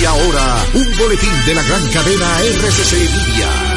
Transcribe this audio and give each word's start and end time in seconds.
Y 0.00 0.04
ahora, 0.04 0.66
un 0.74 0.96
boletín 0.96 1.44
de 1.44 1.54
la 1.54 1.62
gran 1.62 1.88
cadena 1.88 2.40
RCC 2.40 2.92
Media. 2.92 3.67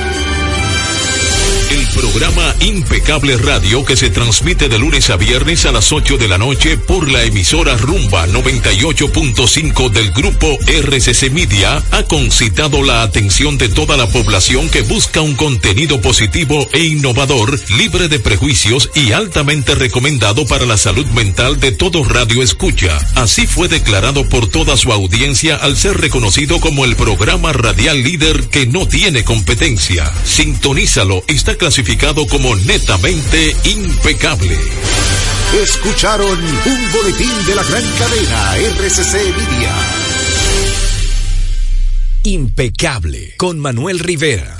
El 1.71 1.87
programa 1.87 2.53
Impecable 2.59 3.37
Radio 3.37 3.85
que 3.85 3.95
se 3.95 4.09
transmite 4.09 4.67
de 4.67 4.77
lunes 4.77 5.09
a 5.09 5.15
viernes 5.15 5.65
a 5.65 5.71
las 5.71 5.93
8 5.93 6.17
de 6.17 6.27
la 6.27 6.37
noche 6.37 6.75
por 6.75 7.09
la 7.09 7.23
emisora 7.23 7.77
Rumba 7.77 8.27
98.5 8.27 9.89
del 9.89 10.11
grupo 10.11 10.57
RCC 10.67 11.31
Media 11.31 11.81
ha 11.91 12.03
concitado 12.03 12.83
la 12.83 13.03
atención 13.03 13.57
de 13.57 13.69
toda 13.69 13.95
la 13.95 14.05
población 14.07 14.69
que 14.69 14.81
busca 14.81 15.21
un 15.21 15.35
contenido 15.35 16.01
positivo 16.01 16.67
e 16.73 16.83
innovador, 16.83 17.57
libre 17.77 18.09
de 18.09 18.19
prejuicios 18.19 18.89
y 18.93 19.13
altamente 19.13 19.73
recomendado 19.73 20.45
para 20.45 20.65
la 20.65 20.75
salud 20.75 21.05
mental 21.11 21.61
de 21.61 21.71
todo 21.71 22.03
radio 22.03 22.43
escucha. 22.43 22.99
Así 23.15 23.47
fue 23.47 23.69
declarado 23.69 24.27
por 24.27 24.49
toda 24.49 24.75
su 24.75 24.91
audiencia 24.91 25.55
al 25.55 25.77
ser 25.77 26.01
reconocido 26.01 26.59
como 26.59 26.83
el 26.83 26.97
programa 26.97 27.53
radial 27.53 28.03
líder 28.03 28.49
que 28.49 28.67
no 28.67 28.89
tiene 28.89 29.23
competencia. 29.23 30.11
Sintonízalo, 30.25 31.23
está 31.27 31.60
clasificado 31.61 32.25
como 32.25 32.55
netamente 32.55 33.55
impecable. 33.65 34.57
Escucharon 35.61 36.39
un 36.39 36.91
boletín 36.91 37.45
de 37.45 37.53
la 37.53 37.63
gran 37.63 37.83
cadena 37.99 38.55
RCC 38.55 39.13
Media. 39.37 39.71
Impecable 42.23 43.35
con 43.37 43.59
Manuel 43.59 43.99
Rivera. 43.99 44.57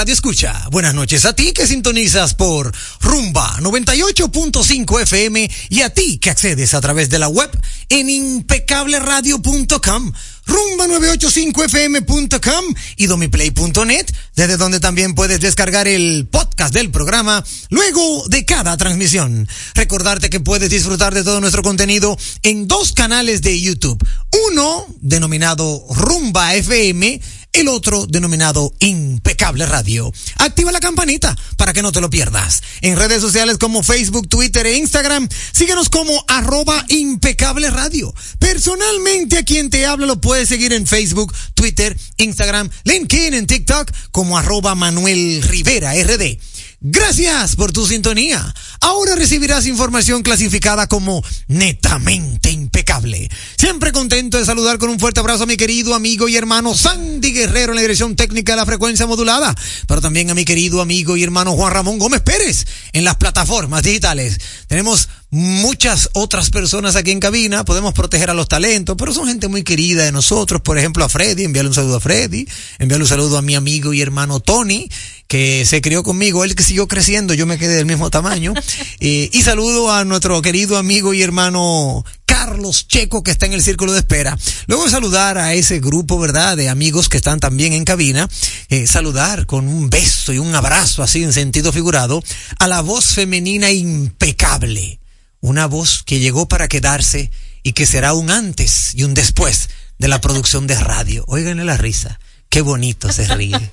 Radio 0.00 0.14
Escucha. 0.14 0.66
Buenas 0.70 0.94
noches 0.94 1.26
a 1.26 1.34
ti 1.34 1.52
que 1.52 1.66
sintonizas 1.66 2.32
por 2.32 2.72
Rumba 3.02 3.58
98.5 3.58 5.02
FM 5.02 5.50
y 5.68 5.82
a 5.82 5.90
ti 5.90 6.16
que 6.16 6.30
accedes 6.30 6.72
a 6.72 6.80
través 6.80 7.10
de 7.10 7.18
la 7.18 7.28
web 7.28 7.50
en 7.90 8.08
impecableradio.com, 8.08 10.12
rumba985fm.com 10.46 12.64
y 12.96 13.06
domiplay.net, 13.08 14.06
desde 14.36 14.56
donde 14.56 14.80
también 14.80 15.14
puedes 15.14 15.40
descargar 15.40 15.86
el 15.86 16.26
podcast 16.30 16.72
del 16.72 16.90
programa 16.90 17.44
luego 17.68 18.26
de 18.28 18.46
cada 18.46 18.74
transmisión. 18.78 19.46
Recordarte 19.74 20.30
que 20.30 20.40
puedes 20.40 20.70
disfrutar 20.70 21.12
de 21.12 21.24
todo 21.24 21.42
nuestro 21.42 21.62
contenido 21.62 22.16
en 22.42 22.66
dos 22.66 22.94
canales 22.94 23.42
de 23.42 23.60
YouTube. 23.60 24.02
Uno 24.48 24.86
denominado 25.02 25.84
Rumba 25.90 26.54
FM 26.54 27.20
el 27.52 27.68
otro 27.68 28.06
denominado 28.06 28.72
Impecable 28.78 29.66
Radio. 29.66 30.12
Activa 30.36 30.72
la 30.72 30.80
campanita 30.80 31.36
para 31.56 31.72
que 31.72 31.82
no 31.82 31.92
te 31.92 32.00
lo 32.00 32.10
pierdas. 32.10 32.62
En 32.80 32.96
redes 32.96 33.20
sociales 33.20 33.58
como 33.58 33.82
Facebook, 33.82 34.28
Twitter 34.28 34.66
e 34.66 34.76
Instagram, 34.76 35.28
síguenos 35.52 35.88
como 35.88 36.24
arroba 36.28 36.84
Impecable 36.88 37.70
Radio. 37.70 38.14
Personalmente 38.38 39.38
a 39.38 39.44
quien 39.44 39.70
te 39.70 39.86
habla 39.86 40.06
lo 40.06 40.20
puedes 40.20 40.48
seguir 40.48 40.72
en 40.72 40.86
Facebook, 40.86 41.34
Twitter, 41.54 41.96
Instagram, 42.18 42.70
LinkedIn, 42.84 43.34
en 43.34 43.46
TikTok 43.46 43.90
como 44.10 44.38
arroba 44.38 44.74
Manuel 44.74 45.42
Rivera 45.42 45.92
RD. 45.94 46.38
Gracias 46.82 47.56
por 47.56 47.72
tu 47.72 47.86
sintonía. 47.86 48.54
Ahora 48.80 49.14
recibirás 49.14 49.66
información 49.66 50.22
clasificada 50.22 50.86
como 50.86 51.22
netamente 51.46 52.50
impecable. 52.50 53.30
Siempre 53.58 53.92
contento 53.92 54.38
de 54.38 54.46
saludar 54.46 54.78
con 54.78 54.88
un 54.88 54.98
fuerte 54.98 55.20
abrazo 55.20 55.42
a 55.42 55.46
mi 55.46 55.58
querido 55.58 55.94
amigo 55.94 56.26
y 56.26 56.36
hermano 56.36 56.74
Sandy 56.74 57.32
Guerrero 57.32 57.72
en 57.72 57.76
la 57.76 57.82
dirección 57.82 58.16
técnica 58.16 58.52
de 58.52 58.56
la 58.56 58.64
frecuencia 58.64 59.06
modulada, 59.06 59.54
pero 59.86 60.00
también 60.00 60.30
a 60.30 60.34
mi 60.34 60.46
querido 60.46 60.80
amigo 60.80 61.18
y 61.18 61.22
hermano 61.22 61.52
Juan 61.52 61.74
Ramón 61.74 61.98
Gómez 61.98 62.22
Pérez 62.22 62.66
en 62.94 63.04
las 63.04 63.16
plataformas 63.16 63.82
digitales. 63.82 64.38
Tenemos 64.66 65.10
muchas 65.30 66.10
otras 66.12 66.50
personas 66.50 66.96
aquí 66.96 67.12
en 67.12 67.20
cabina, 67.20 67.64
podemos 67.64 67.94
proteger 67.94 68.30
a 68.30 68.34
los 68.34 68.48
talentos, 68.48 68.96
pero 68.98 69.14
son 69.14 69.28
gente 69.28 69.48
muy 69.48 69.62
querida 69.62 70.04
de 70.04 70.12
nosotros. 70.12 70.60
Por 70.60 70.78
ejemplo, 70.78 71.04
a 71.04 71.08
Freddy, 71.08 71.44
enviarle 71.44 71.68
un 71.68 71.74
saludo 71.74 71.96
a 71.96 72.00
Freddy, 72.00 72.46
enviarle 72.78 73.04
un 73.04 73.08
saludo 73.08 73.38
a 73.38 73.42
mi 73.42 73.54
amigo 73.54 73.92
y 73.92 74.00
hermano 74.00 74.40
Tony, 74.40 74.90
que 75.28 75.64
se 75.64 75.80
crió 75.80 76.02
conmigo, 76.02 76.42
él 76.44 76.56
que 76.56 76.64
siguió 76.64 76.88
creciendo, 76.88 77.34
yo 77.34 77.46
me 77.46 77.58
quedé 77.58 77.76
del 77.76 77.86
mismo 77.86 78.10
tamaño. 78.10 78.54
Eh, 79.02 79.30
y 79.32 79.42
saludo 79.42 79.90
a 79.90 80.04
nuestro 80.04 80.42
querido 80.42 80.76
amigo 80.76 81.14
y 81.14 81.22
hermano 81.22 82.04
Carlos 82.26 82.86
Checo, 82.86 83.22
que 83.22 83.30
está 83.30 83.46
en 83.46 83.54
el 83.54 83.62
círculo 83.62 83.92
de 83.92 84.00
espera. 84.00 84.36
Luego 84.66 84.84
de 84.84 84.90
saludar 84.90 85.38
a 85.38 85.54
ese 85.54 85.80
grupo, 85.80 86.18
¿verdad?, 86.18 86.56
de 86.56 86.68
amigos 86.68 87.08
que 87.08 87.16
están 87.16 87.40
también 87.40 87.72
en 87.72 87.84
cabina, 87.84 88.28
eh, 88.68 88.86
saludar 88.86 89.46
con 89.46 89.68
un 89.68 89.88
beso 89.88 90.34
y 90.34 90.38
un 90.38 90.54
abrazo 90.54 91.02
así 91.02 91.22
en 91.22 91.32
sentido 91.32 91.72
figurado 91.72 92.22
a 92.58 92.68
la 92.68 92.82
voz 92.82 93.06
femenina 93.14 93.70
impecable. 93.70 94.99
Una 95.40 95.66
voz 95.66 96.02
que 96.04 96.18
llegó 96.18 96.48
para 96.48 96.68
quedarse 96.68 97.30
y 97.62 97.72
que 97.72 97.86
será 97.86 98.14
un 98.14 98.30
antes 98.30 98.94
y 98.94 99.04
un 99.04 99.14
después 99.14 99.70
de 99.98 100.08
la 100.08 100.20
producción 100.20 100.66
de 100.66 100.78
radio. 100.78 101.24
Óiganle 101.28 101.64
la 101.64 101.76
risa. 101.76 102.18
Qué 102.50 102.62
bonito 102.62 103.12
se 103.12 103.32
ríe. 103.34 103.70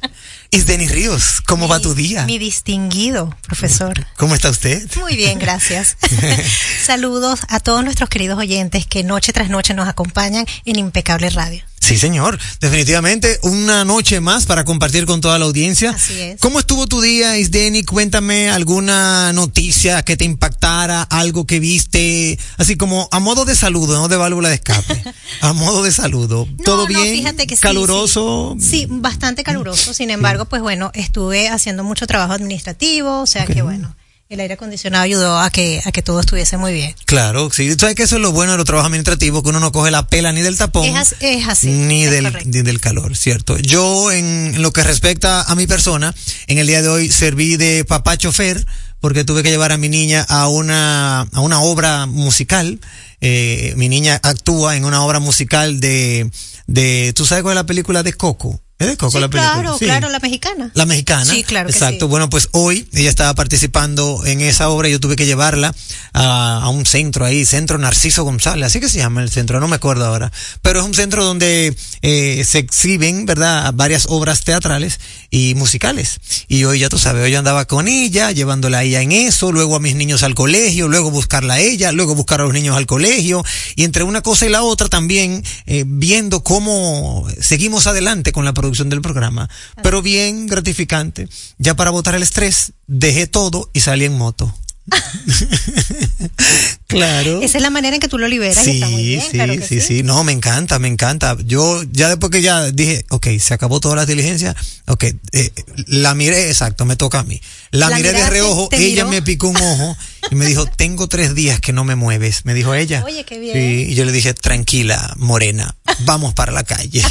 Isdeni 0.52 0.88
Ríos, 0.88 1.42
¿cómo 1.48 1.66
mi, 1.66 1.72
va 1.72 1.80
tu 1.80 1.96
día? 1.96 2.26
Mi 2.26 2.38
distinguido 2.38 3.36
profesor. 3.42 4.06
¿Cómo 4.18 4.36
está 4.36 4.52
usted? 4.52 4.88
Muy 4.98 5.16
bien, 5.16 5.40
gracias. 5.40 5.98
Saludos 6.86 7.40
a 7.50 7.60
todos 7.60 7.84
nuestros 7.84 8.08
queridos 8.08 8.38
oyentes 8.38 8.86
que 8.86 9.04
noche 9.04 9.34
tras 9.34 9.50
noche 9.50 9.74
nos 9.74 9.88
acompañan 9.88 10.46
en 10.64 10.78
Impecable 10.78 11.30
Radio. 11.32 11.64
Sí, 11.80 11.98
señor. 11.98 12.38
Definitivamente 12.60 13.40
una 13.44 13.86
noche 13.86 14.20
más 14.20 14.46
para 14.46 14.66
compartir 14.66 15.06
con 15.06 15.22
toda 15.22 15.40
la 15.40 15.46
audiencia. 15.46 15.92
Así 15.92 16.20
es. 16.20 16.40
¿Cómo 16.42 16.60
estuvo 16.60 16.88
tu 16.88 17.02
día, 17.02 17.38
Isdeni? 17.38 17.84
Cuéntame 17.84 18.50
alguna 18.50 19.32
noticia 19.34 20.04
que 20.04 20.18
te 20.18 20.26
impactara, 20.26 21.04
algo 21.04 21.46
que 21.46 21.60
viste, 21.60 22.38
así 22.58 22.76
como 22.76 23.08
a 23.12 23.20
modo 23.20 23.46
de 23.46 23.56
saludo, 23.56 23.98
no 23.98 24.08
de 24.08 24.18
válvula 24.18 24.50
de 24.50 24.56
escape. 24.56 25.04
a 25.42 25.54
modo 25.54 25.84
de 25.84 25.92
saludo. 25.92 26.46
No, 26.58 26.64
¿Todo 26.64 26.82
no, 26.84 26.88
bien? 26.88 27.16
fíjate 27.16 27.48
que 27.48 27.56
sí, 27.56 27.62
¿Caluroso? 27.62 28.56
Sí, 28.60 28.88
bastante 28.90 29.44
caluroso. 29.44 29.94
Sin 29.94 30.10
embargo, 30.10 30.46
pues 30.46 30.62
bueno, 30.62 30.92
estuve 30.94 31.48
haciendo 31.50 31.84
mucho 31.84 32.08
trabajo 32.08 32.34
administrativo, 32.34 33.22
o 33.22 33.28
sea 33.28 33.46
que 33.46 33.62
bueno, 33.62 33.96
el 34.30 34.40
aire 34.42 34.56
acondicionado 34.56 35.04
ayudó 35.04 35.40
a 35.40 35.50
que, 35.50 35.82
a 35.86 35.92
que 35.92 36.02
todo 36.02 36.20
estuviese 36.20 36.58
muy 36.58 36.74
bien. 36.74 36.94
Claro, 37.06 37.50
sí. 37.52 37.70
Tú 37.72 37.78
sabes 37.82 37.96
que 37.96 38.04
eso 38.04 38.18
es 38.18 38.22
lo 38.22 38.32
bueno 38.34 38.52
de 38.54 38.58
los 38.58 38.66
trabajos 38.66 38.88
administrativos, 38.88 39.42
que 39.42 39.50
uno 39.50 39.60
no 39.62 39.72
coge 39.72 39.90
la 39.92 40.08
pela 40.08 40.32
ni 40.34 40.42
del 40.42 40.58
tapón. 40.58 40.84
Es, 40.86 40.96
as- 40.96 41.16
es 41.22 41.48
así. 41.48 41.68
ni 41.68 42.04
es 42.04 42.12
del, 42.12 42.36
ni 42.46 42.62
del 42.62 42.80
calor, 42.82 43.16
¿cierto? 43.16 43.58
Yo, 43.58 44.12
en, 44.12 44.54
en 44.56 44.62
lo 44.62 44.74
que 44.74 44.84
respecta 44.84 45.44
a 45.44 45.56
mi 45.56 45.66
persona, 45.68 46.14
en 46.48 46.58
el 46.58 46.68
día 46.68 46.82
de 46.82 46.90
hoy 46.90 47.10
serví 47.10 47.56
de 47.58 47.86
papá 47.86 48.18
chofer 48.18 48.66
porque 49.00 49.24
tuve 49.24 49.44
que 49.44 49.50
llevar 49.50 49.72
a 49.72 49.78
mi 49.78 49.90
niña 49.90 50.26
a 50.28 50.48
una, 50.50 51.22
a 51.22 51.40
una 51.40 51.62
obra 51.62 52.06
musical. 52.08 52.80
Eh, 53.22 53.74
mi 53.78 53.88
niña 53.90 54.20
actúa 54.24 54.76
en 54.76 54.86
una 54.86 55.04
obra 55.04 55.20
musical 55.20 55.80
de, 55.80 56.30
de, 56.68 57.14
¿tú 57.16 57.26
sabes 57.26 57.44
cuál 57.44 57.54
es 57.54 57.62
la 57.62 57.66
película 57.66 58.04
de 58.04 58.14
Coco? 58.14 58.60
¿Es 58.80 58.88
de 58.88 58.96
Coco 58.98 59.14
Sí, 59.14 59.20
la 59.20 59.28
película? 59.28 59.54
claro, 59.54 59.78
Sí. 59.80 59.86
claro, 59.86 60.10
la 60.10 60.20
mexicana. 60.20 60.70
La 60.76 60.86
mexicana. 60.86 61.26
Sí, 61.26 61.44
claro 61.44 61.68
que 61.68 61.74
Exacto. 61.74 62.06
sí. 62.06 62.10
Bueno, 62.10 62.30
pues 62.30 62.50
hoy 62.52 62.88
ella 62.94 63.10
estaba 63.10 63.34
participando 63.34 64.24
en 64.26 64.40
esa 64.42 64.70
obra 64.70 64.88
y 64.88 64.92
yo 64.92 65.00
tuve 65.00 65.16
que 65.16 65.26
llevarla 65.26 65.74
a, 66.14 66.62
a 66.62 66.70
un 66.70 66.86
centro 66.86 67.26
ahí, 67.26 67.44
Centro 67.44 67.80
Narciso 67.80 68.24
González, 68.24 68.68
así 68.68 68.80
que 68.80 68.88
se 68.88 69.00
llama 69.00 69.24
el 69.24 69.32
centro, 69.32 69.60
no 69.60 69.68
me 69.68 69.78
acuerdo 69.78 70.06
ahora. 70.06 70.32
Pero 70.62 70.80
es 70.82 70.86
un 70.86 70.94
centro 70.94 71.24
donde 71.26 71.76
eh, 72.04 72.44
se 72.48 72.60
exhiben, 72.60 73.26
¿verdad?, 73.26 73.74
varias 73.74 74.06
obras 74.10 74.44
teatrales 74.44 75.00
y 75.32 75.56
musicales. 75.56 76.20
Y 76.48 76.64
hoy 76.66 76.78
ya 76.80 76.90
tú 76.90 77.00
sabes, 77.00 77.24
hoy 77.24 77.32
yo 77.32 77.40
andaba 77.40 77.66
con 77.66 77.88
ella, 77.88 78.32
llevándola 78.32 78.80
a 78.80 78.84
ella 78.84 79.02
en 79.02 79.12
eso, 79.12 79.52
luego 79.52 79.76
a 79.76 79.80
mis 79.80 79.96
niños 79.96 80.22
al 80.22 80.36
colegio, 80.36 80.88
luego 80.88 81.10
buscarla 81.10 81.56
a 81.56 81.60
ella, 81.60 81.92
luego 81.92 82.14
buscar 82.14 82.42
a 82.42 82.44
los 82.44 82.54
niños 82.54 82.78
al 82.78 82.86
colegio. 82.86 83.44
Y 83.76 83.86
entre 83.86 84.04
una 84.04 84.22
cosa 84.22 84.46
y 84.46 84.50
la 84.50 84.62
otra 84.62 84.88
también 84.88 85.44
eh, 85.66 85.84
viendo 85.88 86.44
cómo 86.44 87.28
seguimos 87.42 87.88
adelante 87.88 88.32
con 88.32 88.46
la 88.46 88.54
producción 88.54 88.67
del 88.90 89.02
programa. 89.02 89.50
Pero 89.82 90.02
bien 90.02 90.48
gratificante. 90.48 91.28
Ya 91.58 91.76
para 91.76 91.92
botar 91.92 92.16
el 92.16 92.24
estrés, 92.24 92.74
dejé 92.88 93.28
todo 93.28 93.70
y 93.74 93.82
salí 93.82 94.06
en 94.06 94.18
moto. 94.18 94.54
claro. 96.88 97.42
Esa 97.42 97.58
es 97.58 97.62
la 97.62 97.70
manera 97.70 97.96
en 97.96 98.00
que 98.00 98.08
tú 98.08 98.18
lo 98.18 98.28
liberas 98.28 98.64
Sí, 98.64 98.72
está 98.72 98.90
muy 98.90 99.04
bien, 99.04 99.22
sí, 99.22 99.30
claro 99.32 99.54
que 99.56 99.68
sí, 99.68 99.82
sí, 99.82 100.04
no, 100.04 100.24
me 100.24 100.32
encanta, 100.32 100.80
me 100.80 100.88
encanta. 100.88 101.38
Yo 101.46 101.84
ya 101.92 102.10
después 102.10 102.32
que 102.32 102.42
ya 102.42 102.72
dije, 102.72 103.06
ok, 103.10 103.28
se 103.40 103.54
acabó 103.54 103.80
toda 103.80 103.96
la 103.96 104.06
diligencia, 104.06 104.56
ok, 104.88 105.04
eh, 105.04 105.52
la 105.88 106.16
miré, 106.16 106.50
exacto, 106.50 106.86
me 106.86 106.96
toca 106.96 107.20
a 107.20 107.24
mí. 107.24 107.42
La, 107.72 107.90
La 107.90 107.98
miré 107.98 108.14
de 108.14 108.30
reojo, 108.30 108.70
te 108.70 108.78
ella 108.78 109.06
miró. 109.06 109.10
me 109.10 109.22
picó 109.22 109.50
un 109.50 109.58
ojo 109.58 109.98
y 110.32 110.36
me 110.36 110.46
dijo, 110.46 110.66
tengo 110.66 111.08
tres 111.08 111.36
días 111.36 111.60
que 111.60 111.74
no 111.74 111.84
me 111.84 111.96
mueves, 111.96 112.46
me 112.46 112.54
dijo 112.54 112.74
ella. 112.74 113.04
Oye, 113.06 113.24
qué 113.26 113.40
bien. 113.40 113.54
Sí, 113.54 113.92
y 113.92 113.96
yo 113.96 114.06
le 114.06 114.12
dije, 114.12 114.34
tranquila, 114.34 115.14
morena, 115.18 115.76
vamos 116.06 116.34
para 116.34 116.52
la 116.52 116.64
calle. 116.64 117.04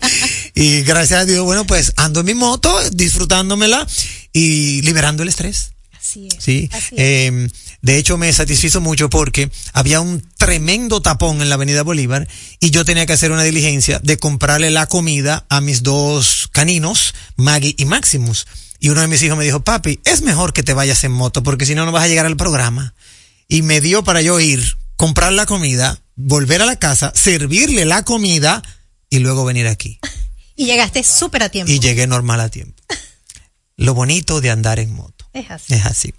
y 0.54 0.82
gracias 0.82 1.20
a 1.20 1.24
Dios, 1.24 1.44
bueno, 1.44 1.66
pues 1.66 1.92
ando 1.96 2.20
en 2.20 2.26
mi 2.26 2.34
moto, 2.34 2.72
disfrutándomela 2.90 3.86
y 4.32 4.82
liberando 4.82 5.22
el 5.22 5.28
estrés. 5.28 5.72
Así 6.06 6.28
es. 6.28 6.44
Sí, 6.44 6.68
así 6.72 6.94
es. 6.94 7.00
eh, 7.00 7.48
de 7.82 7.98
hecho 7.98 8.16
me 8.18 8.32
satisfizo 8.32 8.80
mucho 8.80 9.10
porque 9.10 9.50
había 9.72 10.00
un 10.00 10.22
tremendo 10.36 11.02
tapón 11.02 11.42
en 11.42 11.48
la 11.48 11.56
Avenida 11.56 11.82
Bolívar 11.82 12.26
y 12.60 12.70
yo 12.70 12.84
tenía 12.84 13.06
que 13.06 13.12
hacer 13.12 13.32
una 13.32 13.42
diligencia 13.42 13.98
de 14.02 14.16
comprarle 14.16 14.70
la 14.70 14.86
comida 14.86 15.46
a 15.48 15.60
mis 15.60 15.82
dos 15.82 16.48
caninos, 16.52 17.14
Maggie 17.36 17.74
y 17.78 17.84
Maximus. 17.84 18.46
Y 18.78 18.90
uno 18.90 19.00
de 19.00 19.08
mis 19.08 19.22
hijos 19.22 19.38
me 19.38 19.44
dijo, 19.44 19.60
papi, 19.64 20.00
es 20.04 20.22
mejor 20.22 20.52
que 20.52 20.62
te 20.62 20.74
vayas 20.74 21.02
en 21.04 21.12
moto 21.12 21.42
porque 21.42 21.66
si 21.66 21.74
no, 21.74 21.86
no 21.86 21.92
vas 21.92 22.04
a 22.04 22.08
llegar 22.08 22.26
al 22.26 22.36
programa. 22.36 22.94
Y 23.48 23.62
me 23.62 23.80
dio 23.80 24.04
para 24.04 24.20
yo 24.22 24.38
ir, 24.40 24.76
comprar 24.96 25.32
la 25.32 25.46
comida, 25.46 26.02
volver 26.14 26.62
a 26.62 26.66
la 26.66 26.76
casa, 26.76 27.12
servirle 27.14 27.84
la 27.84 28.04
comida 28.04 28.62
y 29.08 29.20
luego 29.20 29.44
venir 29.44 29.66
aquí. 29.66 29.98
Y 30.58 30.64
llegaste 30.64 31.04
súper 31.04 31.42
a 31.42 31.50
tiempo. 31.50 31.70
Y 31.70 31.80
llegué 31.80 32.06
normal 32.06 32.40
a 32.40 32.48
tiempo. 32.48 32.82
Lo 33.76 33.92
bonito 33.92 34.40
de 34.40 34.48
andar 34.50 34.78
en 34.78 34.90
moto. 34.94 35.15
Es 35.36 35.50
así. 35.50 35.74
Es 35.74 35.84
así. 35.86 36.14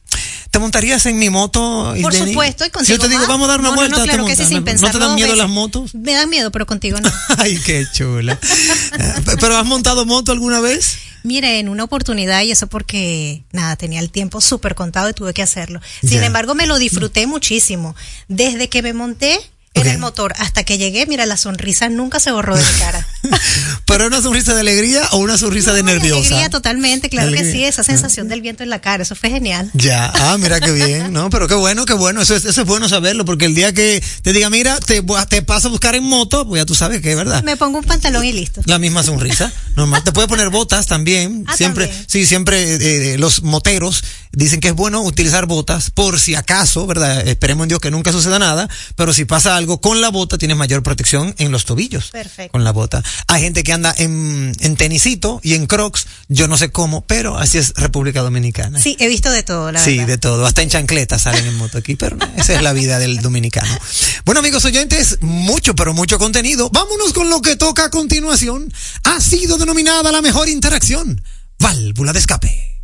¿Te 0.51 0.59
montarías 0.59 1.05
en 1.07 1.17
mi 1.19 1.29
moto? 1.29 1.93
Por 2.01 2.13
Isdeni? 2.13 2.31
supuesto, 2.31 2.63
y 2.63 2.67
Si 2.67 2.71
contigo 2.71 2.95
yo 2.97 3.01
te 3.01 3.07
digo, 3.09 3.19
más. 3.21 3.27
vamos 3.27 3.45
a 3.47 3.51
dar 3.51 3.59
una 3.59 3.69
No, 3.69 3.75
no, 3.75 3.81
vuelta, 3.81 3.97
no, 3.97 4.03
¿te 4.03 4.09
claro 4.09 4.25
que 4.25 4.35
sí, 4.35 4.53
¿No 4.53 4.63
te 4.63 4.99
dan 4.99 5.15
miedo 5.15 5.27
veces. 5.29 5.37
las 5.37 5.49
motos? 5.49 5.95
Me 5.95 6.13
dan 6.13 6.29
miedo, 6.29 6.51
pero 6.51 6.65
contigo 6.65 6.99
no. 7.01 7.11
Ay, 7.37 7.59
qué 7.65 7.85
chula. 7.91 8.39
¿Pero 9.39 9.57
has 9.57 9.65
montado 9.65 10.05
moto 10.05 10.31
alguna 10.31 10.59
vez? 10.59 10.97
Mire, 11.23 11.59
en 11.59 11.67
una 11.67 11.83
oportunidad, 11.83 12.43
y 12.43 12.51
eso 12.51 12.67
porque, 12.67 13.43
nada, 13.51 13.75
tenía 13.75 13.99
el 13.99 14.09
tiempo 14.11 14.39
súper 14.39 14.75
contado 14.75 15.09
y 15.09 15.13
tuve 15.13 15.33
que 15.33 15.41
hacerlo. 15.41 15.81
Sin 16.01 16.23
embargo, 16.23 16.55
me 16.55 16.67
lo 16.67 16.77
disfruté 16.77 17.27
muchísimo. 17.27 17.95
Desde 18.27 18.69
que 18.69 18.81
me 18.81 18.93
monté 18.93 19.39
en 19.77 19.87
Ok. 19.87 19.93
el 19.93 19.99
motor 19.99 20.33
hasta 20.37 20.63
que 20.63 20.77
llegué, 20.77 21.05
mira, 21.07 21.25
la 21.25 21.37
sonrisa 21.37 21.89
nunca 21.89 22.19
se 22.19 22.31
borró 22.31 22.55
de 22.55 22.63
mi 22.63 22.79
cara. 22.79 23.07
¿Pero 23.85 24.07
una 24.07 24.21
sonrisa 24.21 24.53
de 24.53 24.61
alegría 24.61 25.07
o 25.11 25.17
una 25.17 25.37
sonrisa 25.37 25.73
de 25.73 25.83
nerviosa? 25.83 26.17
alegría 26.17 26.49
totalmente, 26.49 27.09
claro 27.09 27.31
que 27.31 27.49
sí, 27.49 27.63
esa 27.63 27.83
sensación 27.83 28.27
del 28.27 28.41
viento 28.41 28.63
en 28.63 28.69
la 28.69 28.79
cara, 28.79 29.03
eso 29.03 29.15
fue 29.15 29.29
genial. 29.29 29.69
Ya, 29.73 30.11
ah, 30.15 30.37
mira 30.39 30.59
qué 30.59 30.71
bien, 30.71 31.13
¿no? 31.13 31.29
Pero 31.29 31.47
qué 31.47 31.55
bueno, 31.55 31.85
qué 31.85 31.93
bueno, 31.93 32.21
eso 32.21 32.35
es, 32.35 32.45
eso 32.45 32.61
es 32.61 32.67
bueno 32.67 32.87
saberlo, 32.89 33.25
porque 33.25 33.45
el 33.45 33.55
día 33.55 33.73
que 33.73 34.03
te 34.21 34.33
diga, 34.33 34.49
mira, 34.49 34.77
te, 34.79 35.03
te 35.29 35.41
paso 35.41 35.67
a 35.67 35.71
buscar 35.71 35.95
en 35.95 36.03
moto, 36.03 36.47
pues 36.47 36.61
ya 36.61 36.65
tú 36.65 36.75
sabes 36.75 37.01
que 37.01 37.11
es 37.11 37.17
verdad. 37.17 37.43
Me 37.43 37.57
pongo 37.57 37.79
un 37.79 37.85
pantalón 37.85 38.23
y 38.25 38.33
listo. 38.33 38.61
La 38.65 38.79
misma 38.79 39.03
sonrisa, 39.03 39.51
normal. 39.75 40.03
Te 40.03 40.11
puede 40.11 40.27
poner 40.27 40.49
botas 40.49 40.85
también. 40.87 41.43
Ah, 41.47 41.55
siempre, 41.55 41.87
también. 41.87 42.05
sí, 42.07 42.25
siempre 42.25 42.75
eh, 42.75 43.13
eh, 43.13 43.17
los 43.17 43.43
moteros 43.43 44.03
dicen 44.31 44.59
que 44.59 44.69
es 44.69 44.73
bueno 44.75 45.01
utilizar 45.01 45.45
botas 45.45 45.89
por 45.91 46.19
si 46.19 46.35
acaso, 46.35 46.85
¿verdad? 46.87 47.27
Esperemos 47.27 47.63
en 47.65 47.69
Dios 47.69 47.79
que 47.79 47.91
nunca 47.91 48.11
suceda 48.11 48.39
nada, 48.39 48.69
pero 48.95 49.13
si 49.13 49.25
pasa 49.25 49.55
algo 49.57 49.81
con 49.81 50.01
la 50.01 50.09
bota 50.09 50.37
tienes 50.37 50.57
mayor 50.57 50.83
protección 50.83 51.33
en 51.37 51.51
los 51.51 51.65
tobillos. 51.65 52.09
Perfecto. 52.11 52.51
Con 52.51 52.63
la 52.63 52.71
bota. 52.71 53.03
Hay 53.27 53.41
gente 53.41 53.63
que 53.63 53.73
anda 53.73 53.93
en, 53.97 54.53
en 54.59 54.75
tenisito 54.77 55.39
y 55.43 55.53
en 55.53 55.67
crocs, 55.67 56.07
yo 56.27 56.47
no 56.47 56.57
sé 56.57 56.69
cómo, 56.71 57.05
pero 57.05 57.37
así 57.37 57.57
es 57.57 57.73
República 57.75 58.21
Dominicana. 58.21 58.79
Sí, 58.79 58.95
he 58.99 59.07
visto 59.07 59.31
de 59.31 59.43
todo, 59.43 59.71
la 59.71 59.79
Sí, 59.83 59.97
verdad. 59.97 60.07
de 60.07 60.17
todo. 60.17 60.45
Hasta 60.45 60.61
en 60.61 60.69
chancletas 60.69 61.21
salen 61.23 61.45
en 61.45 61.55
moto 61.55 61.77
aquí, 61.77 61.95
pero 61.95 62.17
esa 62.37 62.53
es 62.53 62.61
la 62.61 62.73
vida 62.73 62.99
del 62.99 63.17
dominicano. 63.21 63.77
Bueno, 64.25 64.39
amigos 64.39 64.65
oyentes, 64.65 65.17
mucho, 65.21 65.75
pero 65.75 65.93
mucho 65.93 66.17
contenido. 66.19 66.69
Vámonos 66.71 67.13
con 67.13 67.29
lo 67.29 67.41
que 67.41 67.55
toca 67.55 67.85
a 67.85 67.89
continuación. 67.89 68.71
Ha 69.03 69.19
sido 69.21 69.57
denominada 69.57 70.11
la 70.11 70.21
mejor 70.21 70.49
interacción. 70.49 71.21
Válvula 71.59 72.13
de 72.13 72.19
escape. 72.19 72.76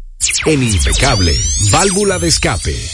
En 0.45 0.63
Impecable, 0.63 1.39
válvula 1.71 2.19
de 2.19 2.27
escape. 2.27 2.89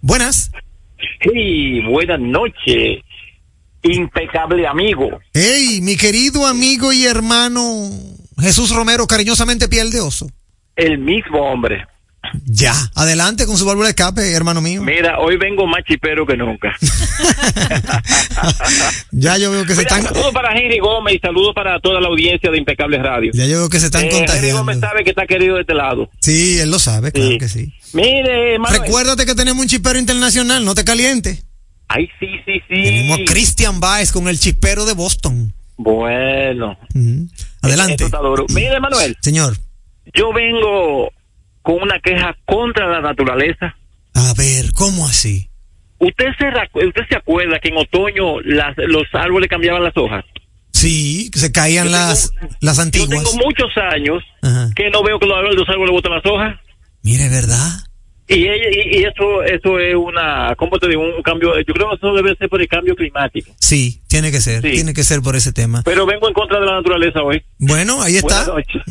Buenas. 0.01 0.49
Sí, 1.21 1.81
buenas 1.81 2.19
noches, 2.19 3.03
impecable 3.83 4.67
amigo. 4.67 5.19
Hey, 5.33 5.79
mi 5.81 5.95
querido 5.97 6.45
amigo 6.45 6.91
y 6.93 7.05
hermano 7.05 7.89
Jesús 8.39 8.73
Romero, 8.75 9.07
cariñosamente 9.07 9.67
piel 9.67 9.91
de 9.91 10.01
oso. 10.01 10.27
El 10.75 10.97
mismo 10.97 11.39
hombre. 11.41 11.85
Ya, 12.45 12.73
adelante 12.95 13.45
con 13.45 13.57
su 13.57 13.65
válvula 13.65 13.87
de 13.87 13.91
escape, 13.91 14.31
hermano 14.33 14.61
mío. 14.61 14.81
Mira, 14.83 15.19
hoy 15.19 15.37
vengo 15.37 15.65
más 15.67 15.83
chipero 15.85 16.25
que 16.25 16.37
nunca. 16.37 16.75
ya 19.11 19.37
yo 19.37 19.51
veo 19.51 19.65
que 19.65 19.75
se 19.75 19.81
están. 19.81 20.03
Saludos 20.03 20.33
para 20.33 20.57
Henry 20.57 20.79
Gómez 20.79 21.15
y 21.15 21.19
saludos 21.19 21.53
para 21.55 21.79
toda 21.79 21.99
la 22.01 22.07
audiencia 22.07 22.51
de 22.51 22.57
Impecables 22.57 23.01
Radio. 23.01 23.31
Ya 23.33 23.45
yo 23.45 23.59
veo 23.59 23.69
que 23.69 23.79
se 23.79 23.85
están 23.87 24.03
Eh, 24.03 24.07
Henry 24.07 24.17
contagiando. 24.19 24.57
Gómez 24.59 24.79
sabe 24.79 25.03
que 25.03 25.09
está 25.11 25.25
querido 25.25 25.55
de 25.55 25.61
este 25.61 25.73
lado. 25.73 26.09
Sí, 26.19 26.59
él 26.59 26.71
lo 26.71 26.79
sabe, 26.79 27.11
claro 27.11 27.29
Sí. 27.31 27.37
que 27.37 27.49
sí. 27.49 27.73
Mire, 27.93 28.59
Manuel. 28.59 28.81
Recuérdate 28.81 29.25
que 29.25 29.35
tenemos 29.35 29.61
un 29.61 29.67
chipero 29.67 29.99
internacional, 29.99 30.63
no 30.63 30.75
te 30.75 30.83
calientes. 30.83 31.45
Ay, 31.87 32.07
sí, 32.19 32.27
sí, 32.45 32.53
sí. 32.69 32.83
Tenemos 32.83 33.19
a 33.19 33.23
Christian 33.25 33.79
Baez 33.79 34.11
con 34.11 34.27
el 34.29 34.39
chipero 34.39 34.85
de 34.85 34.93
Boston. 34.93 35.53
Bueno. 35.77 36.77
Adelante. 37.61 38.05
Mire, 38.53 38.79
Manuel, 38.79 39.17
Señor, 39.21 39.57
yo 40.13 40.31
vengo 40.33 41.11
con 41.61 41.81
una 41.81 41.99
queja 41.99 42.35
contra 42.45 42.87
la 42.87 43.01
naturaleza. 43.01 43.75
a 44.13 44.33
ver, 44.37 44.71
¿cómo 44.73 45.07
así? 45.07 45.49
¿Usted 45.99 46.25
se, 46.39 46.47
usted 46.87 47.01
se 47.09 47.15
acuerda 47.15 47.59
que 47.59 47.69
en 47.69 47.77
otoño 47.77 48.41
las, 48.41 48.75
los 48.77 49.03
árboles 49.13 49.49
cambiaban 49.49 49.83
las 49.83 49.95
hojas? 49.95 50.25
Sí, 50.73 51.29
que 51.31 51.37
se 51.39 51.51
caían 51.51 51.85
Yo 51.85 51.91
las, 51.91 52.31
tengo- 52.33 52.55
las 52.61 52.75
Yo 52.77 52.81
antiguas. 52.83 53.09
tengo 53.09 53.45
muchos 53.45 53.69
años 53.93 54.23
Ajá. 54.41 54.69
que 54.75 54.89
no 54.89 55.03
veo 55.03 55.19
que 55.19 55.27
los 55.27 55.37
árboles, 55.37 55.57
los 55.59 55.69
árboles 55.69 55.91
botan 55.91 56.13
las 56.13 56.25
hojas. 56.25 56.55
Mire, 57.03 57.29
¿verdad? 57.29 57.69
Y 59.01 59.05
eso 59.05 59.41
eso 59.43 59.79
es 59.79 59.95
una, 59.95 60.53
¿cómo 60.57 60.77
te 60.77 60.87
digo? 60.87 61.01
Un 61.01 61.23
cambio, 61.23 61.57
yo 61.57 61.73
creo 61.73 61.89
que 61.89 61.95
eso 61.95 62.13
debe 62.13 62.35
ser 62.35 62.49
por 62.49 62.61
el 62.61 62.67
cambio 62.67 62.95
climático. 62.95 63.51
Sí, 63.59 64.01
tiene 64.07 64.31
que 64.31 64.41
ser, 64.41 64.61
Sí. 64.61 64.73
tiene 64.73 64.93
que 64.93 65.03
ser 65.03 65.21
por 65.23 65.35
ese 65.35 65.51
tema. 65.51 65.81
Pero 65.83 66.05
vengo 66.05 66.27
en 66.27 66.35
contra 66.35 66.59
de 66.59 66.67
la 66.67 66.73
naturaleza 66.75 67.23
hoy. 67.23 67.41
Bueno, 67.57 67.99
ahí 68.03 68.17
está. 68.17 68.45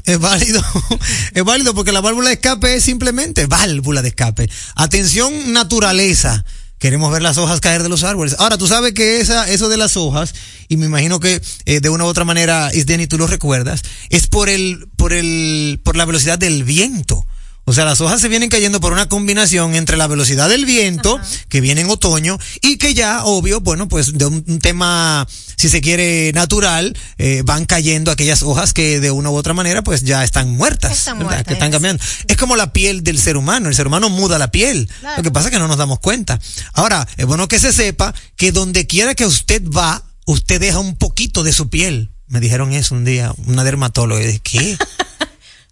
Es 0.04 0.18
válido. 0.18 0.60
Es 1.34 1.44
válido 1.44 1.74
porque 1.74 1.92
la 1.92 2.00
válvula 2.00 2.28
de 2.30 2.34
escape 2.34 2.74
es 2.74 2.82
simplemente 2.82 3.46
válvula 3.46 4.02
de 4.02 4.08
escape. 4.08 4.48
Atención, 4.74 5.52
naturaleza. 5.52 6.44
Queremos 6.80 7.12
ver 7.12 7.22
las 7.22 7.38
hojas 7.38 7.60
caer 7.60 7.82
de 7.84 7.88
los 7.88 8.02
árboles. 8.02 8.34
Ahora, 8.40 8.58
tú 8.58 8.66
sabes 8.66 8.94
que 8.94 9.20
esa, 9.20 9.48
eso 9.48 9.68
de 9.68 9.76
las 9.76 9.96
hojas, 9.96 10.34
y 10.68 10.76
me 10.76 10.86
imagino 10.86 11.20
que 11.20 11.40
eh, 11.66 11.80
de 11.80 11.88
una 11.90 12.04
u 12.04 12.08
otra 12.08 12.24
manera, 12.24 12.70
Isdeni, 12.72 13.06
tú 13.06 13.16
lo 13.18 13.26
recuerdas, 13.28 13.82
es 14.08 14.26
por 14.26 14.48
el, 14.48 14.88
por 14.96 15.12
el, 15.12 15.78
por 15.84 15.94
la 15.96 16.04
velocidad 16.06 16.38
del 16.38 16.64
viento. 16.64 17.24
O 17.64 17.72
sea, 17.72 17.84
las 17.84 18.00
hojas 18.00 18.20
se 18.20 18.28
vienen 18.28 18.48
cayendo 18.48 18.80
por 18.80 18.92
una 18.92 19.08
combinación 19.08 19.74
entre 19.74 19.96
la 19.96 20.06
velocidad 20.06 20.48
del 20.48 20.64
viento, 20.64 21.20
que 21.48 21.60
viene 21.60 21.82
en 21.82 21.90
otoño, 21.90 22.38
y 22.62 22.78
que 22.78 22.94
ya, 22.94 23.24
obvio, 23.24 23.60
bueno, 23.60 23.86
pues 23.86 24.18
de 24.18 24.26
un, 24.26 24.44
un 24.46 24.58
tema, 24.58 25.26
si 25.56 25.68
se 25.68 25.80
quiere, 25.80 26.32
natural, 26.32 26.96
eh, 27.18 27.42
van 27.44 27.66
cayendo 27.66 28.10
aquellas 28.10 28.42
hojas 28.42 28.72
que 28.72 28.98
de 28.98 29.10
una 29.10 29.30
u 29.30 29.36
otra 29.36 29.54
manera, 29.54 29.82
pues 29.82 30.02
ya 30.02 30.24
están 30.24 30.50
muertas. 30.50 30.98
Están 30.98 31.18
muertas, 31.18 31.44
que 31.44 31.52
están 31.52 31.68
es 31.68 31.72
cambiando. 31.72 32.02
Es 32.26 32.36
como 32.36 32.56
la 32.56 32.72
piel 32.72 33.04
del 33.04 33.18
ser 33.18 33.36
humano. 33.36 33.68
El 33.68 33.74
ser 33.74 33.86
humano 33.86 34.08
muda 34.10 34.38
la 34.38 34.50
piel. 34.50 34.88
Claro. 35.00 35.18
Lo 35.18 35.22
que 35.22 35.30
pasa 35.30 35.48
es 35.48 35.52
que 35.52 35.58
no 35.58 35.68
nos 35.68 35.76
damos 35.76 36.00
cuenta. 36.00 36.40
Ahora, 36.72 37.06
es 37.16 37.26
bueno 37.26 37.46
que 37.48 37.58
se 37.60 37.72
sepa 37.72 38.14
que 38.36 38.52
donde 38.52 38.86
quiera 38.86 39.14
que 39.14 39.26
usted 39.26 39.62
va, 39.64 40.02
usted 40.26 40.60
deja 40.60 40.78
un 40.78 40.96
poquito 40.96 41.42
de 41.42 41.52
su 41.52 41.68
piel. 41.70 42.10
Me 42.26 42.40
dijeron 42.40 42.72
eso 42.72 42.94
un 42.94 43.04
día, 43.04 43.32
una 43.46 43.64
dermatóloga. 43.64 44.22
Y 44.22 44.26
dije, 44.26 44.40
¿qué? 44.42 44.78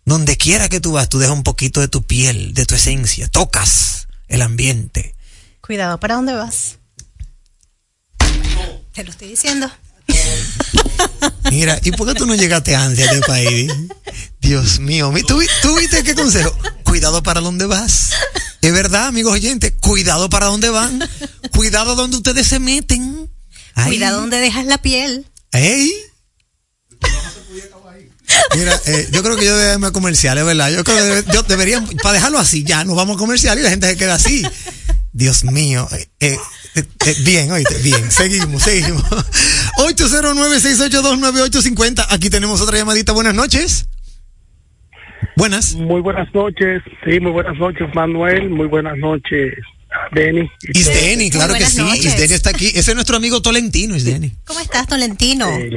Donde 0.08 0.38
quiera 0.38 0.70
que 0.70 0.80
tú 0.80 0.92
vas, 0.92 1.10
tú 1.10 1.18
dejas 1.18 1.36
un 1.36 1.42
poquito 1.42 1.80
de 1.80 1.88
tu 1.88 2.02
piel, 2.02 2.54
de 2.54 2.64
tu 2.64 2.74
esencia, 2.74 3.28
tocas 3.28 4.08
el 4.28 4.40
ambiente. 4.40 5.14
Cuidado, 5.60 6.00
¿para 6.00 6.14
dónde 6.14 6.32
vas? 6.32 6.78
Te 8.94 9.04
lo 9.04 9.10
estoy 9.10 9.28
diciendo. 9.28 9.70
Mira, 11.50 11.78
¿y 11.84 11.92
por 11.92 12.08
qué 12.08 12.14
tú 12.14 12.24
no 12.24 12.34
llegaste 12.34 12.74
antes 12.74 13.06
a 13.06 13.12
este 13.12 13.26
país? 13.26 13.70
Dios 14.40 14.78
mío, 14.80 15.12
¿tú, 15.26 15.38
vi- 15.40 15.46
tú 15.60 15.76
viste 15.76 16.02
qué 16.02 16.14
consejo? 16.14 16.56
Cuidado 16.84 17.22
para 17.22 17.42
dónde 17.42 17.66
vas. 17.66 18.12
Es 18.62 18.72
verdad, 18.72 19.08
amigos 19.08 19.34
oyentes, 19.34 19.74
cuidado 19.78 20.30
para 20.30 20.46
dónde 20.46 20.70
van. 20.70 21.06
Cuidado 21.54 21.96
donde 21.96 22.16
ustedes 22.16 22.46
se 22.48 22.58
meten. 22.58 23.30
Ay, 23.74 23.88
Cuidado 23.90 24.20
donde 24.22 24.38
dejas 24.40 24.64
la 24.64 24.78
piel. 24.78 25.26
¡Ey! 25.52 25.92
Mira, 28.57 28.80
eh, 28.87 29.09
yo 29.12 29.23
creo 29.23 29.37
que 29.37 29.45
yo 29.45 29.52
debería 29.52 29.75
irme 29.75 29.87
a 29.88 29.92
comerciales, 29.92 30.45
¿verdad? 30.45 30.71
Yo 30.71 30.85
creo 30.85 30.97
que 30.97 31.02
debe- 31.04 31.33
yo 31.35 31.42
debería, 31.42 31.85
para 32.02 32.14
dejarlo 32.14 32.38
así, 32.38 32.64
ya, 32.64 32.85
nos 32.85 32.97
vamos 32.97 33.16
a 33.16 33.18
comercial 33.18 33.59
y 33.59 33.62
la 33.62 33.71
gente 33.71 33.87
se 33.88 33.97
queda 33.97 34.14
así. 34.14 34.42
Dios 35.12 35.45
mío. 35.45 35.88
eh, 35.92 36.07
eh, 36.21 36.38
eh, 36.75 36.85
eh, 37.07 37.14
bien, 37.21 37.50
oíste, 37.50 37.76
bien. 37.78 38.11
Seguimos, 38.11 38.62
seguimos. 38.62 39.02
809-682-9850. 39.78 42.07
Aquí 42.11 42.30
tenemos 42.30 42.61
otra 42.61 42.76
llamadita. 42.78 43.12
Buenas 43.12 43.35
noches. 43.35 43.87
Buenas. 45.37 45.75
Muy 45.75 46.00
buenas 46.00 46.33
noches, 46.35 46.83
sí, 47.04 47.21
muy 47.21 47.30
buenas 47.33 47.57
noches 47.59 47.88
Manuel, 47.95 48.50
muy 48.50 48.66
buenas 48.66 48.97
noches 48.99 49.54
Denny. 50.12 50.49
Isdeni, 50.75 51.30
claro 51.30 51.54
que 51.54 51.64
sí. 51.66 51.80
Isdeni 51.83 52.35
está 52.35 52.50
aquí. 52.50 52.66
Ese 52.68 52.90
es 52.90 52.95
nuestro 52.95 53.16
amigo 53.16 53.40
Tolentino, 53.40 53.95
Isdeni. 53.97 54.33
¿Cómo 54.45 54.59
estás, 54.61 54.87
Tolentino? 54.88 55.49
Eh, 55.49 55.71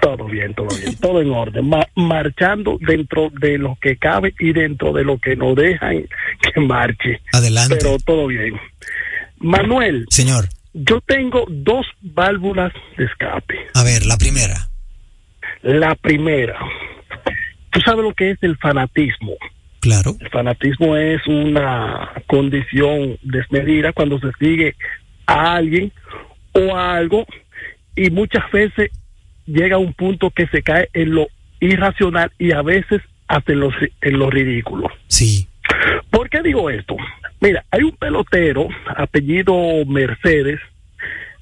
todo 0.00 0.24
bien, 0.26 0.54
todo 0.54 0.68
bien, 0.76 0.96
todo 0.96 1.20
en 1.20 1.30
orden, 1.30 1.68
Ma- 1.68 1.86
marchando 1.94 2.78
dentro 2.80 3.30
de 3.40 3.58
lo 3.58 3.76
que 3.80 3.96
cabe 3.96 4.34
y 4.38 4.52
dentro 4.52 4.92
de 4.92 5.04
lo 5.04 5.18
que 5.18 5.36
nos 5.36 5.54
dejan 5.56 6.06
que 6.54 6.60
marche, 6.60 7.20
Adelante. 7.32 7.76
pero 7.78 7.96
todo 8.04 8.26
bien. 8.26 8.54
Manuel, 9.38 10.06
Señor, 10.10 10.48
yo 10.72 11.00
tengo 11.00 11.44
dos 11.48 11.86
válvulas 12.02 12.72
de 12.96 13.04
escape. 13.04 13.58
a 13.74 13.82
ver, 13.84 14.06
la 14.06 14.16
primera. 14.16 14.68
La 15.62 15.94
primera, 15.94 16.58
tú 17.70 17.80
sabes 17.80 18.04
lo 18.04 18.14
que 18.14 18.30
es 18.30 18.38
el 18.42 18.56
fanatismo. 18.58 19.32
Claro. 19.80 20.16
El 20.20 20.30
fanatismo 20.30 20.96
es 20.96 21.24
una 21.26 22.10
condición 22.26 23.18
desmedida 23.22 23.92
cuando 23.92 24.18
se 24.18 24.30
sigue 24.38 24.74
a 25.26 25.56
alguien 25.56 25.92
o 26.52 26.74
a 26.76 26.96
algo 26.96 27.26
y 27.94 28.10
muchas 28.10 28.50
veces 28.50 28.90
llega 29.46 29.76
a 29.76 29.80
un 29.80 29.92
punto 29.94 30.30
que 30.30 30.46
se 30.48 30.62
cae 30.62 30.88
en 30.92 31.14
lo 31.14 31.28
irracional 31.60 32.32
y 32.38 32.52
a 32.52 32.62
veces 32.62 33.00
hasta 33.28 33.52
en 33.52 33.60
lo, 33.60 33.70
en 34.00 34.18
lo 34.18 34.30
ridículo. 34.30 34.88
Sí. 35.08 35.48
¿Por 36.10 36.28
qué 36.28 36.42
digo 36.42 36.70
esto? 36.70 36.96
Mira, 37.40 37.64
hay 37.70 37.82
un 37.82 37.92
pelotero, 37.92 38.68
apellido 38.96 39.54
Mercedes, 39.86 40.60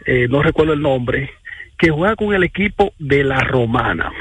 eh, 0.06 0.26
no 0.28 0.42
recuerdo 0.42 0.73
el 0.73 0.80
nombre, 0.80 1.30
que 1.78 1.90
juega 1.90 2.16
con 2.16 2.34
el 2.34 2.44
equipo 2.44 2.92
de 2.99 3.25
la 3.25 3.40
Romana. 3.40 4.12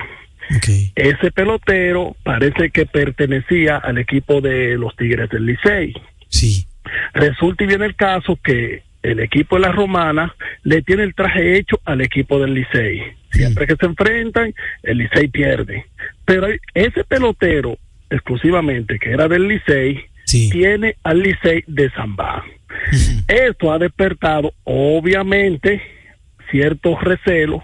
Ese 0.95 1.31
pelotero 1.31 2.15
parece 2.23 2.69
que 2.69 2.85
pertenecía 2.85 3.77
al 3.77 3.97
equipo 3.97 4.41
de 4.41 4.77
los 4.77 4.95
Tigres 4.95 5.29
del 5.29 5.45
Licey. 5.45 5.93
Sí. 6.29 6.67
Resulta 7.13 7.63
y 7.63 7.67
viene 7.67 7.85
el 7.85 7.95
caso 7.95 8.37
que 8.43 8.83
el 9.01 9.19
equipo 9.19 9.55
de 9.55 9.63
la 9.63 9.71
Romana 9.71 10.35
le 10.63 10.81
tiene 10.81 11.03
el 11.03 11.15
traje 11.15 11.57
hecho 11.57 11.79
al 11.85 12.01
equipo 12.01 12.39
del 12.39 12.53
Licey. 12.53 13.01
Siempre 13.33 13.67
que 13.67 13.75
se 13.75 13.85
enfrentan, 13.85 14.53
el 14.83 14.97
Licey 14.99 15.27
pierde. 15.27 15.85
Pero 16.25 16.47
ese 16.73 17.03
pelotero, 17.03 17.77
exclusivamente, 18.09 18.99
que 18.99 19.11
era 19.11 19.27
del 19.27 19.47
Licey, 19.47 19.99
Sí. 20.25 20.49
tiene 20.49 20.95
al 21.03 21.19
Licey 21.19 21.63
de 21.67 21.89
Zambá. 21.91 22.43
Esto 23.27 23.71
ha 23.73 23.77
despertado, 23.79 24.53
obviamente, 24.63 25.81
ciertos 26.49 27.01
recelos 27.03 27.61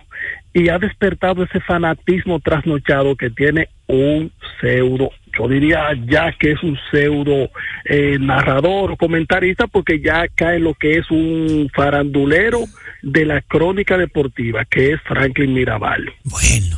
y 0.54 0.70
ha 0.70 0.78
despertado 0.80 1.44
ese 1.44 1.60
fanatismo 1.62 2.40
trasnochado 2.40 3.16
que 3.16 3.30
tiene 3.30 3.70
un 3.88 4.32
pseudo, 4.60 5.12
yo 5.40 5.48
diría 5.48 5.92
ya 6.06 6.34
que 6.34 6.52
es 6.52 6.64
un 6.64 6.78
pseudo 6.92 7.50
eh, 7.86 8.18
narrador 8.20 8.92
o 8.92 8.98
comentarista 8.98 9.68
porque 9.68 10.02
ya 10.02 10.28
cae 10.28 10.60
lo 10.60 10.74
que 10.74 10.98
es 10.98 11.10
un 11.10 11.70
farandulero 11.74 12.66
de 13.02 13.26
la 13.26 13.42
crónica 13.42 13.98
deportiva, 13.98 14.66
que 14.66 14.92
es 14.92 15.02
Franklin 15.04 15.54
Mirabal. 15.54 16.12
Bueno. 16.26 16.78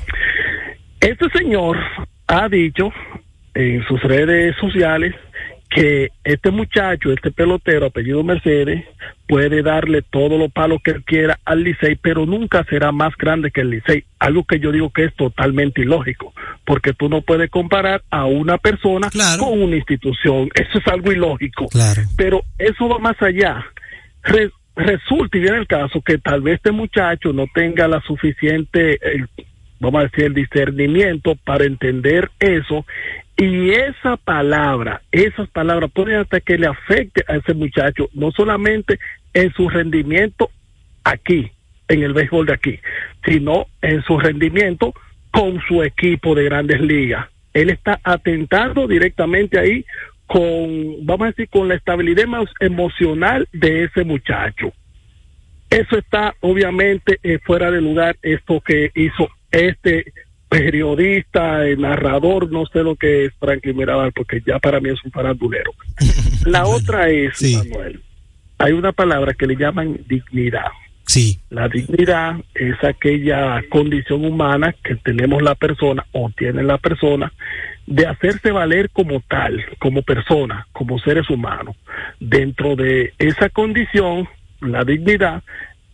Este 1.00 1.28
señor 1.32 1.80
ha 2.28 2.48
dicho 2.48 2.92
en 3.56 3.84
sus 3.88 4.00
redes 4.04 4.56
sociales 4.58 5.16
que 5.74 6.10
este 6.26 6.52
muchacho, 6.52 7.14
este 7.14 7.32
pelotero, 7.32 7.86
apellido 7.86 8.24
Mercedes, 8.26 8.84
puede 9.26 9.64
darle 9.64 10.02
todos 10.02 10.38
los 10.38 10.52
palos 10.52 10.82
que 10.84 10.92
él 10.92 11.04
quiera 11.06 11.40
al 11.46 11.64
Licey, 11.64 11.96
pero 11.96 12.26
nunca 12.26 12.66
será 12.70 12.92
más 12.92 13.16
grande 13.16 13.52
que 13.52 13.62
el 13.62 13.70
Licey. 13.70 14.04
Algo 14.20 14.44
que 14.44 14.60
yo 14.60 14.74
digo 14.74 14.90
que 14.90 15.06
es 15.06 15.16
totalmente 15.16 15.82
ilógico, 15.82 16.34
porque 16.66 16.92
tú 16.94 17.08
no 17.08 17.22
puedes 17.22 17.50
comparar 17.50 18.04
a 18.12 18.26
una 18.26 18.58
persona 18.58 19.10
Claro. 19.10 19.46
con 19.46 19.62
una 19.62 19.78
institución. 19.78 20.50
Eso 20.56 20.78
es 20.80 20.88
algo 20.88 21.10
ilógico. 21.14 21.68
Claro. 21.70 22.02
Pero 22.18 22.42
eso 22.58 22.90
va 22.90 23.00
más 23.00 23.16
allá. 23.22 23.66
Re- 24.24 24.52
resulta 24.76 25.38
y 25.38 25.42
viene 25.42 25.58
el 25.60 25.68
caso 25.68 26.02
que 26.02 26.18
tal 26.18 26.42
vez 26.42 26.56
este 26.56 26.72
muchacho 26.72 27.32
no 27.32 27.46
tenga 27.54 27.88
la 27.88 28.02
suficiente, 28.02 29.00
vamos 29.80 30.02
a 30.02 30.04
decir, 30.04 30.26
el 30.26 30.34
discernimiento 30.34 31.36
para 31.46 31.64
entender 31.64 32.30
eso. 32.42 32.86
Y 33.44 33.72
esa 33.72 34.18
palabra, 34.18 35.02
esas 35.12 35.50
palabras 35.50 35.90
pueden 35.92 36.18
hasta 36.20 36.42
que 36.42 36.60
le 36.60 36.68
afecte 36.68 37.24
a 37.28 37.38
ese 37.38 37.56
muchacho, 37.56 38.08
no 38.14 38.32
solamente 38.32 39.00
en 39.34 39.52
su 39.54 39.68
rendimiento 39.68 40.52
aquí, 41.04 41.52
en 41.88 42.04
el 42.04 42.14
béisbol 42.14 42.46
de 42.46 42.54
aquí, 42.54 42.80
sino 43.26 43.66
en 43.82 44.04
su 44.04 44.20
rendimiento 44.20 44.94
con 45.32 45.60
su 45.68 45.82
equipo 45.82 46.36
de 46.36 46.44
grandes 46.44 46.82
ligas. 46.82 47.30
Él 47.52 47.72
está 47.72 48.00
atentando 48.04 48.88
directamente 48.88 49.58
ahí 49.58 49.86
con, 50.28 51.04
vamos 51.04 51.26
a 51.26 51.32
decir, 51.32 51.50
con 51.50 51.68
la 51.68 51.74
estabilidad 51.74 52.26
emo- 52.26 52.48
emocional 52.60 53.48
de 53.54 53.86
ese 53.86 54.04
muchacho. 54.04 54.72
Eso 55.68 55.98
está 55.98 56.36
obviamente 56.42 57.18
eh, 57.24 57.40
fuera 57.44 57.72
de 57.72 57.82
lugar, 57.82 58.18
esto 58.22 58.62
que 58.62 58.92
hizo 58.94 59.32
este 59.50 60.14
periodista, 60.52 61.66
el 61.66 61.80
narrador, 61.80 62.52
no 62.52 62.66
sé 62.66 62.84
lo 62.84 62.98
que 62.98 63.26
es 63.26 63.34
Franklin 63.40 63.78
Mirabal, 63.78 64.12
porque 64.12 64.44
ya 64.46 64.60
para 64.60 64.82
mí 64.82 64.90
es 64.90 65.02
un 65.06 65.12
farandulero. 65.12 65.72
La 66.46 66.66
otra 66.68 67.10
es, 67.10 67.38
Sí. 67.38 67.56
Manuel, 67.56 68.02
hay 68.58 68.74
una 68.74 68.92
palabra 68.92 69.34
que 69.34 69.48
le 69.48 69.56
llaman 69.56 70.02
dignidad. 70.08 70.68
Sí, 71.08 71.40
La 71.50 71.68
dignidad 71.70 72.36
es 72.54 72.76
aquella 72.84 73.62
condición 73.70 74.26
humana 74.26 74.76
que 74.84 74.96
tenemos 74.96 75.42
la 75.42 75.56
persona 75.56 76.06
o 76.12 76.30
tiene 76.30 76.64
la 76.64 76.78
persona 76.78 77.32
de 77.88 78.06
hacerse 78.06 78.52
valer 78.52 78.90
como 78.92 79.22
tal, 79.28 79.64
como 79.80 80.02
persona, 80.04 80.68
como 80.74 81.00
seres 81.00 81.30
humanos. 81.30 81.76
Dentro 82.20 82.76
de 82.76 83.14
esa 83.18 83.50
condición, 83.50 84.28
la 84.62 84.84
dignidad 84.84 85.44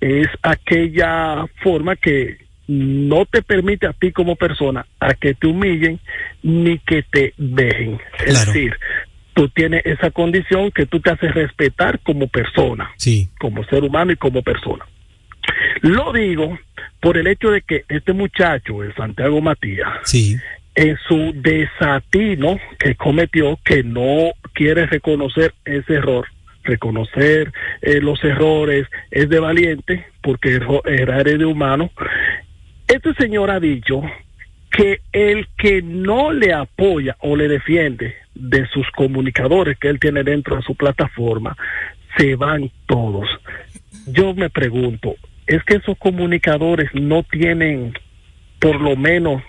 es 0.01 0.27
aquella 0.41 1.45
forma 1.63 1.95
que 1.95 2.46
no 2.67 3.25
te 3.25 3.41
permite 3.41 3.87
a 3.87 3.93
ti 3.93 4.11
como 4.11 4.35
persona 4.35 4.85
a 4.99 5.13
que 5.13 5.33
te 5.33 5.47
humillen 5.47 5.99
ni 6.43 6.79
que 6.79 7.03
te 7.03 7.33
dejen. 7.37 7.99
Es 8.25 8.33
Claro. 8.33 8.51
decir, 8.53 8.73
tú 9.33 9.49
tienes 9.49 9.85
esa 9.85 10.11
condición 10.11 10.71
que 10.71 10.85
tú 10.85 10.99
te 10.99 11.11
haces 11.11 11.33
respetar 11.33 11.99
como 11.99 12.27
persona 12.27 12.91
sí, 12.97 13.29
como 13.39 13.63
ser 13.65 13.83
humano 13.83 14.11
y 14.11 14.15
como 14.17 14.41
persona. 14.41 14.85
Lo 15.81 16.11
digo 16.11 16.57
por 16.99 17.17
el 17.17 17.27
hecho 17.27 17.51
de 17.51 17.61
que 17.61 17.85
este 17.87 18.13
muchacho, 18.13 18.83
el 18.83 18.93
Santiago 18.95 19.39
Matías, 19.41 19.89
sí, 20.03 20.37
en 20.75 20.97
su 21.07 21.33
desatino 21.35 22.59
que 22.77 22.95
cometió, 22.95 23.57
que 23.63 23.83
no 23.83 24.31
quiere 24.53 24.85
reconocer 24.85 25.53
ese 25.65 25.95
error, 25.95 26.27
reconocer 26.63 27.51
eh, 27.81 27.99
los 27.99 28.23
errores, 28.23 28.85
es 29.09 29.27
de 29.29 29.39
valiente, 29.39 30.05
porque 30.21 30.57
es 30.57 30.59
de 31.39 31.45
humano. 31.45 31.89
Este 32.87 33.13
señor 33.15 33.51
ha 33.51 33.59
dicho 33.59 34.01
que 34.71 35.01
el 35.11 35.47
que 35.57 35.81
no 35.81 36.31
le 36.31 36.53
apoya 36.53 37.17
o 37.19 37.35
le 37.35 37.47
defiende 37.47 38.15
de 38.33 38.65
sus 38.67 38.89
comunicadores 38.91 39.77
que 39.77 39.89
él 39.89 39.99
tiene 39.99 40.23
dentro 40.23 40.55
de 40.55 40.61
su 40.61 40.75
plataforma, 40.75 41.55
se 42.17 42.35
van 42.35 42.71
todos. 42.85 43.27
Yo 44.05 44.33
me 44.33 44.49
pregunto, 44.49 45.15
¿es 45.45 45.63
que 45.63 45.75
esos 45.75 45.97
comunicadores 45.97 46.89
no 46.93 47.23
tienen 47.23 47.93
por 48.59 48.79
lo 48.79 48.95
menos 48.95 49.41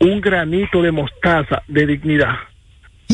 un 0.00 0.20
granito 0.20 0.82
de 0.82 0.90
mostaza 0.90 1.62
de 1.68 1.86
dignidad? 1.86 2.34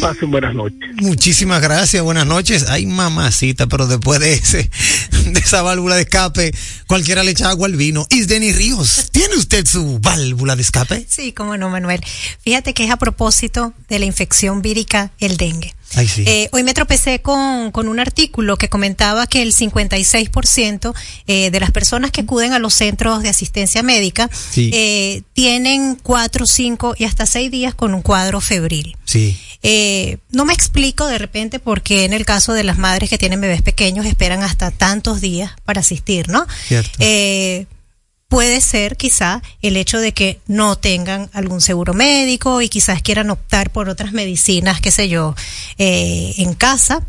Pasen 0.00 0.31
buenas 0.31 0.55
noches. 0.55 0.78
Muchísimas 0.97 1.61
gracias, 1.62 2.02
buenas 2.02 2.26
noches. 2.26 2.67
Ay, 2.69 2.87
mamacita, 2.87 3.67
pero 3.67 3.87
después 3.87 4.21
de 4.21 4.35
ese, 4.35 4.71
de 5.26 5.40
esa 5.40 5.62
válvula 5.62 5.97
de 5.97 6.02
escape, 6.02 6.52
cualquiera 6.87 7.23
le 7.25 7.33
echa 7.33 7.50
agua 7.50 7.67
al 7.67 7.76
vino. 7.76 8.07
Isdeni 8.11 8.52
Ríos, 8.52 9.09
¿tiene 9.11 9.37
usted 9.37 9.67
su 9.67 9.99
válvula 10.00 10.57
de 10.57 10.62
escape? 10.62 11.07
Sí, 11.09 11.33
cómo 11.33 11.57
no, 11.57 11.69
Manuel. 11.71 12.00
Fíjate 12.43 12.75
que 12.75 12.85
es 12.85 12.90
a 12.90 12.97
propósito 12.97 13.73
de 13.88 13.99
la 13.99 14.05
infección 14.05 14.62
vírica, 14.62 15.11
el 15.19 15.37
dengue. 15.37 15.75
Ay, 15.95 16.07
sí. 16.07 16.23
Eh, 16.26 16.50
hoy 16.52 16.64
me 16.64 16.75
tropecé 16.75 17.23
con, 17.23 17.71
con 17.73 17.88
un 17.88 17.99
artículo 17.99 18.59
que 18.59 18.69
comentaba 18.69 19.26
que 19.26 19.40
el 19.40 19.55
56% 19.55 20.95
eh, 21.26 21.50
de 21.50 21.61
las 21.61 21.71
personas 21.71 22.11
que 22.11 22.21
acuden 22.21 22.52
a 22.52 22.59
los 22.59 22.75
centros 22.75 23.23
de 23.23 23.31
asistencia 23.31 23.83
médica 23.83 24.28
Sí. 24.50 24.71
eh, 24.75 25.23
tienen 25.33 25.97
cuatro, 26.02 26.47
cinco 26.47 26.95
y 26.99 27.05
hasta 27.05 27.25
seis 27.25 27.50
días 27.50 27.75
con 27.75 27.95
un 27.95 28.02
cuadro 28.02 28.43
febril. 28.43 28.97
Sí, 29.07 29.38
Eh, 29.62 30.18
no 30.30 30.44
me 30.44 30.54
explico 30.54 31.06
de 31.06 31.18
repente 31.18 31.58
por 31.58 31.82
qué 31.82 32.04
en 32.04 32.12
el 32.12 32.24
caso 32.24 32.52
de 32.52 32.64
las 32.64 32.78
madres 32.78 33.10
que 33.10 33.18
tienen 33.18 33.40
bebés 33.40 33.62
pequeños 33.62 34.06
esperan 34.06 34.42
hasta 34.42 34.70
tantos 34.70 35.20
días 35.20 35.52
para 35.64 35.80
asistir, 35.80 36.28
¿no? 36.28 36.46
Cierto. 36.66 36.96
Eh, 37.00 37.66
puede 38.28 38.60
ser 38.60 38.96
quizá 38.96 39.42
el 39.62 39.76
hecho 39.76 39.98
de 39.98 40.12
que 40.12 40.40
no 40.46 40.76
tengan 40.76 41.30
algún 41.32 41.60
seguro 41.60 41.94
médico 41.94 42.60
y 42.60 42.68
quizás 42.68 43.02
quieran 43.02 43.30
optar 43.30 43.70
por 43.70 43.88
otras 43.88 44.12
medicinas, 44.12 44.80
qué 44.80 44.90
sé 44.90 45.08
yo, 45.08 45.34
eh, 45.78 46.34
en 46.36 46.54
casa. 46.54 47.02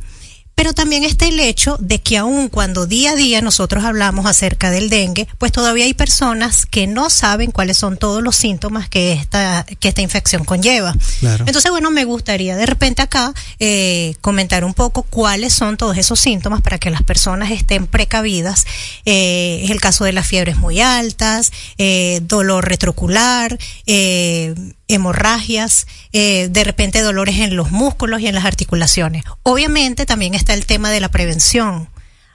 Pero 0.60 0.74
también 0.74 1.06
está 1.06 1.26
el 1.26 1.40
hecho 1.40 1.78
de 1.80 2.02
que 2.02 2.18
aun 2.18 2.50
cuando 2.50 2.86
día 2.86 3.12
a 3.12 3.16
día 3.16 3.42
nosotros 3.42 3.86
hablamos 3.86 4.26
acerca 4.26 4.70
del 4.70 4.90
dengue, 4.90 5.26
pues 5.38 5.54
todavía 5.54 5.86
hay 5.86 5.94
personas 5.94 6.66
que 6.66 6.86
no 6.86 7.10
saben 7.10 7.52
cuáles 7.52 7.78
son 7.78 7.96
todos 7.96 8.22
los 8.22 8.36
síntomas 8.36 8.90
que 8.90 9.14
esta, 9.14 9.66
que 9.80 9.88
esta 9.88 10.02
infección 10.02 10.44
conlleva. 10.44 10.94
Claro. 11.22 11.46
Entonces, 11.48 11.72
bueno, 11.72 11.92
me 11.92 12.04
gustaría 12.04 12.58
de 12.58 12.66
repente 12.66 13.02
acá 13.02 13.34
eh, 13.60 14.16
comentar 14.20 14.66
un 14.66 14.74
poco 14.74 15.04
cuáles 15.04 15.54
son 15.54 15.78
todos 15.78 15.98
esos 15.98 16.20
síntomas 16.20 16.62
para 16.62 16.78
que 16.78 16.90
las 16.90 17.04
personas 17.04 17.52
estén 17.52 17.88
precavidas. 17.88 18.66
Eh, 19.06 19.62
es 19.64 19.72
el 19.72 19.80
caso 19.80 20.04
de 20.04 20.12
las 20.12 20.28
fiebres 20.28 20.58
muy 20.58 20.82
altas, 20.82 21.54
eh, 21.78 22.20
dolor 22.24 22.68
retrocular, 22.68 23.58
eh, 23.86 24.54
hemorragias, 24.90 25.88
eh, 26.12 26.50
de 26.50 26.64
repente 26.66 27.02
dolores 27.02 27.38
en 27.38 27.56
los 27.56 27.72
músculos 27.72 28.20
y 28.20 28.28
en 28.28 28.36
las 28.36 28.44
articulaciones. 28.44 29.24
Obviamente 29.44 30.06
también 30.06 30.34
está 30.34 30.54
el 30.54 30.66
tema 30.66 30.90
de 30.92 31.00
la 31.00 31.10
prevención. 31.10 31.88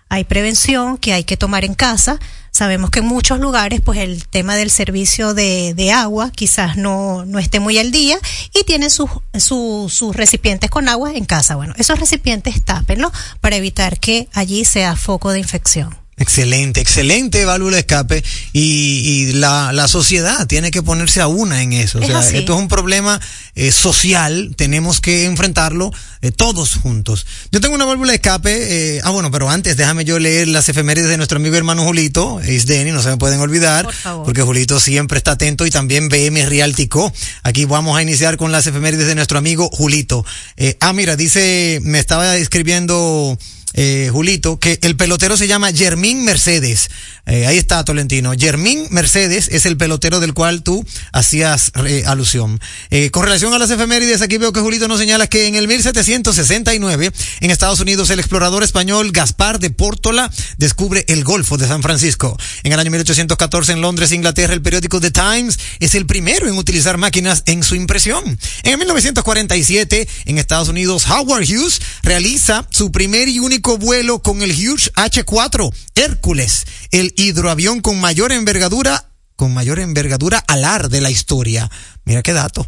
Hay 0.09 0.25
prevención 0.25 0.97
que 0.97 1.13
hay 1.13 1.25
que 1.25 1.37
tomar 1.37 1.65
en 1.65 1.75
casa. 1.75 2.21
Sabemos 2.53 2.91
que 2.91 3.01
en 3.01 3.07
muchos 3.07 3.41
lugares, 3.41 3.81
pues 3.81 3.99
el 3.99 4.29
tema 4.29 4.55
del 4.55 4.71
servicio 4.71 5.35
de, 5.35 5.75
de 5.75 5.91
agua 5.91 6.31
quizás 6.31 6.77
no, 6.77 7.25
no 7.25 7.41
esté 7.41 7.59
muy 7.59 7.79
al 7.79 7.91
día 7.91 8.19
y 8.55 8.63
tienen 8.63 8.91
sus, 8.91 9.11
sus, 9.37 10.15
recipientes 10.15 10.71
con 10.71 10.89
agua 10.89 11.13
en 11.15 11.25
casa. 11.25 11.57
Bueno, 11.57 11.75
esos 11.79 11.99
recipientes 11.99 12.63
tápenlos 12.65 13.13
para 13.41 13.57
evitar 13.57 13.99
que 13.99 14.29
allí 14.33 14.65
sea 14.65 14.95
foco 14.95 15.33
de 15.33 15.41
infección. 15.41 16.04
Excelente, 16.17 16.81
excelente 16.81 17.45
válvula 17.45 17.75
de 17.77 17.81
escape 17.81 18.23
y, 18.53 18.61
y 18.61 19.33
la, 19.33 19.73
la 19.73 19.89
sociedad 19.89 20.47
tiene 20.47 20.71
que 20.71 20.83
ponerse 20.83 21.21
a 21.21 21.27
una 21.27 21.63
en 21.63 21.73
eso. 21.73 21.99
O 21.99 22.07
sea, 22.07 22.21
así. 22.21 22.37
esto 22.37 22.55
es 22.55 22.59
un 22.61 22.69
problema 22.69 23.21
eh, 23.57 23.73
social, 23.73 24.55
tenemos 24.57 25.01
que 25.01 25.25
enfrentarlo 25.25 25.93
eh, 26.23 26.31
todos 26.31 26.77
juntos. 26.77 27.27
Yo 27.51 27.61
tengo 27.61 27.75
una 27.75 27.85
válvula 27.85 28.13
de 28.13 28.17
escape, 28.17 28.97
eh, 28.97 29.01
ah 29.03 29.11
bueno, 29.11 29.31
pero 29.31 29.51
antes 29.51 29.77
déjame 29.77 30.05
yo 30.05 30.19
leer 30.19 30.49
las 30.49 30.69
efemérides 30.69 31.09
de 31.09 31.17
nuestro 31.17 31.37
amigo 31.39 31.57
hermano 31.57 31.85
Julito, 31.85 32.41
Isdeni, 32.47 32.93
no 32.93 33.03
se 33.03 33.09
me 33.09 33.17
pueden 33.17 33.41
olvidar, 33.41 33.85
Por 33.85 33.95
favor. 33.95 34.25
porque 34.25 34.43
Julito 34.43 34.79
siempre 34.79 35.19
está 35.19 35.33
atento 35.33 35.67
y 35.67 35.71
también 35.71 36.09
BM 36.09 36.47
Realtico. 36.47 37.13
Aquí 37.43 37.65
vamos 37.65 37.97
a 37.97 38.03
iniciar 38.03 38.37
con 38.37 38.53
las 38.53 38.67
efemérides 38.67 39.07
de 39.09 39.15
nuestro 39.17 39.39
amigo 39.39 39.69
Julito. 39.73 40.25
Eh, 40.57 40.77
ah, 40.81 40.93
mira, 40.93 41.17
dice, 41.17 41.81
me 41.83 41.99
estaba 41.99 42.37
escribiendo 42.37 43.37
eh, 43.75 44.09
Julito, 44.11 44.59
que 44.59 44.79
el 44.83 44.97
pelotero 44.97 45.37
se 45.37 45.47
llama 45.49 45.73
Germín 45.73 46.25
Mercedes. 46.25 46.89
Eh, 47.27 47.47
ahí 47.47 47.57
está, 47.57 47.85
Tolentino. 47.85 48.33
Germín 48.39 48.87
Mercedes 48.91 49.49
es 49.51 49.65
el 49.65 49.77
pelotero 49.77 50.21
del 50.21 50.35
cual 50.35 50.63
tú 50.63 50.85
hacías 51.13 51.73
eh, 51.87 52.05
alusión. 52.07 52.61
Eh, 52.91 53.11
con 53.11 53.25
relación 53.25 53.55
a 53.55 53.59
las 53.59 53.71
efemérides, 53.71 54.21
aquí 54.21 54.37
veo 54.37 54.53
que 54.53 54.61
Julito 54.61 54.89
nos 54.89 54.99
señala 54.99 55.27
que 55.27 55.47
en 55.47 55.55
el 55.55 55.67
1769, 55.67 57.13
en 57.41 57.51
Estados 57.51 57.81
Unidos, 57.81 58.11
el 58.11 58.19
explorador 58.19 58.63
español 58.63 59.11
Gaspar 59.11 59.59
de 59.59 59.71
Pórtola 59.71 60.31
descubre 60.59 61.05
el 61.09 61.25
Golfo 61.25 61.57
de 61.57 61.67
San 61.67 61.83
Francisco. 61.83 62.37
En 62.63 62.73
el 62.73 62.79
año 62.79 62.91
1814, 62.91 63.73
en 63.73 63.81
Londres, 63.81 64.13
Inglaterra, 64.13 64.53
el 64.53 64.63
periódico 64.63 65.01
The 65.01 65.11
Times 65.11 65.59
es 65.81 65.95
el 65.95 66.05
primero 66.07 66.47
en 66.47 66.59
utilizar 66.59 66.99
máquinas 66.99 67.43
en 67.47 67.63
su 67.63 67.75
impresión. 67.75 68.39
En 68.65 68.73
el 68.73 68.79
1947, 68.79 70.09
en 70.27 70.39
Estados 70.39 70.69
Unidos, 70.69 71.07
Howard 71.09 71.45
Hughes 71.45 71.81
realiza 72.03 72.67
su 72.71 72.93
primer 72.93 73.29
y 73.29 73.39
único 73.39 73.79
vuelo 73.79 74.21
con 74.21 74.43
el 74.43 74.51
Hughes 74.51 74.93
H4 74.95 75.73
Hércules, 75.95 76.67
el 76.95 77.13
hidroavión 77.17 77.81
con 77.81 78.01
mayor 78.01 78.31
envergadura, 78.31 79.11
con 79.35 79.53
mayor 79.53 79.81
envergadura 79.81 80.39
alar 80.47 80.89
de 80.89 81.01
la 81.01 81.11
historia. 81.11 81.69
Mira 82.05 82.23
qué 82.23 82.33
dato. 82.33 82.65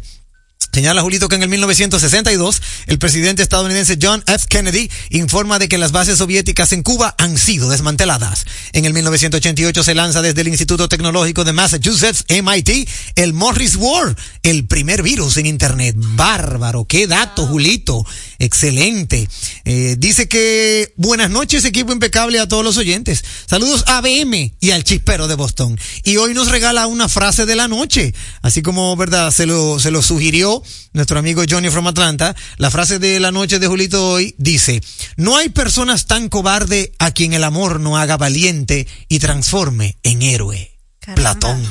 Señala 0.77 1.01
Julito 1.01 1.27
que 1.27 1.35
en 1.37 1.41
el 1.41 1.49
1962 1.49 2.61
el 2.85 2.99
presidente 2.99 3.41
estadounidense 3.41 3.97
John 3.99 4.23
F. 4.27 4.45
Kennedy 4.47 4.91
informa 5.09 5.57
de 5.57 5.67
que 5.67 5.79
las 5.79 5.91
bases 5.91 6.19
soviéticas 6.19 6.71
en 6.71 6.83
Cuba 6.83 7.15
han 7.17 7.35
sido 7.39 7.71
desmanteladas. 7.71 8.45
En 8.73 8.85
el 8.85 8.93
1988 8.93 9.83
se 9.83 9.95
lanza 9.95 10.21
desde 10.21 10.41
el 10.41 10.49
Instituto 10.49 10.87
Tecnológico 10.87 11.43
de 11.45 11.53
Massachusetts, 11.53 12.25
MIT, 12.29 12.87
el 13.15 13.33
Morris 13.33 13.75
War, 13.75 14.15
el 14.43 14.67
primer 14.67 15.01
virus 15.01 15.37
en 15.37 15.47
Internet. 15.47 15.95
Bárbaro, 15.97 16.85
qué 16.85 17.07
dato, 17.07 17.47
Julito. 17.47 18.05
Excelente. 18.37 19.27
Eh, 19.65 19.95
dice 19.97 20.27
que 20.27 20.93
buenas 20.95 21.31
noches, 21.31 21.65
equipo 21.65 21.91
impecable 21.91 22.39
a 22.39 22.47
todos 22.47 22.63
los 22.63 22.77
oyentes. 22.77 23.25
Saludos 23.47 23.83
a 23.87 23.99
BM 24.01 24.53
y 24.59 24.69
al 24.69 24.83
chispero 24.83 25.27
de 25.27 25.33
Boston. 25.33 25.79
Y 26.03 26.17
hoy 26.17 26.35
nos 26.35 26.49
regala 26.49 26.85
una 26.85 27.09
frase 27.09 27.47
de 27.47 27.55
la 27.55 27.67
noche, 27.67 28.13
así 28.43 28.61
como, 28.61 28.95
verdad, 28.95 29.31
se 29.31 29.47
lo, 29.47 29.79
se 29.79 29.89
lo 29.89 30.03
sugirió 30.03 30.61
nuestro 30.93 31.19
amigo 31.19 31.43
Johnny 31.49 31.69
from 31.69 31.87
Atlanta. 31.87 32.35
La 32.57 32.71
frase 32.71 32.99
de 32.99 33.19
la 33.19 33.31
noche 33.31 33.59
de 33.59 33.67
Julito 33.67 34.09
hoy 34.09 34.35
dice, 34.37 34.81
no 35.15 35.37
hay 35.37 35.49
personas 35.49 36.07
tan 36.07 36.29
cobarde 36.29 36.93
a 36.99 37.11
quien 37.11 37.33
el 37.33 37.43
amor 37.43 37.79
no 37.79 37.97
haga 37.97 38.17
valiente 38.17 38.87
y 39.07 39.19
transforme 39.19 39.97
en 40.03 40.21
héroe. 40.21 40.71
Caramba. 40.99 41.21
Platón. 41.21 41.63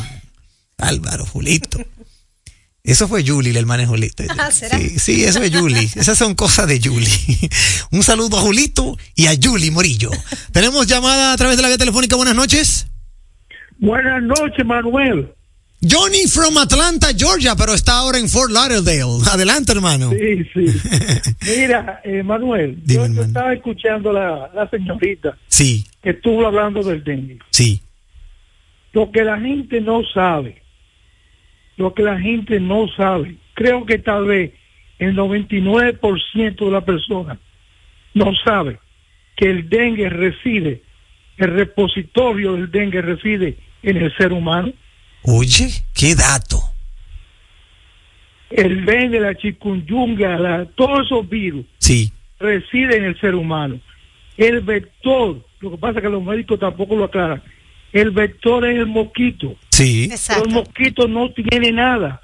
Álvaro, 0.78 1.26
Julito. 1.26 1.78
Eso 2.86 3.08
fue 3.08 3.26
Julie, 3.26 3.50
el 3.50 3.56
hermano 3.56 3.84
Julito. 3.86 4.22
Ah, 4.38 4.50
¿será? 4.52 4.78
Sí, 4.78 4.98
sí, 4.98 5.24
eso 5.24 5.42
es 5.42 5.54
Julie. 5.54 5.90
Esas 5.96 6.16
son 6.16 6.34
cosas 6.34 6.68
de 6.68 6.80
Julie. 6.82 7.10
Un 7.90 8.04
saludo 8.04 8.38
a 8.38 8.42
Julito 8.42 8.96
y 9.16 9.26
a 9.26 9.32
Julie 9.42 9.72
Morillo. 9.72 10.10
Tenemos 10.52 10.86
llamada 10.86 11.32
a 11.32 11.36
través 11.36 11.56
de 11.56 11.62
la 11.62 11.68
vía 11.68 11.78
telefónica. 11.78 12.14
Buenas 12.14 12.36
noches. 12.36 12.86
Buenas 13.78 14.22
noches, 14.22 14.64
Manuel. 14.64 15.34
Johnny 15.82 16.26
from 16.26 16.56
Atlanta, 16.56 17.08
Georgia, 17.16 17.54
pero 17.56 17.74
está 17.74 17.98
ahora 17.98 18.18
en 18.18 18.28
Fort 18.28 18.50
Lauderdale. 18.50 19.20
Adelante, 19.32 19.72
hermano. 19.72 20.10
Sí, 20.10 20.44
sí. 20.54 20.66
Mira, 21.58 22.00
eh, 22.04 22.22
Manuel, 22.22 22.76
Dime, 22.82 22.94
yo 22.94 23.04
hermano. 23.04 23.22
estaba 23.22 23.52
escuchando 23.54 24.12
la, 24.12 24.50
la 24.54 24.68
señorita 24.70 25.36
Sí, 25.48 25.84
que 26.02 26.10
estuvo 26.10 26.46
hablando 26.46 26.82
del 26.82 27.02
dengue. 27.04 27.38
sí. 27.50 27.80
Lo 28.92 29.10
que 29.12 29.24
la 29.24 29.38
gente 29.38 29.82
no 29.82 30.00
sabe, 30.14 30.62
lo 31.76 31.92
que 31.92 32.02
la 32.02 32.18
gente 32.18 32.58
no 32.60 32.86
sabe, 32.96 33.36
creo 33.52 33.84
que 33.84 33.98
tal 33.98 34.24
vez 34.24 34.52
el 34.98 35.14
99% 35.14 36.64
de 36.64 36.70
la 36.70 36.80
persona 36.82 37.38
no 38.14 38.32
sabe 38.42 38.78
que 39.36 39.50
el 39.50 39.68
dengue 39.68 40.08
reside, 40.08 40.82
el 41.36 41.50
repositorio 41.52 42.54
del 42.54 42.70
dengue 42.70 43.02
reside 43.02 43.58
en 43.82 43.98
el 43.98 44.16
ser 44.16 44.32
humano. 44.32 44.72
Oye, 45.26 45.68
qué 45.94 46.14
dato. 46.14 46.58
El 48.50 48.84
dengue, 48.84 49.18
la 49.20 49.34
chikungunya, 49.34 50.38
la, 50.38 50.64
todos 50.76 51.04
esos 51.06 51.28
virus 51.28 51.66
Sí, 51.78 52.12
reside 52.38 52.96
en 52.96 53.04
el 53.04 53.20
ser 53.20 53.34
humano. 53.34 53.80
El 54.36 54.60
vector, 54.60 55.44
lo 55.60 55.70
que 55.72 55.78
pasa 55.78 55.98
es 55.98 56.04
que 56.04 56.10
los 56.10 56.22
médicos 56.22 56.60
tampoco 56.60 56.94
lo 56.94 57.04
aclaran, 57.04 57.42
el 57.92 58.10
vector 58.12 58.64
es 58.66 58.78
el 58.78 58.86
mosquito. 58.86 59.56
sí, 59.70 60.04
Pero 60.04 60.06
el 60.06 60.12
Exacto. 60.12 60.50
mosquito 60.50 61.08
no 61.08 61.30
tiene 61.32 61.72
nada. 61.72 62.20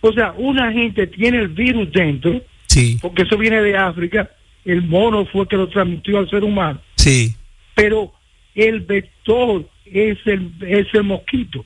O 0.00 0.12
sea, 0.12 0.32
una 0.36 0.72
gente 0.72 1.06
tiene 1.06 1.38
el 1.38 1.48
virus 1.48 1.92
dentro, 1.92 2.40
sí, 2.66 2.98
porque 3.00 3.22
eso 3.22 3.36
viene 3.36 3.60
de 3.60 3.76
África, 3.76 4.30
el 4.64 4.82
mono 4.82 5.26
fue 5.26 5.46
que 5.46 5.56
lo 5.56 5.68
transmitió 5.68 6.18
al 6.18 6.30
ser 6.30 6.42
humano, 6.44 6.80
sí. 6.96 7.34
pero 7.74 8.12
el 8.54 8.80
vector 8.80 9.68
es 9.84 10.18
el, 10.24 10.50
es 10.66 10.86
el 10.94 11.02
mosquito. 11.04 11.64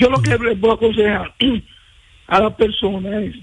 Yo 0.00 0.08
lo 0.08 0.22
que 0.22 0.30
les 0.38 0.58
voy 0.58 0.70
a 0.70 0.74
aconsejar 0.74 1.34
a 2.26 2.40
las 2.40 2.54
personas 2.54 3.12
es 3.24 3.34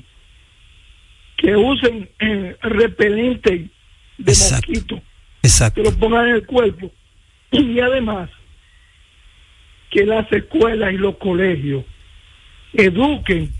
que 1.38 1.56
usen 1.56 2.10
eh, 2.20 2.56
repelente 2.64 3.70
de 4.18 4.32
Exacto. 4.32 4.68
mosquito, 4.72 5.02
Exacto. 5.44 5.84
que 5.84 5.90
lo 5.90 5.96
pongan 5.98 6.30
en 6.30 6.36
el 6.36 6.46
cuerpo 6.48 6.92
y 7.52 7.80
además 7.80 8.30
que 9.92 10.04
las 10.06 10.32
escuelas 10.32 10.92
y 10.94 10.98
los 10.98 11.18
colegios 11.18 11.86
eduquen 12.74 13.52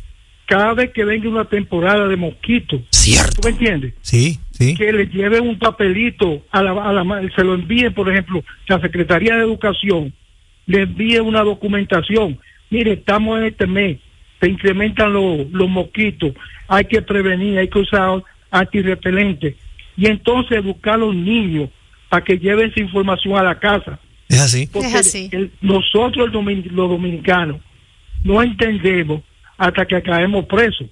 cada 0.48 0.74
vez 0.74 0.92
que 0.92 1.04
venga 1.06 1.30
una 1.30 1.46
temporada 1.46 2.08
de 2.08 2.16
mosquitos. 2.16 2.82
¿Tú 2.82 2.88
Cierto. 2.92 3.42
me 3.44 3.52
entiendes? 3.52 3.94
Sí, 4.02 4.40
sí. 4.52 4.76
que 4.76 4.92
le 4.92 5.06
lleven 5.08 5.48
un 5.48 5.60
papelito 5.60 6.46
a 6.52 6.64
la, 6.64 6.72
a 6.72 6.94
la 6.94 7.30
se 7.36 7.44
lo 7.44 7.54
envíen, 7.54 7.94
por 7.94 8.10
ejemplo, 8.10 8.44
la 8.68 8.80
Secretaría 8.80 9.36
de 9.36 9.42
Educación, 9.44 10.14
le 10.66 10.82
envíe 10.82 11.20
una 11.20 11.44
documentación. 11.44 12.40
Mire, 12.70 12.94
estamos 12.94 13.40
en 13.40 13.46
este 13.46 13.66
mes, 13.68 13.98
se 14.40 14.50
incrementan 14.50 15.14
los, 15.14 15.50
los 15.52 15.70
mosquitos, 15.70 16.34
hay 16.68 16.86
que 16.86 17.02
prevenir, 17.02 17.58
hay 17.60 17.68
que 17.70 17.80
usar 17.80 18.22
antirrepelente. 18.52 19.56
Y 19.96 20.08
entonces 20.08 20.58
educar 20.58 20.96
a 20.96 20.98
los 20.98 21.16
niños 21.16 21.70
para 22.10 22.24
que 22.24 22.38
lleven 22.38 22.70
esa 22.70 22.80
información 22.82 23.36
a 23.38 23.44
la 23.44 23.58
casa. 23.60 24.00
Es 24.30 24.40
así. 24.42 24.68
Porque 24.72 24.88
Es 24.90 24.96
así. 24.96 25.30
el- 25.32 25.52
nosotros 25.62 26.30
domin- 26.32 26.70
los 26.72 26.90
dominicanos 26.90 27.58
no 28.24 28.42
entendemos 28.44 29.22
hasta 29.58 29.86
que 29.86 30.02
caemos 30.02 30.46
presos. 30.46 30.88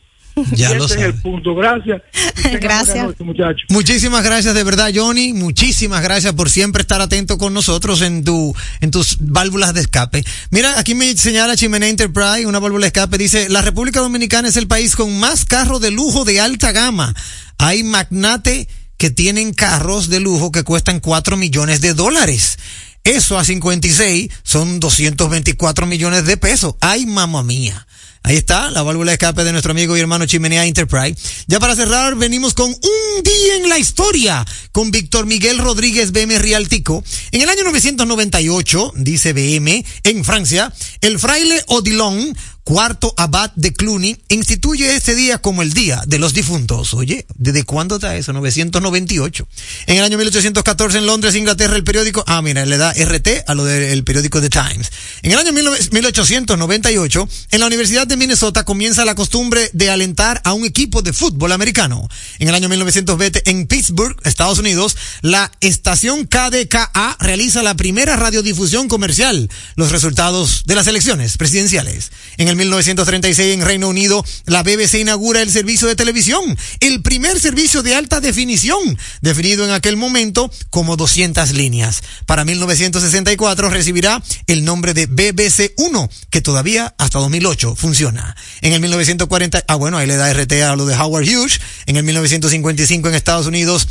Ya 0.52 0.68
Ese 0.68 0.78
lo 0.78 0.86
es 0.86 0.92
sabe. 0.92 1.06
el 1.06 1.14
punto. 1.16 1.56
Gracias. 1.56 2.02
Gracias. 2.62 3.06
noche. 3.20 3.64
Muchísimas 3.70 4.24
gracias 4.24 4.54
de 4.54 4.64
verdad, 4.64 4.92
Johnny. 4.94 5.34
Muchísimas 5.34 6.02
gracias 6.02 6.34
por 6.34 6.50
siempre 6.50 6.82
estar 6.82 7.02
atento 7.02 7.38
con 7.38 7.54
nosotros 7.54 8.02
en 8.02 8.24
tu, 8.24 8.54
en 8.82 8.92
tus 8.92 9.18
válvulas 9.20 9.74
de 9.74 9.82
escape. 9.82 10.24
Mira, 10.52 10.78
aquí 10.80 10.94
me 10.96 11.16
señala 11.16 11.56
Chimenea 11.56 11.90
Enterprise, 11.90 12.46
una 12.46 12.60
válvula 12.60 12.84
de 12.84 12.88
escape. 12.88 13.18
Dice, 13.18 13.50
la 13.50 13.62
República 13.62 14.00
Dominicana 14.02 14.48
es 14.50 14.58
el 14.58 14.68
país 14.68 14.96
con 14.96 15.18
más 15.20 15.46
carros 15.46 15.82
de 15.82 15.92
lujo 15.92 16.26
de 16.26 16.40
alta 16.40 16.72
gama. 16.72 17.16
Hay 17.58 17.84
magnate 17.84 18.68
que 18.98 19.10
tienen 19.10 19.54
carros 19.54 20.10
de 20.10 20.20
lujo 20.20 20.52
que 20.52 20.64
cuestan 20.64 21.00
4 21.00 21.38
millones 21.38 21.82
de 21.82 21.94
dólares. 21.94 22.58
Eso 23.04 23.38
a 23.38 23.46
56 23.46 24.30
son 24.44 24.80
224 24.80 25.86
millones 25.86 26.26
de 26.26 26.38
pesos. 26.38 26.76
Ay, 26.82 27.06
mamá 27.06 27.44
mía. 27.44 27.86
Ahí 28.26 28.38
está, 28.38 28.72
la 28.72 28.82
válvula 28.82 29.12
de 29.12 29.18
escape 29.18 29.44
de 29.44 29.52
nuestro 29.52 29.72
amigo 29.72 29.96
y 29.96 30.00
hermano 30.00 30.26
Chimenea 30.26 30.66
Enterprise. 30.66 31.16
Ya 31.46 31.60
para 31.60 31.76
cerrar, 31.76 32.16
venimos 32.16 32.56
con 32.56 32.72
un 32.72 33.24
día 33.24 33.58
en 33.58 33.70
la 33.70 33.78
historia 33.78 34.44
con 34.72 34.90
Víctor 34.90 35.28
Miguel 35.28 35.60
Rodríguez 35.60 36.12
BM 36.12 36.40
Rialtico. 36.40 37.04
En 37.32 37.44
el 37.44 37.50
año 37.50 37.66
998, 37.66 38.94
dice 38.96 39.32
BM, 39.32 39.86
en 40.06 40.26
Francia, 40.26 40.74
el 41.02 41.20
fraile 41.20 41.62
Odilon, 41.68 42.36
cuarto 42.66 43.14
abad 43.16 43.52
de 43.56 43.72
Cluny, 43.72 44.18
instituye 44.28 44.96
este 44.96 45.16
día 45.16 45.38
como 45.38 45.62
el 45.62 45.72
Día 45.72 46.02
de 46.06 46.20
los 46.20 46.34
Difuntos. 46.34 46.94
Oye, 46.94 47.26
¿desde 47.36 47.64
cuándo 47.64 47.96
está 47.96 48.18
eso? 48.18 48.34
998. 48.34 49.48
En 49.86 49.98
el 49.98 50.04
año 50.04 50.18
1814 50.18 50.98
en 50.98 51.06
Londres, 51.06 51.36
Inglaterra, 51.36 51.78
el 51.78 51.84
periódico, 51.84 52.24
ah, 52.28 52.42
mira, 52.42 52.66
le 52.66 52.78
da 52.78 52.92
RT 52.92 53.46
a 53.48 53.54
lo 53.54 53.64
del 53.64 54.04
periódico 54.04 54.42
The 54.42 54.50
Times. 54.50 54.92
En 55.22 55.32
el 55.32 55.38
año 55.38 55.52
19- 55.52 55.86
1898, 55.92 57.30
en 57.52 57.60
la 57.60 57.68
Universidad 57.68 58.08
de 58.08 58.18
Minnesota 58.18 58.64
comienza 58.66 59.06
la 59.06 59.16
costumbre 59.16 59.70
de 59.74 59.90
alentar 59.90 60.42
a 60.44 60.54
un 60.54 60.66
equipo 60.66 61.02
de 61.02 61.14
fútbol 61.14 61.52
americano. 61.52 62.10
En 62.40 62.48
el 62.48 62.56
año 62.56 62.68
1920, 62.68 63.50
en 63.50 63.68
Pittsburgh, 63.68 64.18
Estados 64.24 64.60
Unidos, 64.60 64.98
la 65.22 65.52
estación 65.62 66.26
KDKA 66.26 67.18
realiza 67.20 67.64
la 67.64 67.76
primera 67.76 68.16
radiodifusión 68.16 68.88
comercial, 68.88 69.50
los 69.76 69.92
resultados 69.92 70.64
de 70.66 70.76
las 70.76 70.88
elecciones 70.88 71.38
presidenciales. 71.38 72.12
En 72.38 72.48
el 72.48 72.55
1936, 72.56 73.54
en 73.54 73.66
Reino 73.66 73.90
Unido, 73.90 74.24
la 74.46 74.64
BBC 74.64 74.96
inaugura 74.96 75.42
el 75.42 75.52
servicio 75.52 75.88
de 75.88 75.96
televisión, 75.96 76.58
el 76.80 77.02
primer 77.02 77.40
servicio 77.40 77.84
de 77.84 77.96
alta 77.96 78.22
definición, 78.22 78.98
definido 79.22 79.66
en 79.66 79.72
aquel 79.72 79.98
momento 79.98 80.52
como 80.70 80.98
200 80.98 81.52
líneas. 81.52 82.04
Para 82.26 82.46
1964 82.46 83.70
recibirá 83.70 84.24
el 84.48 84.66
nombre 84.66 84.94
de 84.94 85.06
BBC 85.08 85.74
1, 85.78 86.10
que 86.30 86.42
todavía 86.42 86.96
hasta 86.98 87.20
2008 87.20 87.76
funciona. 87.76 88.36
En 88.62 88.74
el 88.74 88.82
1940, 88.82 89.64
ah 89.68 89.76
bueno, 89.76 89.98
ahí 89.98 90.08
le 90.08 90.16
da 90.16 90.34
RT 90.34 90.54
a 90.64 90.76
lo 90.76 90.86
de 90.86 90.96
Howard 90.96 91.26
Hughes. 91.26 91.60
En 91.86 91.98
el 91.98 92.04
1955 92.04 93.10
en 93.10 93.16
Estados 93.16 93.48
Unidos, 93.48 93.88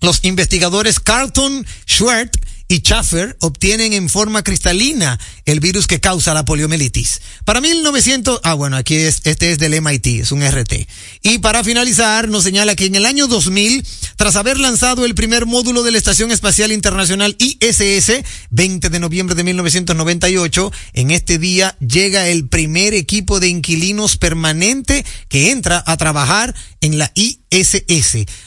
los 0.00 0.20
investigadores 0.24 1.00
Carlton, 1.00 1.66
Schwert 1.86 2.36
y 2.68 2.78
Schaffer 2.78 3.36
obtienen 3.40 3.92
en 3.92 4.08
forma 4.08 4.42
cristalina 4.42 5.18
el 5.44 5.60
virus 5.60 5.86
que 5.86 6.00
causa 6.00 6.34
la 6.34 6.44
poliomielitis. 6.44 7.20
Para 7.44 7.60
1900, 7.60 8.40
ah 8.42 8.54
bueno, 8.54 8.76
aquí 8.76 8.96
es, 8.96 9.20
este 9.24 9.52
es 9.52 9.58
del 9.58 9.80
MIT, 9.80 10.06
es 10.06 10.32
un 10.32 10.42
RT. 10.42 10.86
Y 11.22 11.38
para 11.38 11.62
finalizar, 11.62 12.28
nos 12.28 12.44
señala 12.44 12.74
que 12.74 12.86
en 12.86 12.96
el 12.96 13.06
año 13.06 13.28
2000, 13.28 13.86
tras 14.16 14.36
haber 14.36 14.58
lanzado 14.58 15.04
el 15.04 15.14
primer 15.14 15.46
módulo 15.46 15.82
de 15.82 15.92
la 15.92 15.98
Estación 15.98 16.32
Espacial 16.32 16.72
Internacional 16.72 17.36
ISS, 17.38 18.22
20 18.50 18.90
de 18.90 19.00
noviembre 19.00 19.34
de 19.34 19.44
1998, 19.44 20.72
en 20.94 21.10
este 21.10 21.38
día 21.38 21.76
llega 21.78 22.28
el 22.28 22.48
primer 22.48 22.94
equipo 22.94 23.40
de 23.40 23.48
inquilinos 23.48 24.16
permanente 24.16 25.04
que 25.28 25.50
entra 25.50 25.82
a 25.86 25.96
trabajar 25.96 26.54
en 26.80 26.98
la 26.98 27.12
ISS. 27.14 27.45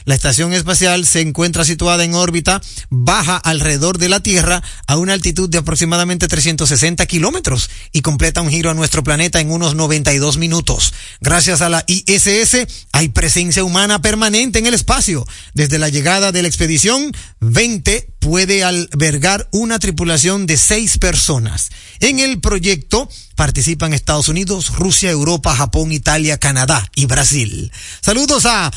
La 0.06 0.16
estación 0.16 0.54
espacial 0.54 1.06
se 1.06 1.22
encuentra 1.22 1.64
situada 1.64 2.04
en 2.04 2.14
órbita 2.14 2.62
baja 2.90 3.38
alrededor 3.38 3.98
de 3.98 4.10
la 4.10 4.20
Tierra 4.20 4.62
a 4.88 4.98
una 4.98 5.14
altitud 5.14 5.50
de 5.50 5.58
aproximadamente 5.58 6.28
360 6.28 7.06
kilómetros 7.06 7.70
y 7.92 8.02
completa 8.02 8.42
un 8.42 8.50
giro 8.50 8.70
a 8.70 8.74
nuestro 8.74 9.04
planeta 9.04 9.40
en 9.40 9.52
unos 9.52 9.74
92 9.76 10.38
minutos. 10.38 10.94
Gracias 11.22 11.62
a 11.62 11.70
la 11.70 11.84
ISS 11.88 12.68
hay 12.92 13.10
presencia 13.10 13.64
humana 13.64 14.02
permanente 14.02 14.60
en 14.60 14.66
el 14.66 14.74
espacio. 14.74 15.26
Desde 15.54 15.80
la 15.80 15.90
llegada 15.90 16.32
de 16.32 16.42
la 16.42 16.48
expedición 16.48 17.12
20 17.40 18.19
puede 18.20 18.64
albergar 18.64 19.48
una 19.52 19.80
tripulación 19.80 20.46
de 20.46 20.58
seis 20.58 20.98
personas. 20.98 21.70
En 22.00 22.20
el 22.20 22.40
proyecto 22.40 23.10
participan 23.36 23.94
Estados 23.94 24.28
Unidos, 24.28 24.76
Rusia, 24.76 25.10
Europa, 25.10 25.56
Japón, 25.56 25.92
Italia, 25.92 26.38
Canadá 26.38 26.90
y 26.96 27.06
Brasil. 27.06 27.72
Saludos 28.02 28.46
a 28.46 28.72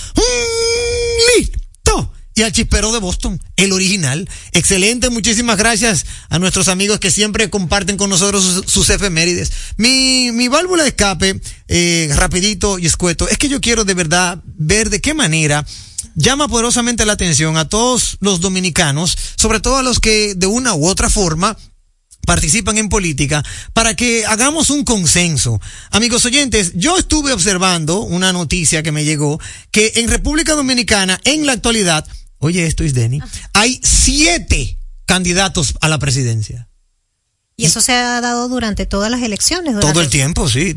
Listo 1.37 2.12
y 2.35 2.42
al 2.42 2.52
chispero 2.52 2.92
de 2.92 2.98
Boston, 2.98 3.42
el 3.57 3.72
original. 3.72 4.28
Excelente, 4.52 5.11
muchísimas 5.11 5.59
gracias 5.59 6.07
a 6.31 6.38
nuestros 6.38 6.68
amigos 6.68 6.98
que 6.98 7.11
siempre 7.11 7.50
comparten 7.50 7.96
con 7.96 8.09
nosotros 8.09 8.42
sus, 8.42 8.72
sus 8.72 8.90
efemérides. 8.90 9.52
Mi, 9.76 10.31
mi 10.33 10.48
válvula 10.48 10.83
de 10.83 10.90
escape, 10.90 11.40
eh, 11.68 12.11
rapidito 12.14 12.78
y 12.78 12.87
escueto, 12.87 13.28
es 13.28 13.37
que 13.38 13.48
yo 13.48 13.61
quiero 13.61 13.85
de 13.85 13.94
verdad 13.94 14.38
ver 14.44 14.88
de 14.88 15.00
qué 15.00 15.12
manera 15.12 15.66
llama 16.14 16.48
poderosamente 16.48 17.07
la 17.07 17.14
atención 17.14 17.57
a 17.57 17.68
todos 17.68 18.16
los 18.20 18.40
dominicanos, 18.40 19.16
sobre 19.37 19.61
todo 19.61 19.79
a 19.79 19.83
los 19.83 20.01
que 20.01 20.35
de 20.35 20.46
una 20.46 20.75
u 20.75 20.87
otra 20.87 21.11
forma 21.11 21.57
participan 22.27 22.79
en 22.79 22.88
política 22.88 23.42
para 23.72 23.94
que 23.94 24.25
hagamos 24.27 24.70
un 24.70 24.85
consenso. 24.85 25.61
Amigos 25.90 26.25
oyentes, 26.25 26.72
yo 26.75 26.96
estuve 26.98 27.33
observando 27.33 28.01
una 28.01 28.33
noticia 28.33 28.83
que 28.83 28.92
me 28.92 29.05
llegó 29.05 29.40
que 29.70 29.92
en 29.96 30.09
República 30.09 30.55
Dominicana, 30.55 31.20
en 31.25 31.46
la 31.46 31.53
actualidad, 31.53 32.07
oye 32.38 32.66
esto 32.66 32.85
es 32.85 32.94
Denny, 32.94 33.20
hay 33.53 33.81
siete 33.83 34.79
candidatos 35.05 35.75
a 35.81 35.88
la 35.88 35.98
presidencia. 35.98 36.68
Y 37.57 37.66
eso 37.66 37.81
se 37.81 37.92
ha 37.92 38.20
dado 38.20 38.48
durante 38.48 38.87
todas 38.87 39.11
las 39.11 39.22
elecciones. 39.22 39.79
Todo 39.79 40.01
el 40.01 40.09
tiempo, 40.09 40.48
sí. 40.48 40.75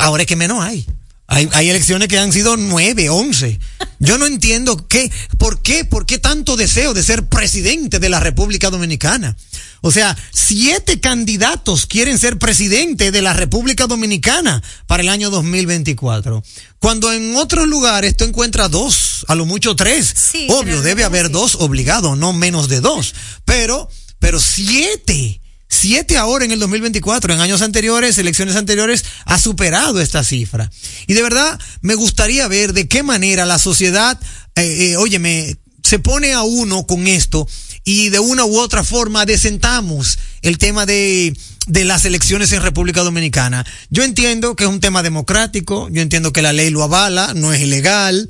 Ahora 0.00 0.22
es 0.22 0.26
que 0.26 0.34
menos 0.34 0.62
hay. 0.62 0.86
Hay, 1.28 1.48
hay 1.52 1.70
elecciones 1.70 2.08
que 2.08 2.18
han 2.18 2.32
sido 2.32 2.56
nueve, 2.56 3.08
once. 3.08 3.58
Yo 3.98 4.16
no 4.18 4.26
entiendo 4.26 4.86
qué, 4.88 5.10
por 5.38 5.60
qué, 5.60 5.84
por 5.84 6.06
qué 6.06 6.18
tanto 6.18 6.56
deseo 6.56 6.94
de 6.94 7.02
ser 7.02 7.28
presidente 7.28 7.98
de 7.98 8.08
la 8.08 8.20
República 8.20 8.70
Dominicana. 8.70 9.36
O 9.80 9.90
sea, 9.90 10.16
siete 10.32 11.00
candidatos 11.00 11.86
quieren 11.86 12.18
ser 12.18 12.38
presidente 12.38 13.10
de 13.10 13.22
la 13.22 13.32
República 13.32 13.86
Dominicana 13.86 14.62
para 14.86 15.02
el 15.02 15.08
año 15.08 15.30
2024. 15.30 16.42
Cuando 16.78 17.12
en 17.12 17.34
otros 17.36 17.66
lugares 17.66 18.16
tú 18.16 18.24
encuentras 18.24 18.70
dos, 18.70 19.24
a 19.28 19.34
lo 19.34 19.46
mucho 19.46 19.74
tres. 19.76 20.14
Sí, 20.14 20.46
Obvio, 20.50 20.82
debe 20.82 21.04
haber 21.04 21.26
sí. 21.26 21.32
dos 21.32 21.56
obligados, 21.56 22.16
no 22.16 22.32
menos 22.32 22.68
de 22.68 22.80
dos. 22.80 23.14
Pero, 23.44 23.88
pero 24.18 24.40
siete. 24.40 25.40
Siete 25.68 26.16
ahora 26.16 26.44
en 26.44 26.52
el 26.52 26.60
2024. 26.60 27.34
En 27.34 27.40
años 27.40 27.62
anteriores, 27.62 28.18
elecciones 28.18 28.56
anteriores, 28.56 29.04
ha 29.24 29.38
superado 29.38 30.00
esta 30.00 30.24
cifra. 30.24 30.70
Y 31.06 31.14
de 31.14 31.22
verdad, 31.22 31.58
me 31.80 31.94
gustaría 31.94 32.48
ver 32.48 32.72
de 32.72 32.88
qué 32.88 33.02
manera 33.02 33.46
la 33.46 33.58
sociedad, 33.58 34.18
eh, 34.54 34.90
eh, 34.90 34.96
óyeme, 34.96 35.56
se 35.82 35.98
pone 35.98 36.32
a 36.32 36.42
uno 36.42 36.86
con 36.86 37.06
esto 37.06 37.46
y 37.84 38.08
de 38.08 38.18
una 38.18 38.44
u 38.44 38.58
otra 38.58 38.82
forma 38.82 39.24
desentamos 39.24 40.18
el 40.42 40.58
tema 40.58 40.86
de, 40.86 41.36
de 41.68 41.84
las 41.84 42.04
elecciones 42.04 42.52
en 42.52 42.62
República 42.62 43.02
Dominicana. 43.02 43.64
Yo 43.90 44.02
entiendo 44.02 44.56
que 44.56 44.64
es 44.64 44.70
un 44.70 44.80
tema 44.80 45.04
democrático, 45.04 45.88
yo 45.90 46.02
entiendo 46.02 46.32
que 46.32 46.42
la 46.42 46.52
ley 46.52 46.70
lo 46.70 46.82
avala, 46.82 47.34
no 47.34 47.52
es 47.52 47.60
ilegal, 47.60 48.28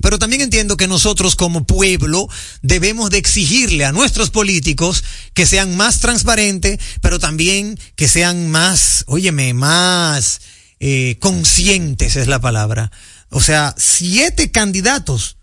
pero 0.00 0.18
también 0.18 0.42
entiendo 0.42 0.76
que 0.76 0.88
nosotros 0.88 1.36
como 1.36 1.66
pueblo 1.66 2.28
debemos 2.62 3.10
de 3.10 3.18
exigirle 3.18 3.84
a 3.84 3.92
nuestros 3.92 4.30
políticos 4.30 5.04
que 5.34 5.46
sean 5.46 5.76
más 5.76 6.00
transparentes, 6.00 6.78
pero 7.00 7.18
también 7.18 7.78
que 7.96 8.08
sean 8.08 8.50
más, 8.50 9.04
óyeme, 9.06 9.54
más 9.54 10.40
eh, 10.80 11.16
conscientes 11.20 12.16
es 12.16 12.26
la 12.28 12.40
palabra. 12.40 12.90
O 13.30 13.40
sea, 13.40 13.74
siete 13.78 14.50
candidatos 14.50 15.36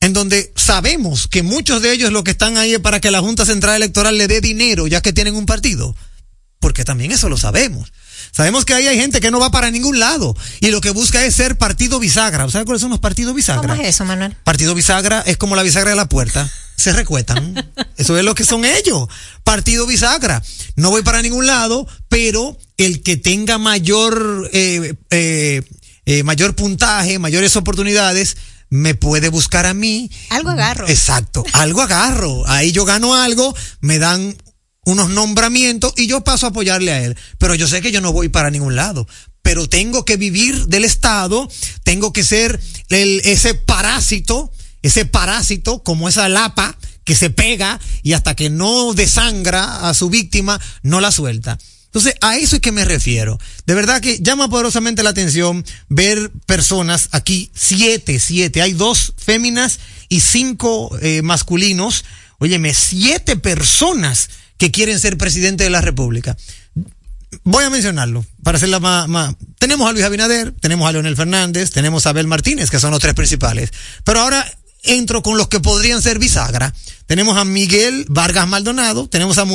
en 0.00 0.12
donde 0.12 0.52
sabemos 0.56 1.26
que 1.26 1.42
muchos 1.42 1.82
de 1.82 1.92
ellos 1.92 2.12
lo 2.12 2.22
que 2.22 2.30
están 2.30 2.56
ahí 2.56 2.74
es 2.74 2.80
para 2.80 3.00
que 3.00 3.10
la 3.10 3.20
Junta 3.20 3.44
Central 3.44 3.76
Electoral 3.76 4.16
le 4.16 4.28
dé 4.28 4.40
dinero 4.40 4.86
ya 4.86 5.00
que 5.00 5.12
tienen 5.12 5.34
un 5.34 5.46
partido. 5.46 5.96
Porque 6.60 6.84
también 6.84 7.12
eso 7.12 7.28
lo 7.28 7.36
sabemos. 7.36 7.92
Sabemos 8.32 8.64
que 8.64 8.74
ahí 8.74 8.86
hay 8.86 8.98
gente 8.98 9.20
que 9.20 9.30
no 9.30 9.40
va 9.40 9.50
para 9.50 9.70
ningún 9.70 9.98
lado 9.98 10.36
y 10.60 10.68
lo 10.68 10.80
que 10.80 10.90
busca 10.90 11.24
es 11.24 11.34
ser 11.34 11.58
partido 11.58 11.98
bisagra. 11.98 12.48
¿Sabes 12.48 12.64
cuáles 12.64 12.80
son 12.80 12.90
los 12.90 13.00
partidos 13.00 13.34
bisagra? 13.34 13.68
¿Cómo 13.68 13.82
es 13.82 13.88
eso, 13.88 14.04
Manuel? 14.04 14.36
Partido 14.44 14.74
bisagra 14.74 15.22
es 15.26 15.36
como 15.36 15.56
la 15.56 15.62
bisagra 15.62 15.90
de 15.90 15.96
la 15.96 16.08
puerta. 16.08 16.48
Se 16.76 16.92
recuetan. 16.92 17.54
Eso 17.96 18.16
es 18.16 18.24
lo 18.24 18.36
que 18.36 18.44
son 18.44 18.64
ellos. 18.64 19.08
Partido 19.42 19.84
bisagra. 19.84 20.40
No 20.76 20.90
voy 20.90 21.02
para 21.02 21.22
ningún 21.22 21.44
lado, 21.44 21.88
pero 22.08 22.56
el 22.76 23.02
que 23.02 23.16
tenga 23.16 23.58
mayor, 23.58 24.48
eh, 24.52 24.94
eh, 25.10 25.62
eh, 26.06 26.22
mayor 26.22 26.54
puntaje, 26.54 27.18
mayores 27.18 27.56
oportunidades, 27.56 28.36
me 28.70 28.94
puede 28.94 29.28
buscar 29.28 29.66
a 29.66 29.74
mí. 29.74 30.08
Algo 30.30 30.50
agarro. 30.50 30.86
Exacto. 30.86 31.44
Algo 31.52 31.82
agarro. 31.82 32.46
Ahí 32.46 32.70
yo 32.70 32.84
gano 32.84 33.14
algo, 33.16 33.56
me 33.80 33.98
dan 33.98 34.36
unos 34.88 35.10
nombramientos 35.10 35.92
y 35.96 36.06
yo 36.06 36.22
paso 36.24 36.46
a 36.46 36.50
apoyarle 36.50 36.92
a 36.92 37.02
él. 37.04 37.16
Pero 37.38 37.54
yo 37.54 37.68
sé 37.68 37.80
que 37.80 37.92
yo 37.92 38.00
no 38.00 38.12
voy 38.12 38.28
para 38.28 38.50
ningún 38.50 38.74
lado. 38.76 39.06
Pero 39.42 39.68
tengo 39.68 40.04
que 40.04 40.16
vivir 40.16 40.66
del 40.66 40.84
Estado, 40.84 41.48
tengo 41.84 42.12
que 42.12 42.24
ser 42.24 42.60
el- 42.88 43.20
ese 43.24 43.54
parásito, 43.54 44.52
ese 44.82 45.04
parásito 45.04 45.82
como 45.82 46.08
esa 46.08 46.28
lapa 46.28 46.76
que 47.04 47.14
se 47.14 47.30
pega 47.30 47.80
y 48.02 48.12
hasta 48.12 48.34
que 48.34 48.50
no 48.50 48.92
desangra 48.94 49.88
a 49.88 49.94
su 49.94 50.10
víctima, 50.10 50.60
no 50.82 51.00
la 51.00 51.10
suelta. 51.10 51.58
Entonces, 51.86 52.14
a 52.20 52.36
eso 52.36 52.56
es 52.56 52.60
que 52.62 52.70
me 52.72 52.84
refiero. 52.84 53.38
De 53.64 53.74
verdad 53.74 54.02
que 54.02 54.18
llama 54.20 54.50
poderosamente 54.50 55.02
la 55.02 55.10
atención 55.10 55.64
ver 55.88 56.30
personas 56.44 57.08
aquí, 57.12 57.50
siete, 57.54 58.20
siete. 58.20 58.60
Hay 58.60 58.74
dos 58.74 59.14
féminas 59.16 59.78
y 60.10 60.20
cinco 60.20 60.90
eh, 61.00 61.22
masculinos. 61.22 62.04
Óyeme, 62.38 62.74
siete 62.74 63.36
personas 63.36 64.28
que 64.58 64.70
quieren 64.70 65.00
ser 65.00 65.16
presidente 65.16 65.64
de 65.64 65.70
la 65.70 65.80
República. 65.80 66.36
Voy 67.44 67.64
a 67.64 67.70
mencionarlo 67.70 68.24
para 68.42 68.56
hacerla 68.56 68.80
más. 68.80 69.34
Tenemos 69.58 69.88
a 69.88 69.92
Luis 69.92 70.04
Abinader, 70.04 70.52
tenemos 70.60 70.88
a 70.88 70.92
Leonel 70.92 71.16
Fernández, 71.16 71.70
tenemos 71.70 72.06
a 72.06 72.10
Abel 72.10 72.26
Martínez, 72.26 72.70
que 72.70 72.80
son 72.80 72.90
los 72.90 73.00
tres 73.00 73.14
principales. 73.14 73.70
Pero 74.04 74.20
ahora 74.20 74.44
entro 74.82 75.22
con 75.22 75.36
los 75.36 75.48
que 75.48 75.60
podrían 75.60 76.02
ser 76.02 76.18
bisagra. 76.18 76.74
Tenemos 77.06 77.36
a 77.36 77.44
Miguel 77.44 78.06
Vargas 78.08 78.48
Maldonado, 78.48 79.08
tenemos 79.08 79.38
a 79.38 79.46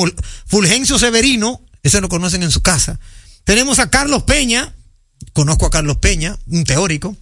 Fulgencio 0.46 0.98
Severino, 0.98 1.62
ese 1.82 2.00
lo 2.00 2.08
conocen 2.08 2.42
en 2.42 2.50
su 2.50 2.62
casa. 2.62 2.98
Tenemos 3.44 3.78
a 3.78 3.90
Carlos 3.90 4.22
Peña, 4.22 4.74
conozco 5.32 5.66
a 5.66 5.70
Carlos 5.70 5.98
Peña, 5.98 6.36
un 6.46 6.64
teórico. 6.64 7.16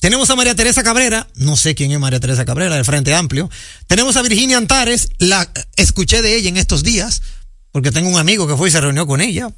Tenemos 0.00 0.30
a 0.30 0.36
María 0.36 0.54
Teresa 0.54 0.82
Cabrera, 0.82 1.28
no 1.34 1.56
sé 1.56 1.74
quién 1.74 1.90
es 1.90 1.98
María 1.98 2.20
Teresa 2.20 2.44
Cabrera, 2.44 2.76
del 2.76 2.84
Frente 2.84 3.14
Amplio. 3.14 3.50
Tenemos 3.86 4.16
a 4.16 4.22
Virginia 4.22 4.56
Antares, 4.56 5.08
la 5.18 5.50
escuché 5.76 6.22
de 6.22 6.36
ella 6.36 6.48
en 6.48 6.56
estos 6.56 6.84
días, 6.84 7.22
porque 7.72 7.90
tengo 7.90 8.08
un 8.08 8.18
amigo 8.18 8.46
que 8.46 8.56
fue 8.56 8.68
y 8.68 8.72
se 8.72 8.80
reunió 8.80 9.06
con 9.06 9.20
ella. 9.20 9.50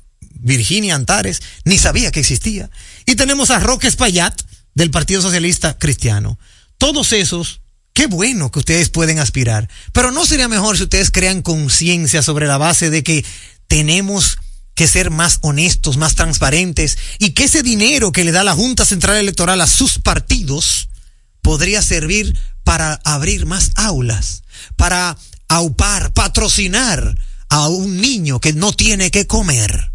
Virginia 0.43 0.95
Antares, 0.95 1.43
ni 1.65 1.77
sabía 1.77 2.11
que 2.11 2.21
existía. 2.21 2.71
Y 3.05 3.17
tenemos 3.17 3.51
a 3.51 3.59
Roque 3.59 3.87
Espaillat, 3.87 4.41
del 4.75 4.91
Partido 4.91 5.21
Socialista 5.21 5.79
Cristiano. 5.79 6.39
Todos 6.79 7.13
esos, 7.13 7.61
qué 7.93 8.07
bueno 8.07 8.51
que 8.51 8.61
ustedes 8.61 8.89
pueden 8.89 9.19
aspirar. 9.19 9.69
Pero 9.93 10.11
no 10.11 10.25
sería 10.25 10.49
mejor 10.49 10.77
si 10.77 10.85
ustedes 10.85 11.11
crean 11.11 11.43
conciencia 11.43 12.23
sobre 12.23 12.47
la 12.47 12.57
base 12.57 12.89
de 12.89 13.03
que 13.03 13.25
tenemos 13.69 14.39
que 14.81 14.89
ser 14.89 15.11
más 15.11 15.41
honestos, 15.43 15.99
más 15.99 16.15
transparentes 16.15 16.97
y 17.19 17.33
que 17.33 17.45
ese 17.45 17.63
dinero 17.63 18.13
que 18.13 18.25
le 18.25 18.33
da 18.33 18.45
la 18.45 18.55
Junta 18.55 18.87
Central 18.87 19.19
Electoral 19.19 19.61
a 19.61 19.67
sus 19.67 19.99
partidos 19.99 20.89
podría 21.43 21.83
servir 21.83 22.35
para 22.65 22.95
abrir 23.05 23.45
más 23.45 23.73
aulas, 23.75 24.43
para 24.77 25.19
aupar, 25.49 26.15
patrocinar 26.15 27.15
a 27.51 27.69
un 27.69 28.01
niño 28.01 28.41
que 28.41 28.55
no 28.55 28.73
tiene 28.73 29.11
que 29.11 29.27
comer. 29.27 29.93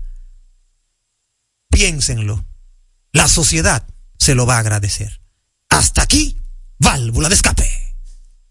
Piénsenlo. 1.71 2.45
La 3.11 3.27
sociedad 3.27 3.87
se 4.19 4.35
lo 4.35 4.45
va 4.45 4.57
a 4.57 4.59
agradecer. 4.59 5.19
Hasta 5.67 6.03
aquí, 6.03 6.37
válvula 6.77 7.29
de 7.29 7.33
escape. 7.33 7.74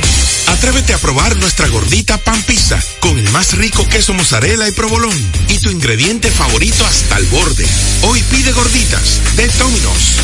Atrévete 0.48 0.92
a 0.92 0.98
probar 0.98 1.36
nuestra 1.36 1.68
gordita 1.68 2.18
pan 2.18 2.42
pizza 2.42 2.82
con 3.00 3.18
el 3.18 3.30
más 3.30 3.56
rico 3.56 3.86
queso 3.88 4.12
mozzarella 4.12 4.68
y 4.68 4.72
provolón 4.72 5.16
y 5.48 5.58
tu 5.58 5.70
ingrediente 5.70 6.30
favorito 6.30 6.84
hasta 6.84 7.16
el 7.16 7.24
borde. 7.26 7.64
Hoy 8.02 8.22
pide 8.30 8.52
gorditas 8.52 9.36
de 9.36 9.48
Domino's. 9.48 10.16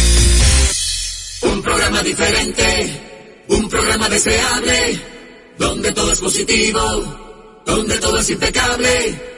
Un 1.43 1.63
programa 1.63 2.03
diferente, 2.03 3.45
un 3.49 3.69
programa 3.69 4.09
deseable, 4.11 5.01
donde 5.59 5.93
todo 5.93 6.13
es 6.13 6.19
positivo, 6.19 7.63
donde 7.65 7.99
todo 7.99 8.19
es 8.19 8.29
impecable. 8.29 9.30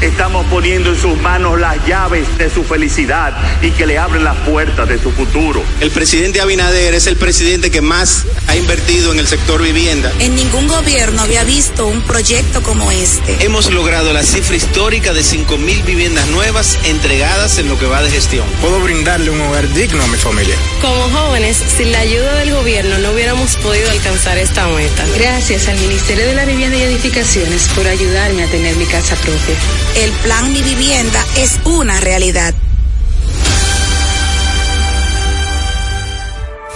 Estamos 0.00 0.46
poniendo 0.46 0.90
en 0.90 1.00
sus 1.00 1.16
manos 1.20 1.58
las 1.58 1.84
llaves 1.86 2.26
de 2.38 2.50
su 2.50 2.64
felicidad 2.64 3.32
y 3.62 3.70
que 3.70 3.86
le 3.86 3.98
abren 3.98 4.24
las 4.24 4.36
puertas 4.38 4.88
de 4.88 4.98
su 4.98 5.10
futuro. 5.12 5.62
El 5.80 5.90
presidente 5.90 6.40
Abinader 6.40 6.94
es 6.94 7.06
el 7.06 7.16
presidente 7.16 7.70
que 7.70 7.80
más 7.80 8.26
ha 8.46 8.56
invertido 8.56 9.12
en 9.12 9.18
el 9.18 9.26
sector 9.26 9.62
vivienda. 9.62 10.12
En 10.18 10.34
ningún 10.34 10.68
gobierno 10.68 11.22
había 11.22 11.44
visto 11.44 11.86
un 11.86 12.02
proyecto 12.02 12.62
como 12.62 12.90
este. 12.90 13.44
Hemos 13.44 13.70
logrado 13.70 14.12
la 14.12 14.22
cifra 14.22 14.56
histórica 14.56 15.12
de 15.12 15.22
5 15.22 15.56
mil 15.58 15.82
viviendas 15.82 16.26
nuevas 16.28 16.78
entregadas 16.84 17.58
en 17.58 17.68
lo 17.68 17.78
que 17.78 17.86
va 17.86 18.02
de 18.02 18.10
gestión. 18.10 18.46
Puedo 18.60 18.80
brindarle 18.80 19.30
un 19.30 19.40
hogar 19.40 19.68
digno 19.72 20.02
a 20.02 20.06
mi 20.08 20.16
familia. 20.16 20.54
Como 20.80 21.08
jóvenes, 21.10 21.56
sin 21.76 21.92
la 21.92 22.00
ayuda 22.00 22.34
del 22.36 22.52
gobierno 22.52 22.98
no 22.98 23.12
hubiéramos 23.12 23.56
podido 23.56 23.90
alcanzar 23.90 24.38
esta 24.38 24.66
meta. 24.68 25.04
Gracias 25.16 25.68
al 25.68 25.78
Ministerio 25.78 26.26
de 26.26 26.34
la 26.34 26.44
Vivienda 26.44 26.76
y 26.76 26.82
Edificaciones 26.82 27.68
por 27.74 27.86
ayudarme 27.86 28.44
a 28.44 28.46
tener 28.48 28.76
mi 28.76 28.86
casa 28.86 29.16
propia. 29.16 29.54
El 29.96 30.10
plan 30.24 30.52
Mi 30.52 30.60
Vivienda 30.60 31.24
es 31.36 31.60
una 31.64 32.00
realidad. 32.00 32.52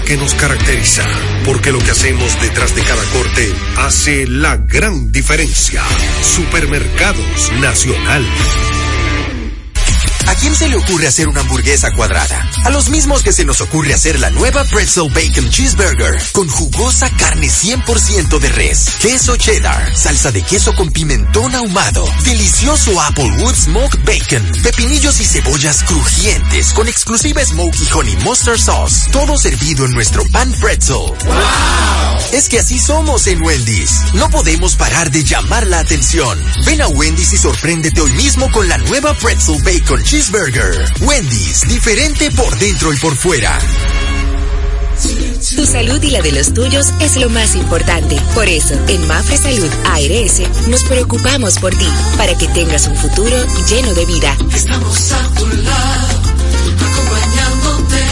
que 0.00 0.16
nos 0.16 0.34
caracteriza, 0.34 1.04
porque 1.44 1.70
lo 1.70 1.78
que 1.78 1.90
hacemos 1.90 2.40
detrás 2.40 2.74
de 2.74 2.82
cada 2.82 3.04
corte 3.12 3.54
hace 3.76 4.26
la 4.26 4.56
gran 4.56 5.12
diferencia. 5.12 5.82
Supermercados 6.22 7.52
Nacional. 7.60 8.24
¿A 10.26 10.34
quién 10.34 10.54
se 10.54 10.68
le 10.68 10.76
ocurre 10.76 11.06
hacer 11.06 11.28
una 11.28 11.40
hamburguesa 11.40 11.92
cuadrada? 11.92 12.48
A 12.64 12.70
los 12.70 12.88
mismos 12.90 13.22
que 13.22 13.32
se 13.32 13.44
nos 13.44 13.60
ocurre 13.60 13.94
hacer 13.94 14.18
la 14.18 14.30
nueva 14.30 14.64
Pretzel 14.64 15.10
Bacon 15.10 15.50
Cheeseburger 15.50 16.22
con 16.32 16.48
jugosa 16.48 17.10
carne 17.16 17.48
100% 17.48 18.38
de 18.38 18.48
res, 18.50 18.96
queso 19.00 19.36
cheddar, 19.36 19.96
salsa 19.96 20.30
de 20.30 20.42
queso 20.42 20.74
con 20.74 20.90
pimentón 20.90 21.54
ahumado, 21.54 22.04
delicioso 22.24 23.00
Applewood 23.00 23.54
Smoked 23.54 24.00
Bacon, 24.04 24.62
pepinillos 24.62 25.20
y 25.20 25.24
cebollas 25.24 25.82
crujientes 25.84 26.72
con 26.72 26.88
exclusiva 26.88 27.44
Smoky 27.44 27.88
Honey 27.92 28.16
Mustard 28.24 28.58
Sauce, 28.58 29.10
todo 29.10 29.36
servido 29.36 29.84
en 29.84 29.92
nuestro 29.92 30.24
pan 30.30 30.52
pretzel. 30.60 31.12
Es 32.32 32.48
que 32.48 32.60
así 32.60 32.78
somos 32.78 33.26
en 33.26 33.42
Wendy's. 33.42 34.14
No 34.14 34.30
podemos 34.30 34.76
parar 34.76 35.10
de 35.10 35.24
llamar 35.24 35.66
la 35.66 35.80
atención. 35.80 36.38
Ven 36.64 36.80
a 36.80 36.88
Wendy's 36.88 37.32
y 37.32 37.36
sorpréndete 37.36 38.00
hoy 38.00 38.12
mismo 38.12 38.50
con 38.52 38.68
la 38.68 38.78
nueva 38.78 39.12
Pretzel 39.14 39.60
Bacon 39.62 40.02
Cheeseburger. 40.12 40.84
Wendy's, 41.00 41.66
diferente 41.66 42.30
por 42.32 42.54
dentro 42.58 42.92
y 42.92 42.98
por 42.98 43.16
fuera. 43.16 43.58
Tu 45.56 45.64
salud 45.64 46.02
y 46.02 46.10
la 46.10 46.20
de 46.20 46.32
los 46.32 46.52
tuyos 46.52 46.88
es 47.00 47.16
lo 47.16 47.30
más 47.30 47.54
importante. 47.54 48.20
Por 48.34 48.46
eso, 48.46 48.74
en 48.88 49.06
Mafre 49.06 49.38
Salud 49.38 49.70
ARS 49.86 50.42
nos 50.68 50.84
preocupamos 50.84 51.58
por 51.58 51.74
ti, 51.74 51.88
para 52.18 52.36
que 52.36 52.46
tengas 52.48 52.88
un 52.88 52.96
futuro 52.98 53.38
lleno 53.66 53.94
de 53.94 54.04
vida. 54.04 54.36
Estamos 54.54 55.12
a 55.12 55.28
tu 55.34 55.46
lado, 55.46 56.20
acompañándote, 56.90 58.04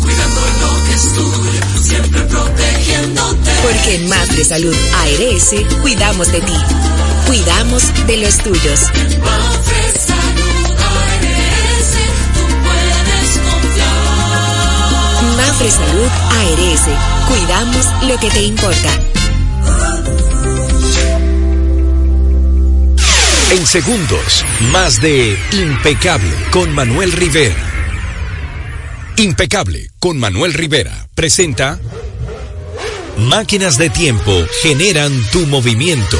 cuidando 0.00 0.40
lo 0.60 0.84
que 0.84 0.94
es 0.94 1.12
tuyo, 1.12 1.82
siempre 1.82 2.20
protegiéndote. 2.22 3.50
Porque 3.62 3.94
en 3.96 4.08
Mafre 4.08 4.44
Salud 4.44 4.76
ARS 4.94 5.54
cuidamos 5.82 6.30
de 6.30 6.40
ti, 6.40 6.54
cuidamos 7.26 7.82
de 8.06 8.16
los 8.18 8.38
tuyos. 8.38 8.82
Mafre 9.18 9.98
Salud 10.06 10.19
Salud 15.68 16.08
ARS, 16.30 16.88
cuidamos 17.28 17.86
lo 18.08 18.18
que 18.18 18.30
te 18.30 18.42
importa. 18.42 18.98
En 23.52 23.66
segundos, 23.66 24.44
más 24.72 25.02
de 25.02 25.38
Impecable 25.52 26.32
con 26.50 26.74
Manuel 26.74 27.12
Rivera. 27.12 27.54
Impecable 29.16 29.90
con 29.98 30.18
Manuel 30.18 30.54
Rivera 30.54 31.08
presenta 31.14 31.78
Máquinas 33.18 33.76
de 33.76 33.90
tiempo 33.90 34.32
generan 34.62 35.12
tu 35.30 35.46
movimiento. 35.46 36.18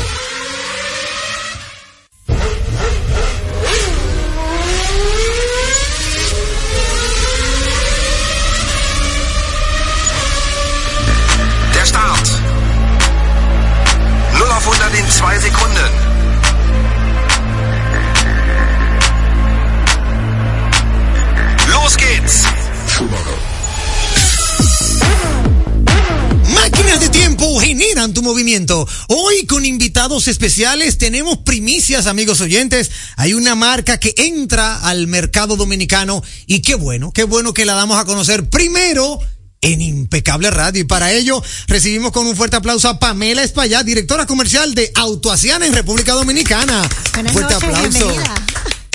Con 29.61 29.66
invitados 29.66 30.27
especiales 30.27 30.96
tenemos 30.96 31.37
primicias, 31.37 32.07
amigos 32.07 32.40
oyentes. 32.40 32.90
Hay 33.16 33.35
una 33.35 33.55
marca 33.55 34.01
que 34.01 34.14
entra 34.16 34.79
al 34.79 35.07
mercado 35.07 35.57
dominicano 35.57 36.23
y 36.46 36.61
qué 36.61 36.77
bueno, 36.77 37.12
qué 37.12 37.25
bueno 37.25 37.53
que 37.53 37.66
la 37.66 37.75
damos 37.75 37.99
a 37.99 38.07
conocer 38.07 38.49
primero 38.49 39.20
en 39.61 39.83
Impecable 39.83 40.51
Radio. 40.51 40.81
Y 40.81 40.85
para 40.85 41.12
ello 41.12 41.42
recibimos 41.66 42.11
con 42.11 42.27
un 42.27 42.37
fuerte 42.37 42.57
aplauso 42.57 42.88
a 42.88 42.99
Pamela 42.99 43.42
Espaillat, 43.42 43.85
directora 43.85 44.25
comercial 44.25 44.75
de 44.75 44.92
Autoasiana 44.94 45.66
en 45.66 45.75
República 45.75 46.14
Dominicana. 46.14 46.88
Buenas 47.12 47.33
fuerte 47.35 47.53
noches, 47.53 47.68
aplauso. 47.68 47.99
bienvenida. 47.99 48.35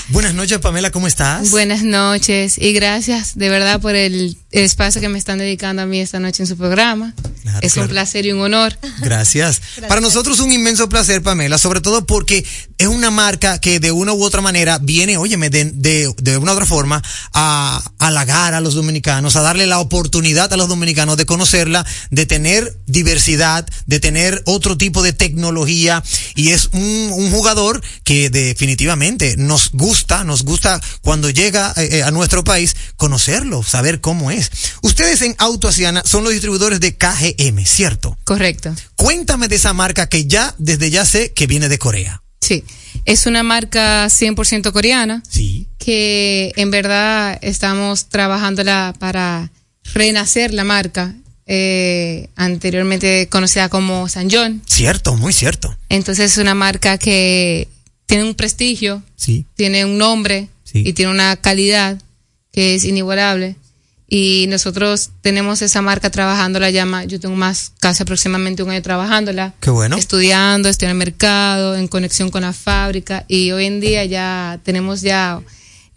Buenas 0.10 0.34
noches, 0.34 0.58
Pamela, 0.60 0.91
¿cómo 0.91 1.06
estás? 1.06 1.51
Buenas 1.51 1.84
noches 1.84 2.58
y 2.58 2.73
gracias 2.73 3.38
de 3.38 3.49
verdad 3.49 3.82
por 3.82 3.95
el 3.95 4.38
espacio 4.63 5.02
que 5.02 5.10
me 5.10 5.18
están 5.18 5.38
dedicando 5.38 5.82
a 5.82 5.86
mí 5.86 6.00
esta 6.00 6.20
noche 6.20 6.44
en 6.44 6.48
su 6.48 6.58
programa. 6.58 7.13
Claro, 7.41 7.60
es 7.62 7.74
claro. 7.74 7.86
un 7.86 7.91
placer 7.91 8.26
y 8.26 8.32
un 8.32 8.41
honor. 8.41 8.78
Gracias. 9.02 9.62
Para 9.88 10.02
nosotros 10.02 10.39
un 10.39 10.52
inmenso 10.52 10.89
placer, 10.89 11.22
Pamela, 11.22 11.58
sobre 11.58 11.82
todo 11.82 12.06
porque 12.06 12.46
es 12.78 12.88
una 12.88 13.12
marca 13.12 13.60
que 13.60 13.80
de 13.80 13.91
una 13.91 14.13
u 14.13 14.24
otra 14.24 14.41
manera 14.41 14.80
viene, 14.80 15.18
óyeme, 15.18 15.50
de, 15.50 15.65
de, 15.65 16.13
de 16.18 16.38
una 16.38 16.52
u 16.52 16.56
otra 16.56 16.65
forma 16.65 17.04
a 17.34 17.84
halagar 18.00 18.54
a 18.54 18.62
los 18.62 18.74
dominicanos, 18.74 19.36
a 19.36 19.41
darle 19.41 19.68
la 19.68 19.80
oportunidad 19.80 20.52
a 20.52 20.58
los 20.58 20.68
dominicanos 20.68 21.18
de 21.18 21.26
conocerla, 21.26 21.86
de 22.10 22.26
tener 22.26 22.78
diversidad, 22.88 23.68
de 23.86 24.00
tener 24.00 24.41
otro 24.46 24.78
tipo 24.78 25.04
de 25.04 25.13
tecnología 25.13 26.04
y 26.36 26.50
es 26.50 26.70
un, 26.74 27.12
un 27.13 27.32
jugador 27.32 27.82
que 28.04 28.30
definitivamente 28.30 29.36
nos 29.38 29.72
gusta, 29.72 30.24
nos 30.24 30.44
gusta 30.44 30.82
cuando 31.02 31.30
llega 31.30 31.74
eh, 31.78 31.89
eh, 31.91 32.04
a 32.04 32.12
nuestro 32.12 32.44
país 32.44 32.76
conocerlo, 32.98 33.63
saber 33.63 34.02
cómo 34.02 34.32
es. 34.32 34.44
Ustedes 34.81 35.21
en 35.21 35.36
Autoasiana 35.38 36.03
son 36.05 36.23
los 36.23 36.34
distribuidores 36.34 36.79
de 36.79 36.95
KGM, 36.95 37.65
¿cierto? 37.65 38.17
Correcto. 38.23 38.73
Cuéntame 38.95 39.47
de 39.47 39.55
esa 39.55 39.73
marca 39.73 40.08
que 40.08 40.25
ya, 40.25 40.53
desde 40.58 40.89
ya 40.89 41.05
sé 41.05 41.34
que 41.34 41.47
viene 41.47 41.69
de 41.69 41.77
Corea. 41.77 42.21
Sí, 42.41 42.63
es 43.05 43.25
una 43.25 43.43
marca 43.43 44.05
100% 44.08 44.71
coreana. 44.71 45.23
Sí. 45.29 45.67
Que 45.79 46.51
en 46.55 46.69
verdad 46.71 47.38
estamos 47.41 48.05
trabajándola 48.10 48.93
para 48.99 49.51
renacer 49.93 50.53
la 50.53 50.63
marca, 50.63 51.15
eh, 51.47 52.29
anteriormente 52.36 53.27
conocida 53.29 53.69
como 53.69 54.08
San 54.10 54.29
John. 54.31 54.62
Cierto, 54.67 55.15
muy 55.15 55.34
cierto. 55.34 55.75
Entonces 55.89 56.31
es 56.34 56.38
una 56.38 56.55
marca 56.55 56.97
que 56.97 57.67
tiene 58.05 58.23
un 58.23 58.36
prestigio, 58.36 59.01
Sí. 59.15 59.45
tiene 59.55 59.86
un 59.86 59.97
nombre 59.97 60.49
Sí. 60.63 60.84
y 60.86 60.93
tiene 60.93 61.12
una 61.12 61.36
calidad 61.38 61.99
que 62.51 62.75
es 62.75 62.84
inigualable. 62.84 63.55
Y 64.08 64.46
nosotros 64.50 65.10
tenemos 65.22 65.62
esa 65.63 65.82
marca 65.82 66.12
trabajándola 66.12 66.70
ya 66.70 66.86
más, 66.86 67.08
yo 67.08 67.20
tengo 67.20 67.36
más, 67.36 67.72
casi 67.80 68.03
aproximadamente 68.03 68.62
un 68.62 68.70
año 68.70 68.82
trabajándola. 68.82 69.53
Qué 69.60 69.72
bueno. 69.72 69.97
Estudiando, 69.97 70.70
estoy 70.70 70.86
en 70.88 70.91
el 70.91 70.97
mercado, 70.97 71.76
en 71.76 71.88
conexión 71.88 72.30
con 72.30 72.41
la 72.43 72.53
fábrica 72.53 73.26
y 73.28 73.51
hoy 73.51 73.66
en 73.66 73.80
día 73.80 74.06
ya 74.06 74.60
tenemos 74.64 75.01
ya 75.01 75.41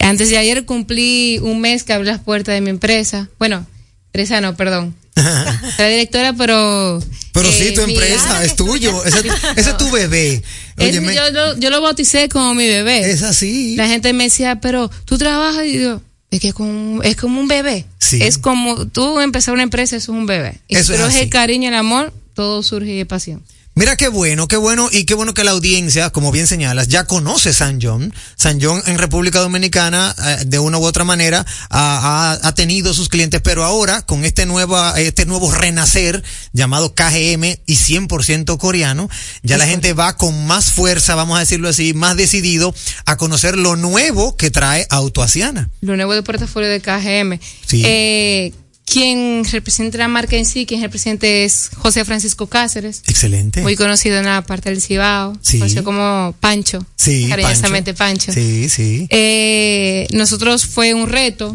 Antes 0.00 0.30
de 0.30 0.38
ayer 0.38 0.64
cumplí 0.64 1.38
un 1.42 1.60
mes 1.60 1.82
que 1.84 1.92
abrí 1.92 2.06
las 2.06 2.20
puertas 2.20 2.54
de 2.54 2.60
mi 2.60 2.70
empresa. 2.70 3.28
Bueno, 3.38 3.66
empresa 4.06 4.40
no, 4.40 4.56
perdón. 4.56 4.94
La 5.78 5.88
directora, 5.88 6.32
pero... 6.32 7.02
Pero 7.32 7.52
sí, 7.52 7.68
eh, 7.68 7.72
tu 7.72 7.82
empresa 7.82 8.44
es 8.44 8.56
tuyo. 8.56 9.04
Ese, 9.04 9.18
ese 9.56 9.70
es 9.70 9.76
tu 9.76 9.90
bebé. 9.90 10.42
Es- 10.76 10.90
Óyeme, 10.90 11.14
yo, 11.14 11.30
lo, 11.30 11.58
yo 11.58 11.70
lo 11.70 11.80
bauticé 11.82 12.28
como 12.28 12.54
mi 12.54 12.66
bebé. 12.68 13.10
Es 13.10 13.22
así. 13.22 13.74
La 13.76 13.88
gente 13.88 14.12
me 14.12 14.24
decía, 14.24 14.60
pero 14.60 14.88
tú 15.04 15.18
trabajas 15.18 15.64
y 15.66 15.76
digo, 15.78 16.00
es 16.30 16.40
que 16.40 16.48
es 16.48 16.54
como, 16.54 17.02
es 17.02 17.16
como 17.16 17.40
un 17.40 17.48
bebé. 17.48 17.86
Sí. 17.98 18.22
Es 18.22 18.38
como 18.38 18.86
tú 18.86 19.20
empezar 19.20 19.54
una 19.54 19.62
empresa, 19.62 19.96
es 19.96 20.08
un 20.08 20.26
bebé. 20.26 20.60
Y 20.68 20.76
Eso 20.76 20.92
es 20.92 20.98
pero 20.98 21.08
es 21.08 21.14
así. 21.14 21.24
el 21.24 21.30
cariño, 21.30 21.68
el 21.68 21.74
amor, 21.74 22.12
todo 22.34 22.62
surge 22.62 22.92
de 22.92 23.06
pasión. 23.06 23.42
Mira 23.78 23.96
qué 23.96 24.08
bueno, 24.08 24.48
qué 24.48 24.56
bueno 24.56 24.88
y 24.90 25.04
qué 25.04 25.14
bueno 25.14 25.34
que 25.34 25.44
la 25.44 25.52
audiencia, 25.52 26.10
como 26.10 26.32
bien 26.32 26.48
señalas, 26.48 26.88
ya 26.88 27.04
conoce 27.04 27.52
San 27.52 27.78
John. 27.80 28.12
San 28.34 28.60
John 28.60 28.82
en 28.86 28.98
República 28.98 29.38
Dominicana, 29.38 30.16
eh, 30.18 30.44
de 30.46 30.58
una 30.58 30.78
u 30.78 30.84
otra 30.84 31.04
manera, 31.04 31.46
ha, 31.70 32.52
tenido 32.56 32.92
sus 32.92 33.08
clientes, 33.08 33.40
pero 33.40 33.62
ahora 33.62 34.02
con 34.02 34.24
este 34.24 34.46
nuevo, 34.46 34.76
este 34.96 35.26
nuevo 35.26 35.52
renacer 35.52 36.24
llamado 36.52 36.92
KGM 36.92 37.44
y 37.66 37.76
100% 37.76 38.58
coreano, 38.58 39.08
ya 39.44 39.58
la 39.58 39.66
gente 39.68 39.92
va 39.92 40.16
con 40.16 40.44
más 40.48 40.72
fuerza, 40.72 41.14
vamos 41.14 41.36
a 41.36 41.40
decirlo 41.40 41.68
así, 41.68 41.94
más 41.94 42.16
decidido 42.16 42.74
a 43.06 43.16
conocer 43.16 43.56
lo 43.56 43.76
nuevo 43.76 44.36
que 44.36 44.50
trae 44.50 44.88
Autoasiana. 44.90 45.70
Lo 45.82 45.94
nuevo 45.94 46.14
de 46.14 46.24
portafolio 46.24 46.68
de 46.68 46.80
KGM. 46.80 47.38
Sí. 47.64 47.84
Eh, 47.86 48.52
quien 48.88 49.44
representa 49.44 49.98
la 49.98 50.08
marca 50.08 50.36
en 50.36 50.46
sí, 50.46 50.64
quien 50.64 50.80
representa 50.80 51.26
es 51.26 51.70
José 51.76 52.04
Francisco 52.04 52.46
Cáceres. 52.46 53.02
Excelente. 53.06 53.60
Muy 53.60 53.76
conocido 53.76 54.18
en 54.18 54.24
la 54.24 54.42
parte 54.42 54.70
del 54.70 54.80
Cibao. 54.80 55.36
Sí. 55.42 55.58
Conocido 55.58 55.84
como 55.84 56.34
Pancho. 56.40 56.84
Sí, 56.96 57.26
Cariñosamente 57.28 57.92
Pancho. 57.92 58.32
Sí, 58.32 58.68
sí. 58.68 59.06
Eh, 59.10 60.06
nosotros 60.12 60.64
fue 60.64 60.94
un 60.94 61.08
reto 61.08 61.54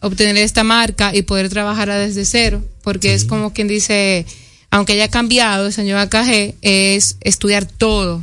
obtener 0.00 0.36
esta 0.36 0.64
marca 0.64 1.14
y 1.14 1.22
poder 1.22 1.48
trabajarla 1.48 1.96
desde 1.96 2.24
cero, 2.24 2.62
porque 2.82 3.14
es 3.14 3.24
como 3.24 3.52
quien 3.52 3.68
dice, 3.68 4.26
aunque 4.70 4.94
haya 4.94 5.08
cambiado 5.08 5.66
el 5.66 5.72
señor 5.72 5.98
AKG, 5.98 6.56
es 6.60 7.16
estudiar 7.20 7.64
todo, 7.66 8.22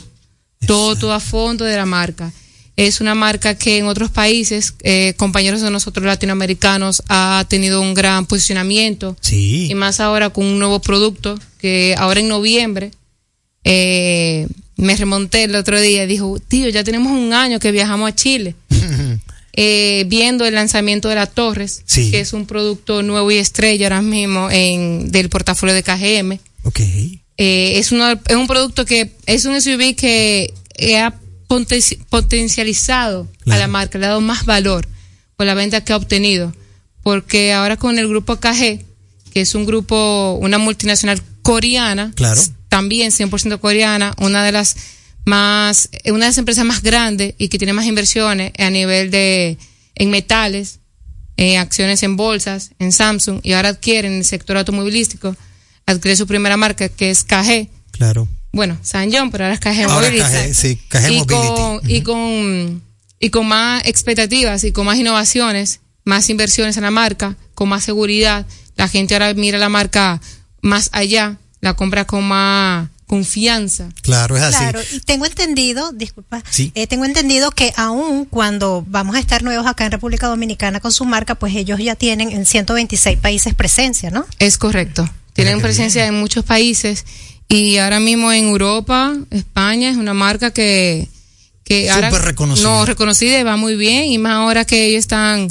todo, 0.68 0.96
todo 0.96 1.14
a 1.14 1.20
fondo 1.20 1.66
de 1.66 1.78
la 1.78 1.86
marca. 1.86 2.32
Es 2.78 3.02
una 3.02 3.16
marca 3.16 3.56
que 3.56 3.78
en 3.78 3.86
otros 3.86 4.10
países, 4.12 4.74
eh, 4.82 5.14
compañeros 5.18 5.62
de 5.62 5.70
nosotros 5.70 6.06
latinoamericanos, 6.06 7.04
ha 7.10 7.46
tenido 7.50 7.82
un 7.82 7.94
gran 7.94 8.26
posicionamiento. 8.26 9.16
Sí. 9.22 9.68
Y 9.70 9.76
más 9.76 10.00
ahora 10.00 10.30
con 10.30 10.46
un 10.46 10.58
nuevo 10.60 10.80
producto 10.80 11.38
que 11.60 11.94
ahora 11.98 12.22
en 12.22 12.28
noviembre 12.30 12.92
eh, 13.64 14.48
me 14.78 14.96
remonté 14.96 15.44
el 15.44 15.56
otro 15.56 15.80
día 15.80 16.04
y 16.04 16.08
dijo, 16.08 16.40
tío, 16.40 16.70
ya 16.70 16.84
tenemos 16.84 17.12
un 17.12 17.34
año 17.34 17.60
que 17.60 17.72
viajamos 17.72 18.10
a 18.10 18.16
Chile. 18.16 18.56
eh, 19.54 20.06
viendo 20.08 20.46
el 20.46 20.56
lanzamiento 20.56 21.10
de 21.10 21.16
la 21.16 21.26
Torres, 21.28 21.84
Sí. 21.86 22.10
que 22.10 22.22
es 22.22 22.34
un 22.34 22.46
producto 22.46 23.04
nuevo 23.04 23.30
y 23.32 23.36
estrella 23.38 23.88
ahora 23.88 24.02
mismo 24.02 24.50
en, 24.50 25.12
del 25.12 25.30
portafolio 25.30 25.76
de 25.76 25.84
KGM. 25.84 26.40
Ok. 26.64 26.80
Eh, 27.38 27.74
es, 27.78 27.92
uno, 27.92 28.10
es 28.12 28.36
un 28.36 28.48
producto 28.48 28.86
que 28.86 29.12
es 29.26 29.46
un 29.46 29.60
SUV 29.60 29.96
que 29.96 30.54
eh, 30.78 30.98
ha 31.00 31.14
potenci- 31.52 31.98
potencializado 32.10 33.28
a 33.48 33.58
la 33.58 33.68
marca, 33.68 33.98
le 34.00 34.06
ha 34.06 34.10
dado 34.10 34.22
más 34.22 34.46
valor 34.46 34.88
por 35.36 35.46
la 35.46 35.54
venta 35.54 35.84
que 35.84 35.94
ha 35.94 35.98
obtenido. 35.98 36.54
Porque 37.04 37.52
ahora 37.54 37.78
con 37.78 37.98
el 38.00 38.08
grupo 38.08 38.38
KG, 38.38 38.80
que 39.34 39.42
es 39.42 39.56
un 39.56 39.66
grupo, 39.66 40.38
una 40.42 40.58
multinacional 40.58 41.22
coreana, 41.42 42.12
Claro. 42.16 42.42
también 42.70 43.12
100% 43.12 43.60
coreana, 43.60 44.14
una 44.20 44.44
de 44.46 44.52
las 44.52 44.76
más, 45.26 45.90
eh, 45.92 46.12
una 46.12 46.26
de 46.26 46.30
las 46.32 46.38
empresas 46.38 46.66
más 46.66 46.82
grandes 46.84 47.34
y 47.38 47.50
que 47.50 47.58
tiene 47.58 47.74
más 47.74 47.86
inversiones 47.86 48.52
a 48.58 48.70
nivel 48.70 49.12
de, 49.12 49.58
en 49.96 50.10
metales, 50.10 50.80
en 51.38 51.60
acciones 51.60 52.04
en 52.04 52.16
bolsas, 52.18 52.72
en 52.80 52.92
Samsung, 52.92 53.40
y 53.44 53.54
ahora 53.54 53.70
adquiere 53.70 54.08
en 54.08 54.16
el 54.16 54.26
sector 54.26 54.58
automovilístico, 54.58 55.36
adquiere 55.86 56.16
su 56.16 56.28
primera 56.28 56.56
marca 56.58 56.88
que 56.90 57.10
es 57.12 57.24
KG, 57.24 57.68
Claro. 57.92 58.28
Bueno, 58.52 58.78
San 58.82 59.12
John, 59.12 59.32
pero 59.32 59.46
ahora 59.46 59.54
es 59.56 59.60
KG 59.60 59.90
Ahora 59.90 60.08
Mobility. 60.10 60.20
KG, 60.24 60.54
sí, 60.56 60.76
KG 60.90 61.10
y 61.12 61.18
Mobility. 61.20 61.28
Con, 61.28 61.82
y, 61.90 62.02
con, 62.02 62.84
y 63.20 63.30
con 63.30 63.48
más 63.48 63.82
expectativas 63.86 64.64
y 64.64 64.72
con 64.72 64.86
más 64.86 64.98
innovaciones, 64.98 65.80
más 66.04 66.30
inversiones 66.30 66.76
en 66.78 66.84
la 66.84 66.92
marca, 66.92 67.36
con 67.56 67.70
más 67.70 67.84
seguridad. 67.84 68.46
La 68.76 68.88
gente 68.88 69.14
ahora 69.16 69.34
mira 69.34 69.58
la 69.58 69.70
marca 69.70 70.20
más 70.62 70.90
allá, 70.92 71.38
la 71.62 71.76
compra 71.76 72.06
con 72.06 72.24
más 72.24 72.90
confianza. 73.06 73.90
Claro, 74.02 74.38
es 74.38 74.44
así. 74.44 74.58
Claro, 74.58 74.80
y 74.94 75.00
tengo 75.02 75.26
entendido, 75.26 75.92
disculpa, 75.92 76.42
Sí. 76.50 76.72
eh, 76.76 76.88
tengo 76.88 77.04
entendido 77.04 77.52
que 77.52 77.74
aún 77.76 78.24
cuando 78.26 78.86
vamos 78.88 79.18
a 79.18 79.20
estar 79.20 79.44
nuevos 79.44 79.68
acá 79.68 79.86
en 79.86 79.92
República 79.92 80.28
Dominicana 80.28 80.80
con 80.80 80.94
su 80.94 81.04
marca, 81.04 81.36
pues 81.36 81.54
ellos 81.56 81.78
ya 81.80 81.96
tienen 81.96 82.32
en 82.32 82.46
126 82.46 83.18
países 83.18 83.54
presencia, 83.54 84.12
¿no? 84.12 84.26
Es 84.40 84.58
correcto. 84.58 85.10
Tienen 85.34 85.60
presencia 85.62 86.06
en 86.08 86.16
muchos 86.20 86.46
países 86.46 87.06
y 87.52 87.78
ahora 87.78 88.00
mismo 88.00 88.32
en 88.32 88.46
Europa, 88.46 89.16
España 89.30 89.90
es 89.90 89.98
una 89.98 90.14
marca 90.14 90.52
que 90.52 91.08
que 91.64 91.90
ahora 91.92 92.10
Súper 92.10 92.26
reconocida. 92.26 92.68
no 92.68 92.86
reconocida 92.86 93.40
y 93.40 93.44
va 93.44 93.56
muy 93.58 93.76
bien 93.76 94.06
y 94.12 94.18
más 94.18 94.34
ahora 94.34 94.66
que 94.66 94.88
ellos 94.88 95.00
están 95.00 95.48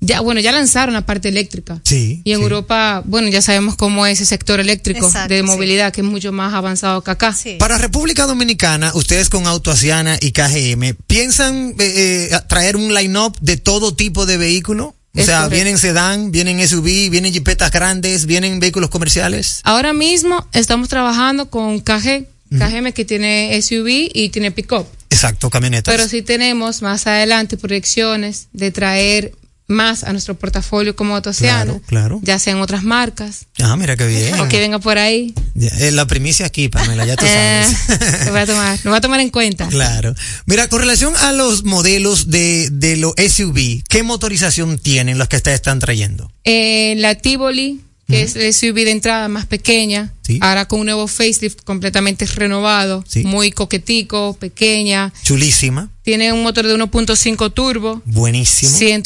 ya 0.00 0.20
bueno 0.20 0.40
ya 0.40 0.52
lanzaron 0.52 0.92
la 0.92 1.06
parte 1.06 1.28
eléctrica 1.30 1.80
Sí. 1.84 2.20
y 2.22 2.32
en 2.32 2.36
sí. 2.38 2.42
Europa 2.42 3.02
bueno 3.06 3.28
ya 3.28 3.40
sabemos 3.40 3.74
cómo 3.74 4.06
es 4.06 4.20
el 4.20 4.26
sector 4.26 4.60
eléctrico 4.60 5.06
Exacto, 5.06 5.32
de 5.32 5.40
sí. 5.40 5.46
movilidad 5.46 5.92
que 5.92 6.02
es 6.02 6.06
mucho 6.06 6.30
más 6.32 6.52
avanzado 6.52 7.02
que 7.02 7.10
acá 7.10 7.34
Para 7.58 7.78
República 7.78 8.26
Dominicana, 8.26 8.92
ustedes 8.94 9.30
con 9.30 9.46
Autoasiana 9.46 10.18
y 10.20 10.32
KGM, 10.32 10.94
¿piensan 11.06 11.74
eh, 11.78 12.28
eh, 12.30 12.40
traer 12.48 12.76
un 12.76 12.92
line-up 12.94 13.36
de 13.40 13.56
todo 13.56 13.94
tipo 13.96 14.26
de 14.26 14.36
vehículo? 14.36 14.94
O 15.16 15.20
Es 15.20 15.26
sea, 15.26 15.42
correcto. 15.44 15.54
vienen 15.54 15.78
sedán, 15.78 16.30
vienen 16.32 16.66
SUV, 16.66 17.08
vienen 17.10 17.32
jipetas 17.32 17.70
grandes, 17.70 18.26
vienen 18.26 18.58
vehículos 18.60 18.90
comerciales. 18.90 19.60
ahora 19.62 19.92
mismo 19.92 20.46
estamos 20.52 20.88
trabajando 20.88 21.48
con 21.50 21.80
KG 21.80 22.26
KGM 22.50 22.92
que 22.92 23.04
tiene 23.04 23.60
SUV 23.60 24.10
y 24.12 24.28
tiene 24.28 24.50
pickup 24.52 24.86
Exacto, 25.10 25.50
camionetas. 25.50 25.92
Pero 25.94 26.08
sí 26.08 26.22
tenemos 26.22 26.82
más 26.82 27.06
adelante 27.06 27.56
proyecciones 27.56 28.48
de 28.52 28.70
traer 28.72 29.32
más 29.66 30.04
a 30.04 30.12
nuestro 30.12 30.34
portafolio 30.38 30.94
como 30.94 31.20
Claro, 31.22 31.80
claro. 31.86 32.20
ya 32.22 32.38
sea 32.38 32.52
en 32.52 32.60
otras 32.60 32.82
marcas, 32.82 33.46
Ah, 33.62 33.76
mira 33.76 33.96
qué 33.96 34.06
bien. 34.06 34.38
o 34.40 34.48
que 34.48 34.58
venga 34.60 34.78
por 34.78 34.98
ahí. 34.98 35.32
Ya, 35.54 35.68
eh, 35.78 35.90
la 35.90 36.06
primicia 36.06 36.44
aquí, 36.46 36.68
Pamela, 36.68 37.06
ya 37.06 37.16
tú 37.16 37.24
Eh, 37.28 37.64
sabes. 37.88 38.26
lo 38.26 38.32
voy 38.32 38.40
a 38.40 38.46
tomar, 38.46 38.78
lo 38.84 38.90
voy 38.90 38.98
a 38.98 39.00
tomar 39.00 39.20
en 39.20 39.30
cuenta. 39.30 39.66
Claro. 39.68 40.14
Mira, 40.46 40.68
con 40.68 40.80
relación 40.80 41.14
a 41.16 41.32
los 41.32 41.64
modelos 41.64 42.30
de, 42.30 42.68
de 42.70 42.96
los 42.96 43.14
SUV, 43.16 43.82
¿qué 43.88 44.02
motorización 44.02 44.78
tienen 44.78 45.16
los 45.18 45.28
que 45.28 45.36
ustedes 45.36 45.56
están 45.56 45.78
trayendo? 45.78 46.30
Eh, 46.44 46.94
la 46.98 47.14
Tivoli, 47.14 47.80
que 48.06 48.22
es 48.22 48.36
el 48.36 48.52
SUV 48.52 48.74
de 48.84 48.90
entrada 48.90 49.28
más 49.28 49.46
pequeña, 49.46 50.12
Sí. 50.22 50.38
ahora 50.42 50.66
con 50.66 50.80
un 50.80 50.86
nuevo 50.86 51.06
facelift 51.06 51.62
completamente 51.64 52.26
renovado, 52.26 53.04
Sí. 53.08 53.24
muy 53.24 53.50
coquetico, 53.50 54.36
pequeña, 54.38 55.12
Chulísima, 55.22 55.90
tiene 56.02 56.32
un 56.32 56.42
motor 56.42 56.66
de 56.66 56.74
1.5 56.74 57.50
turbo, 57.50 58.02
buenísimo. 58.04 58.76
100 58.76 59.02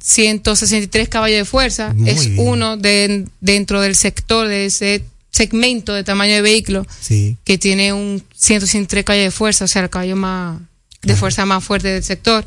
163 0.00 1.08
caballos 1.08 1.38
de 1.38 1.44
fuerza. 1.44 1.92
Muy 1.94 2.10
es 2.10 2.26
bien. 2.28 2.38
uno 2.48 2.76
de, 2.76 3.26
dentro 3.40 3.80
del 3.80 3.96
sector 3.96 4.46
de 4.48 4.66
ese 4.66 5.04
segmento 5.30 5.92
de 5.92 6.04
tamaño 6.04 6.34
de 6.34 6.42
vehículo 6.42 6.86
Sí. 7.00 7.36
que 7.44 7.58
tiene 7.58 7.92
un 7.92 8.22
163 8.34 9.04
caballos 9.04 9.24
de 9.26 9.30
fuerza, 9.30 9.64
o 9.64 9.68
sea, 9.68 9.82
el 9.82 9.90
caballo 9.90 10.16
más 10.16 10.58
de 11.02 11.14
fuerza 11.14 11.44
más 11.46 11.62
fuerte 11.62 11.88
del 11.88 12.02
sector. 12.02 12.46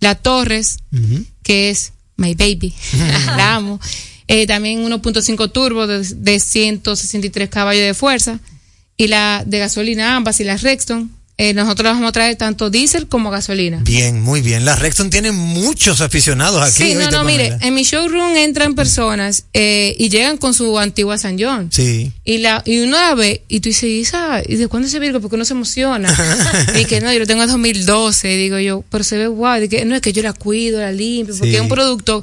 La 0.00 0.14
Torres, 0.14 0.78
que 1.42 1.70
es 1.70 1.92
my 2.16 2.34
baby, 2.34 2.72
la 3.26 3.54
amo. 3.56 3.80
Eh, 4.32 4.46
también 4.46 4.84
1.5 4.88 5.50
turbo 5.52 5.86
de, 5.86 6.02
de 6.04 6.38
163 6.40 7.48
caballos 7.48 7.82
de 7.82 7.94
fuerza. 7.94 8.38
Y 8.96 9.08
la 9.08 9.42
de 9.46 9.58
gasolina, 9.58 10.14
ambas, 10.16 10.38
y 10.40 10.44
la 10.44 10.56
Rexton, 10.56 11.10
eh, 11.38 11.54
nosotros 11.54 11.94
vamos 11.94 12.06
a 12.10 12.12
traer 12.12 12.36
tanto 12.36 12.68
diésel 12.68 13.06
como 13.08 13.30
gasolina. 13.30 13.80
Bien, 13.82 14.20
muy 14.20 14.42
bien. 14.42 14.66
La 14.66 14.76
Rexton 14.76 15.08
tiene 15.08 15.32
muchos 15.32 16.02
aficionados 16.02 16.60
aquí. 16.62 16.84
Sí, 16.90 16.92
no, 16.92 17.00
¿oíste, 17.00 17.16
no, 17.16 17.24
mire, 17.24 17.56
en 17.62 17.72
mi 17.72 17.82
showroom 17.82 18.36
entran 18.36 18.74
personas 18.74 19.44
eh, 19.54 19.96
y 19.98 20.10
llegan 20.10 20.36
con 20.36 20.52
su 20.52 20.78
antigua 20.78 21.16
San 21.16 21.38
John. 21.40 21.70
Sí. 21.72 22.12
Y 22.26 22.38
la 22.38 22.62
y 22.66 22.80
uno 22.80 22.98
la 22.98 23.14
ve 23.14 23.42
y 23.48 23.60
tú 23.60 23.70
dices, 23.70 23.84
¿y, 23.84 24.02
esa, 24.02 24.42
¿y 24.46 24.56
de 24.56 24.68
cuándo 24.68 24.86
ese 24.86 24.98
Virgo? 24.98 25.20
Porque 25.20 25.36
uno 25.36 25.46
se 25.46 25.54
emociona. 25.54 26.14
y 26.78 26.84
que 26.84 27.00
no, 27.00 27.10
yo 27.10 27.20
lo 27.20 27.26
tengo 27.26 27.42
en 27.44 27.48
2012, 27.48 28.28
digo 28.36 28.58
yo, 28.58 28.84
pero 28.90 29.02
se 29.02 29.16
ve 29.16 29.26
guay. 29.28 29.66
que 29.70 29.86
no 29.86 29.94
es 29.94 30.02
que 30.02 30.12
yo 30.12 30.22
la 30.22 30.34
cuido, 30.34 30.78
la 30.78 30.92
limpio, 30.92 31.34
porque 31.34 31.52
Sí. 31.52 31.56
es 31.56 31.62
un 31.62 31.68
producto 31.70 32.22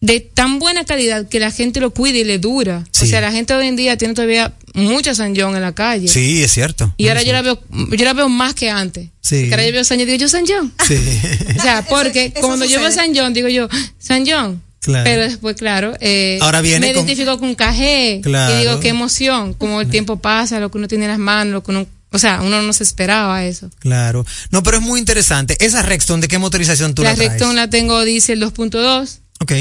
de 0.00 0.20
tan 0.20 0.58
buena 0.58 0.84
calidad 0.84 1.26
que 1.28 1.40
la 1.40 1.50
gente 1.50 1.80
lo 1.80 1.90
cuida 1.90 2.18
y 2.18 2.24
le 2.24 2.38
dura. 2.38 2.84
Sí. 2.92 3.04
O 3.04 3.08
sea, 3.08 3.20
la 3.20 3.32
gente 3.32 3.54
hoy 3.54 3.66
en 3.66 3.76
día 3.76 3.96
tiene 3.96 4.14
todavía 4.14 4.54
mucha 4.74 5.14
San 5.14 5.34
John 5.34 5.56
en 5.56 5.62
la 5.62 5.74
calle. 5.74 6.06
Sí, 6.08 6.42
es 6.42 6.52
cierto. 6.52 6.92
Y 6.98 7.08
ahora 7.08 7.22
yo 7.22 7.32
la 7.32 7.42
veo, 7.42 7.60
yo 7.90 8.04
la 8.04 8.12
veo 8.12 8.28
más 8.28 8.54
que 8.54 8.70
antes. 8.70 9.08
Sí. 9.22 9.40
Porque 9.40 9.54
ahora 9.54 9.66
yo 9.66 9.72
veo 9.72 9.84
San 9.84 9.98
John 9.98 10.08
y 10.08 10.12
digo, 10.12 10.20
yo 10.20 10.28
San 10.28 10.44
John. 10.46 10.72
Sí. 10.86 10.96
O 11.58 11.62
sea, 11.62 11.82
porque 11.88 12.32
eso 12.34 12.46
cuando 12.46 12.66
yo 12.66 12.78
veo 12.80 12.90
sucede. 12.90 13.06
San 13.06 13.16
John, 13.16 13.32
digo 13.32 13.48
yo, 13.48 13.68
San 13.98 14.24
John. 14.26 14.62
Claro. 14.80 15.04
Pero 15.04 15.22
después, 15.22 15.56
claro, 15.56 15.94
eh, 16.00 16.38
Ahora 16.42 16.60
viene 16.60 16.86
me 16.86 16.92
con- 16.94 17.02
identifico 17.04 17.40
con 17.40 17.54
KG 17.56 18.20
Claro. 18.22 18.54
y 18.54 18.58
digo, 18.60 18.78
qué 18.80 18.90
emoción, 18.90 19.52
como 19.54 19.80
el 19.80 19.88
tiempo 19.88 20.18
pasa, 20.18 20.60
lo 20.60 20.70
que 20.70 20.78
uno 20.78 20.86
tiene 20.86 21.06
en 21.06 21.10
las 21.10 21.18
manos, 21.18 21.52
lo 21.54 21.62
que 21.64 21.70
uno 21.72 21.86
o 22.12 22.18
sea, 22.18 22.40
uno 22.40 22.62
no 22.62 22.72
se 22.72 22.84
esperaba 22.84 23.44
eso. 23.44 23.68
Claro. 23.80 24.24
No, 24.50 24.62
pero 24.62 24.76
es 24.76 24.82
muy 24.82 25.00
interesante. 25.00 25.56
Esa 25.58 25.82
Rexton, 25.82 26.20
¿de 26.20 26.28
qué 26.28 26.38
motorización 26.38 26.94
tú 26.94 27.02
la 27.02 27.10
la 27.10 27.16
traes? 27.16 27.30
Rexton 27.32 27.56
la 27.56 27.68
tengo 27.68 28.04
diésel 28.04 28.40
2.2 28.40 29.18
Ok. 29.40 29.52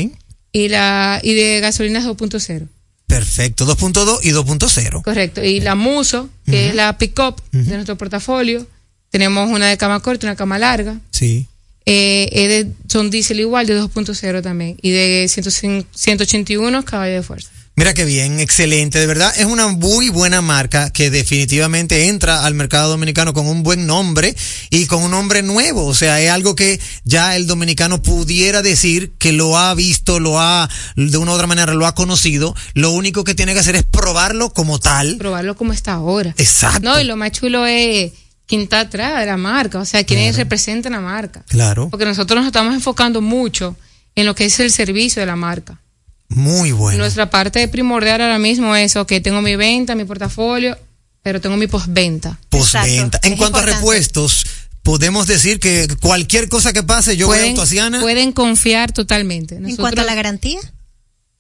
Y 0.56 0.70
la 0.70 1.20
y 1.22 1.34
de 1.34 1.60
gasolina 1.60 2.00
es 2.00 2.06
2.0. 2.06 2.68
Perfecto. 3.08 3.66
2.2 3.68 4.20
y 4.24 4.32
2.0. 4.32 5.02
Correcto. 5.04 5.44
Y 5.44 5.60
la 5.60 5.76
Muso, 5.76 6.30
que 6.46 6.70
es 6.70 6.76
la 6.76 6.98
pick-up 6.98 7.36
de 7.52 7.74
nuestro 7.76 7.98
portafolio. 7.98 8.66
Tenemos 9.10 9.50
una 9.52 9.68
de 9.68 9.78
cama 9.78 10.00
corta 10.00 10.26
y 10.26 10.30
una 10.30 10.36
cama 10.38 10.58
larga. 10.58 10.98
Sí. 11.12 11.48
Eh, 11.86 12.48
de- 12.48 12.72
son 12.88 13.10
diésel 13.12 13.42
igual 13.42 13.68
de 13.68 13.76
2.0 13.80 14.42
también. 14.42 14.78
Y 14.82 14.92
de 14.92 15.28
105 15.28 15.88
181 15.94 16.84
caballos 16.86 17.16
de 17.18 17.24
fuerza. 17.24 17.50
Mira 17.78 17.94
qué 17.94 18.06
bien, 18.06 18.40
excelente. 18.40 19.00
De 19.00 19.06
verdad, 19.06 19.34
es 19.38 19.46
una 19.46 19.68
muy 19.68 20.08
buena 20.08 20.42
marca 20.42 20.92
que 20.92 21.10
definitivamente 21.10 22.08
entra 22.08 22.46
al 22.46 22.54
mercado 22.54 22.90
dominicano 22.90 23.34
con 23.34 23.48
un 23.48 23.64
buen 23.64 23.86
nombre 23.86 24.34
y 24.70 24.86
con 24.86 25.04
un 25.04 25.12
nombre 25.12 25.44
nuevo. 25.44 25.86
O 25.86 25.94
sea, 25.94 26.22
es 26.22 26.32
algo 26.32 26.56
que 26.56 26.80
ya 27.04 27.36
el 27.36 27.48
dominicano 27.48 28.02
pudiera 28.02 28.62
decir 28.62 29.12
que 29.18 29.34
lo 29.34 29.58
ha 29.58 29.74
visto, 29.76 30.22
lo 30.22 30.40
ha, 30.40 30.70
de 30.96 31.18
una 31.18 31.32
u 31.32 31.34
otra 31.34 31.48
manera, 31.48 31.74
lo 31.74 31.86
ha 31.86 31.96
conocido. 31.96 32.56
Lo 32.76 32.92
único 32.92 33.26
que 33.26 33.36
tiene 33.36 33.54
que 33.54 33.60
hacer 33.60 33.76
es 33.76 33.84
probarlo 33.84 34.54
como 34.54 34.80
tal. 34.80 35.18
Probarlo 35.18 35.58
como 35.58 35.74
está 35.74 35.94
ahora. 35.94 36.34
Exacto. 36.38 36.80
No, 36.80 36.98
y 37.02 37.04
lo 37.04 37.18
más 37.18 37.34
chulo 37.34 37.66
es 37.66 38.14
quién 38.48 38.62
está 38.62 38.80
atrás 38.80 39.20
de 39.20 39.26
la 39.26 39.36
marca. 39.36 39.80
O 39.80 39.86
sea, 39.86 40.06
quiénes 40.06 40.38
representan 40.38 40.94
la 40.94 41.02
marca. 41.02 41.44
Claro. 41.50 41.90
Porque 41.90 42.06
nosotros 42.06 42.40
nos 42.40 42.48
estamos 42.48 42.74
enfocando 42.74 43.20
mucho 43.20 43.76
en 44.16 44.26
lo 44.26 44.34
que 44.34 44.46
es 44.46 44.58
el 44.62 44.72
servicio 44.72 45.22
de 45.22 45.26
la 45.26 45.36
marca. 45.36 45.82
Muy 46.30 46.72
bueno. 46.72 47.00
Nuestra 47.00 47.30
parte 47.30 47.68
primordial 47.68 48.22
ahora 48.22 48.40
mismo 48.40 48.76
es, 48.76 48.96
ok, 48.96 49.14
tengo 49.24 49.42
mi 49.42 49.56
venta, 49.56 49.96
mi 49.96 50.06
portafolio, 50.06 50.78
pero 51.22 51.40
tengo 51.42 51.56
mi 51.58 51.68
postventa. 51.68 52.40
Postventa. 52.50 53.20
En 53.24 53.38
cuanto 53.38 53.60
a 53.60 53.62
repuestos, 53.62 54.46
podemos 54.84 55.28
decir 55.28 55.60
que 55.60 55.88
cualquier 56.02 56.50
cosa 56.50 56.74
que 56.74 56.84
pase, 56.84 57.16
yo 57.18 57.28
voy 57.28 57.38
a 57.38 57.40
Pueden, 57.40 57.52
Autoasiana. 57.52 58.02
pueden 58.02 58.32
confiar 58.32 58.92
totalmente. 58.92 59.56
En 59.56 59.76
cuanto 59.76 60.02
a 60.02 60.04
la 60.04 60.16
garantía. 60.16 60.60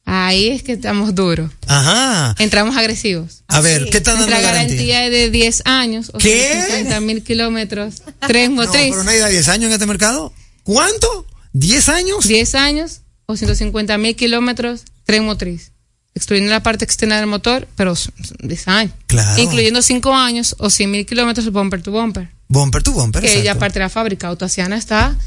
Ahí 0.08 0.50
es 0.50 0.62
que 0.62 0.74
estamos 0.74 1.16
duros. 1.16 1.50
Ajá. 1.66 2.36
Entramos 2.38 2.78
agresivos. 2.78 3.44
A 3.48 3.60
ver, 3.60 3.90
¿qué 3.90 4.02
tal 4.02 4.20
dando 4.20 4.30
La 4.30 4.40
la 4.40 4.52
garantía? 4.52 5.06
es 5.06 5.12
de 5.12 5.32
10 5.32 5.64
años, 5.66 6.12
o 6.14 6.20
¿Qué? 6.20 6.64
50 6.68 7.00
mil 7.00 7.24
kilómetros, 7.24 8.04
tres 8.28 8.52
motriz. 8.52 8.92
Pero 8.92 9.04
no 9.04 9.10
hay 9.10 9.18
de 9.18 9.30
10 9.32 9.48
años 9.50 9.66
en 9.66 9.72
este 9.74 9.88
mercado. 9.88 10.32
¿Cuánto? 10.62 11.26
¿10 11.56 11.90
años? 11.90 12.28
10 12.28 12.54
años 12.56 13.02
o 13.26 13.36
150 13.36 13.98
mil 13.98 14.16
kilómetros, 14.16 14.84
tren 15.04 15.26
motriz. 15.26 15.72
Excluyendo 16.14 16.52
la 16.52 16.64
parte 16.64 16.86
externa 16.86 17.18
del 17.18 17.28
motor, 17.28 17.68
pero 17.76 17.96
son 17.96 18.14
son 18.24 18.38
10 18.48 18.68
años. 18.70 18.94
Claro. 19.08 19.42
Incluyendo 19.42 19.82
5 19.82 20.14
años 20.16 20.56
o 20.60 20.70
100 20.70 20.90
mil 20.92 21.06
kilómetros 21.06 21.52
bumper 21.52 21.82
to 21.82 21.92
bumper. 21.92 22.30
Bumper 22.48 22.84
to 22.84 22.92
bumper. 22.94 23.22
que 23.22 23.44
ya 23.44 23.56
parte 23.56 23.80
de 23.80 23.86
la 23.86 23.90
fábrica. 23.90 24.28
Autoasiana 24.28 24.78
está 24.78 25.18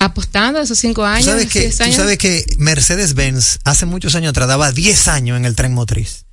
apostando 0.00 0.58
a 0.58 0.62
esos 0.62 0.78
5 0.78 0.94
Tú 0.94 1.04
años, 1.04 1.24
sabes, 1.26 1.46
que, 1.48 1.60
10 1.60 1.76
tú 1.76 1.82
años. 1.84 1.96
sabes 1.96 2.18
que 2.18 2.44
Mercedes-Benz 2.58 3.58
hace 3.64 3.86
muchos 3.86 4.14
años 4.16 4.30
atrás 4.30 4.48
daba 4.48 4.72
10 4.72 5.08
años 5.08 5.36
en 5.36 5.44
el 5.44 5.54
tren 5.54 5.72
motriz. 5.72 6.23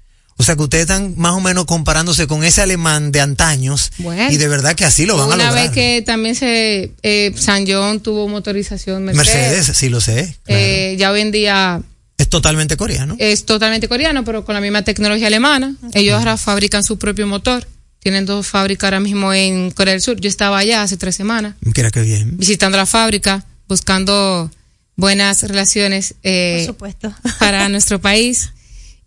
O 0.41 0.43
sea 0.43 0.55
que 0.55 0.63
ustedes 0.63 0.81
están 0.83 1.13
más 1.17 1.33
o 1.33 1.39
menos 1.39 1.65
comparándose 1.65 2.25
con 2.25 2.43
ese 2.43 2.61
alemán 2.63 3.11
de 3.11 3.21
antaños. 3.21 3.91
Bueno. 3.99 4.31
y 4.31 4.37
de 4.37 4.47
verdad 4.47 4.73
que 4.75 4.85
así 4.85 5.05
lo 5.05 5.15
van 5.15 5.29
a 5.31 5.35
Una 5.35 5.45
lograr. 5.49 5.63
vez 5.65 5.71
que 5.71 6.01
también 6.03 6.33
se 6.33 6.91
eh, 7.03 7.31
San 7.37 7.67
John 7.67 7.99
tuvo 7.99 8.27
motorización 8.27 9.03
Mercedes, 9.05 9.35
Mercedes, 9.57 9.77
sí 9.77 9.89
lo 9.89 10.01
sé. 10.01 10.35
eh, 10.47 10.95
ya 10.97 11.11
hoy 11.11 11.21
en 11.21 11.31
día 11.31 11.79
Es 12.17 12.27
totalmente 12.27 12.75
coreano. 12.75 13.15
es 13.19 13.45
totalmente 13.45 13.87
coreano, 13.87 14.25
pero 14.25 14.43
con 14.43 14.55
la 14.55 14.61
misma 14.61 14.81
tecnología 14.81 15.27
alemana. 15.27 15.75
Ellos 15.93 16.17
ahora 16.17 16.37
fabrican 16.37 16.83
su 16.83 16.97
propio 16.97 17.27
motor. 17.27 17.67
Tienen 17.99 18.25
dos 18.25 18.47
fábricas 18.47 18.85
ahora 18.87 18.99
mismo 18.99 19.31
en 19.31 19.69
Corea 19.69 19.91
del 19.93 20.01
Sur. 20.01 20.19
Yo 20.19 20.27
estaba 20.27 20.57
allá 20.57 20.81
hace 20.81 20.97
tres 20.97 21.15
semanas 21.15 21.53
Mira 21.61 21.91
qué 21.91 22.01
bien. 22.01 22.35
visitando 22.37 22.75
la 22.75 22.87
fábrica, 22.87 23.45
buscando 23.67 24.49
buenas 24.95 25.43
relaciones 25.43 26.15
eh, 26.23 26.63
Por 26.65 26.73
supuesto. 26.73 27.13
para 27.37 27.69
nuestro 27.69 28.01
país. 28.01 28.49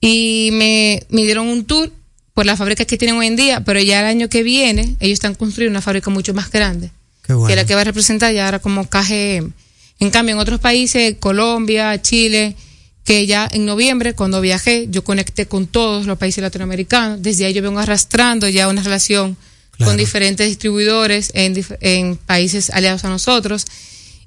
Y 0.07 0.51
me, 0.53 1.03
me 1.09 1.23
dieron 1.23 1.47
un 1.47 1.65
tour 1.65 1.91
por 2.35 2.45
las 2.45 2.59
fábricas 2.59 2.87
que 2.87 2.99
tienen 2.99 3.17
hoy 3.17 3.27
en 3.27 3.37
día, 3.37 3.65
pero 3.65 3.81
ya 3.81 4.01
el 4.01 4.07
año 4.07 4.29
que 4.29 4.43
viene 4.43 4.97
ellos 5.01 5.15
están 5.15 5.35
construyendo 5.35 5.79
una 5.79 5.81
fábrica 5.81 6.11
mucho 6.11 6.35
más 6.35 6.51
grande, 6.51 6.91
Qué 7.23 7.33
bueno. 7.33 7.47
que 7.47 7.53
es 7.55 7.57
la 7.57 7.65
que 7.65 7.75
va 7.75 7.81
a 7.81 7.85
representar 7.85 8.35
ya 8.35 8.45
ahora 8.45 8.59
como 8.59 8.87
KGM. 8.87 9.53
En 10.01 10.11
cambio, 10.11 10.35
en 10.35 10.41
otros 10.41 10.61
países, 10.61 11.17
Colombia, 11.21 12.03
Chile, 12.03 12.55
que 13.05 13.27
ya 13.27 13.49
en 13.51 13.65
noviembre, 13.65 14.15
cuando 14.15 14.43
viajé, 14.43 14.89
yo 14.91 15.05
conecté 15.05 15.47
con 15.47 15.67
todos 15.67 16.05
los 16.05 16.19
países 16.19 16.43
latinoamericanos. 16.43 17.23
Desde 17.23 17.47
ahí 17.47 17.55
yo 17.55 17.63
vengo 17.63 17.79
arrastrando 17.79 18.47
ya 18.49 18.69
una 18.69 18.83
relación 18.83 19.39
con 19.79 19.97
diferentes 19.97 20.47
distribuidores 20.47 21.31
en, 21.35 21.65
en 21.81 22.17
países 22.17 22.69
aliados 22.71 23.05
a 23.05 23.09
nosotros. 23.09 23.65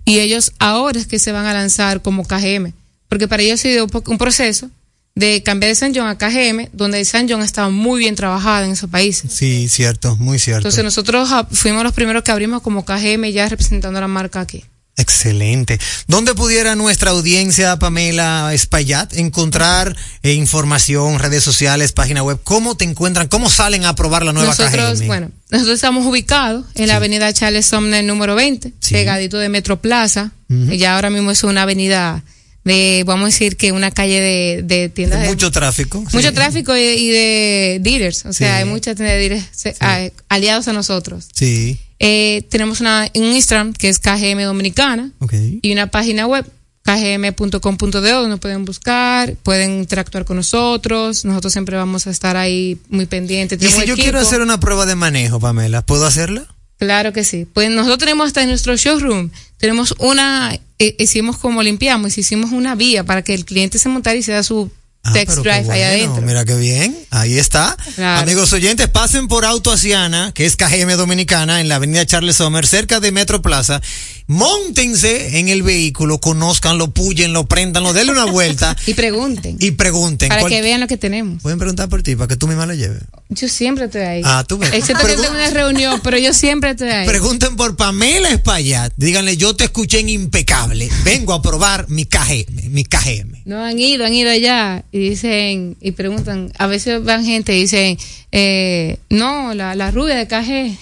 Y 0.06 0.20
ellos 0.20 0.54
ahora 0.58 1.00
es 1.00 1.06
que 1.06 1.20
se 1.20 1.32
van 1.32 1.46
a 1.46 1.54
lanzar 1.54 2.02
como 2.02 2.26
KGM. 2.26 2.72
Porque 3.10 3.28
para 3.28 3.44
ellos 3.44 3.60
ha 3.60 3.64
sido 3.64 3.88
un 4.08 4.18
proceso 4.18 4.72
de 5.18 5.42
cambiar 5.42 5.70
de 5.70 5.76
San 5.76 5.96
John 5.96 6.08
a 6.08 6.18
KGM, 6.18 6.70
donde 6.74 7.04
San 7.04 7.28
John 7.28 7.42
estaba 7.42 7.70
muy 7.70 8.00
bien 8.00 8.16
trabajada 8.16 8.66
en 8.66 8.74
esos 8.74 8.90
países. 8.90 9.32
Sí, 9.34 9.68
cierto, 9.68 10.16
muy 10.18 10.38
cierto. 10.38 10.60
Entonces 10.60 10.84
nosotros 10.84 11.28
fuimos 11.52 11.84
los 11.84 11.94
primeros 11.94 12.24
que 12.24 12.32
abrimos 12.32 12.62
como 12.62 12.86
KGM 12.86 13.26
ya 13.32 13.50
representando 13.50 14.00
la 14.00 14.08
marca 14.08 14.42
aquí. 14.42 14.64
Excelente. 14.96 15.80
¿Dónde 16.08 16.34
pudiera 16.34 16.76
nuestra 16.76 17.12
audiencia, 17.12 17.78
Pamela 17.78 18.52
Espaillat, 18.54 19.14
encontrar 19.16 19.96
eh, 20.24 20.34
información, 20.34 21.20
redes 21.20 21.44
sociales, 21.44 21.92
página 21.94 22.24
web? 22.24 22.40
¿Cómo 22.44 22.78
te 22.78 22.86
encuentran? 22.86 23.28
¿Cómo 23.28 23.50
salen 23.50 23.86
a 23.86 23.96
probar 23.96 24.24
la 24.24 24.34
nueva 24.34 24.50
nosotros, 24.50 25.00
KGM? 25.00 25.08
bueno, 25.08 25.32
nosotros 25.50 25.76
estamos 25.76 26.06
ubicados 26.06 26.66
en 26.76 26.88
la 26.88 26.96
avenida 26.96 27.32
Charles 27.34 27.68
Sumner 27.68 28.04
número 28.04 28.34
20, 28.36 28.74
pegadito 28.90 29.38
de 29.38 29.50
Metro 29.50 29.80
Plaza. 29.82 30.32
Ujú. 30.50 30.74
Ya 30.74 30.96
ahora 30.96 31.12
mismo 31.12 31.30
es 31.30 31.44
una 31.44 31.64
avenida 31.64 32.24
de, 32.68 33.04
vamos 33.06 33.24
a 33.24 33.28
decir 33.28 33.58
que 33.58 33.72
una 33.72 33.90
calle 33.92 34.20
de, 34.22 34.62
de 34.64 34.90
tiendas 34.90 35.22
de, 35.22 35.28
Mucho 35.30 35.50
tráfico. 35.52 36.02
mucho 36.14 36.30
sí. 36.30 36.34
tráfico 36.36 36.76
y, 36.78 36.82
y 36.82 37.10
de 37.10 37.80
dealers. 37.82 38.26
O 38.26 38.34
sea, 38.34 38.58
hay 38.58 38.66
muchas 38.66 38.96
tiendas 38.96 39.16
de 39.16 39.20
dealers 39.20 39.46
se- 39.52 39.76
a- 39.80 40.10
aliados 40.30 40.68
a 40.68 40.74
nosotros. 40.74 41.28
Sí. 41.34 41.80
Eh, 42.00 42.44
tenemos 42.50 42.80
una, 42.80 43.10
un 43.16 43.24
Instagram 43.34 43.74
que 43.74 43.90
es 43.90 43.98
KGM 44.00 44.44
Dominicana 44.44 45.10
Ok. 45.20 45.34
y 45.64 45.72
una 45.72 45.88
página 45.88 46.28
web 46.28 46.46
kgm.com.do 46.84 47.90
donde 48.02 48.30
nos 48.30 48.40
pueden 48.40 48.66
buscar, 48.66 49.34
pueden 49.44 49.80
interactuar 49.80 50.26
con 50.26 50.38
nosotros, 50.38 51.26
nosotros 51.26 51.52
siempre 51.54 51.76
vamos 51.76 52.08
a 52.08 52.12
estar 52.12 52.38
ahí 52.38 52.78
muy 52.90 53.06
pendientes. 53.06 53.62
Y 53.62 53.68
si 53.68 53.74
yo 53.80 53.82
equipo. 53.82 53.98
quiero 53.98 54.20
hacer 54.20 54.42
una 54.42 54.60
prueba 54.60 54.86
de 54.86 54.96
manejo, 54.96 55.40
Pamela, 55.40 55.82
¿puedo 55.86 56.06
hacerla? 56.06 56.46
Claro 56.78 57.12
que 57.12 57.24
sí. 57.24 57.46
Pues 57.52 57.70
nosotros 57.72 57.98
tenemos 57.98 58.28
hasta 58.28 58.44
en 58.44 58.50
nuestro 58.50 58.76
showroom, 58.78 59.32
tenemos 59.58 59.96
una, 60.00 60.60
eh, 60.80 60.96
hicimos 61.00 61.38
como 61.38 61.64
limpiamos, 61.64 62.18
hicimos 62.18 62.52
una 62.52 62.76
vía 62.76 63.04
para 63.04 63.24
que 63.24 63.34
el 63.34 63.46
cliente 63.46 63.80
se 63.80 63.90
montara 63.90 64.16
y 64.16 64.24
se 64.24 64.32
da 64.32 64.44
su 64.44 64.72
Ah, 65.08 65.14
qué 65.14 65.26
drive 65.26 65.52
allá 65.52 65.66
bueno, 65.66 65.86
adentro. 65.86 66.22
Mira 66.22 66.44
qué 66.46 66.56
bien, 66.56 66.98
ahí 67.12 67.38
está. 67.38 67.78
Claro. 67.96 68.22
Amigos 68.22 68.52
oyentes, 68.52 68.90
pasen 68.90 69.28
por 69.28 69.46
Auto 69.46 69.72
Asiana, 69.72 70.32
que 70.34 70.46
es 70.46 70.56
KGM 70.58 70.98
Dominicana, 70.98 71.62
en 71.62 71.70
la 71.70 71.76
avenida 71.76 72.06
Charles 72.06 72.36
Sommer, 72.36 72.68
cerca 72.68 73.00
de 73.00 73.12
Metro 73.12 73.42
Plaza. 73.42 73.82
Móntense 74.28 75.40
en 75.40 75.48
el 75.48 75.64
vehículo, 75.64 76.20
conózcanlo, 76.20 76.92
púyenlo, 76.92 77.46
préndanlo, 77.48 77.94
denle 77.94 78.12
una 78.12 78.26
vuelta 78.26 78.76
Y 78.86 78.94
pregunten. 78.94 79.56
y 79.60 79.72
pregunten. 79.72 80.28
para 80.28 80.44
que 80.44 80.62
vean 80.62 80.82
lo 80.82 80.88
que 80.88 80.98
tenemos. 80.98 81.42
Pueden 81.42 81.58
preguntar 81.58 81.88
por 81.88 82.04
ti, 82.04 82.18
para 82.18 82.28
que 82.28 82.36
tú 82.36 82.48
misma 82.48 82.66
lo 82.66 82.74
lleves. 82.74 83.04
Yo 83.30 83.48
siempre 83.48 83.86
estoy 83.86 84.02
ahí. 84.02 84.22
Ah, 84.26 84.44
tú 84.46 84.58
ves. 84.58 84.74
Excepto 84.74 85.08
que 85.08 85.16
tengo 85.16 85.30
una 85.32 85.50
reunión, 85.50 86.02
pero 86.04 86.18
yo 86.18 86.34
siempre 86.34 86.72
estoy 86.72 86.90
ahí. 86.90 87.08
Pregunten 87.08 87.56
por 87.56 87.78
Pamela 87.78 88.30
Espaillat. 88.30 88.92
Díganle, 88.98 89.38
yo 89.38 89.56
te 89.56 89.66
escuché 89.66 90.00
en 90.00 90.10
impecable. 90.10 90.90
Vengo 91.06 91.34
a 91.34 91.42
probar 91.42 91.88
mi 91.90 92.06
KGM, 92.06 92.70
mi 92.72 92.84
KGM. 92.84 93.37
No, 93.48 93.64
han 93.64 93.80
ido, 93.80 94.06
han 94.06 94.14
ido 94.14 94.30
allá 94.30 94.84
y 94.92 95.00
dicen, 95.00 95.78
y 95.80 95.92
preguntan, 95.94 96.52
a 96.58 96.68
veces 96.68 97.02
van 97.02 97.24
gente 97.24 97.56
y 97.58 97.62
dicen, 97.62 97.98
eh, 98.34 99.00
no, 99.10 99.54
la, 99.54 99.74
la 99.74 99.90
rubia 99.90 100.16
de 100.16 100.28
KG. 100.28 100.78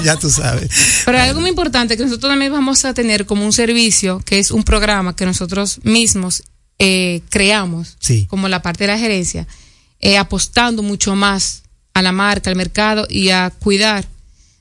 ya 0.04 0.14
tú 0.16 0.30
sabes. 0.30 0.70
Pero 1.04 1.18
algo 1.18 1.40
muy 1.40 1.50
importante 1.50 1.96
que 1.96 2.04
nosotros 2.04 2.30
también 2.30 2.52
vamos 2.52 2.84
a 2.84 2.94
tener 2.94 3.26
como 3.26 3.44
un 3.44 3.52
servicio, 3.52 4.22
que 4.24 4.38
es 4.38 4.52
un 4.52 4.62
programa 4.62 5.16
que 5.16 5.26
nosotros 5.26 5.80
mismos 5.82 6.44
eh, 6.78 7.22
creamos, 7.30 7.96
Sí. 7.98 8.26
como 8.26 8.48
la 8.48 8.62
parte 8.62 8.84
de 8.84 8.92
la 8.92 8.98
gerencia, 8.98 9.48
eh, 9.98 10.18
apostando 10.18 10.84
mucho 10.84 11.16
más 11.16 11.64
a 11.94 12.02
la 12.02 12.12
marca, 12.12 12.48
al 12.48 12.54
mercado 12.56 13.08
y 13.10 13.30
a 13.30 13.50
cuidar 13.50 14.06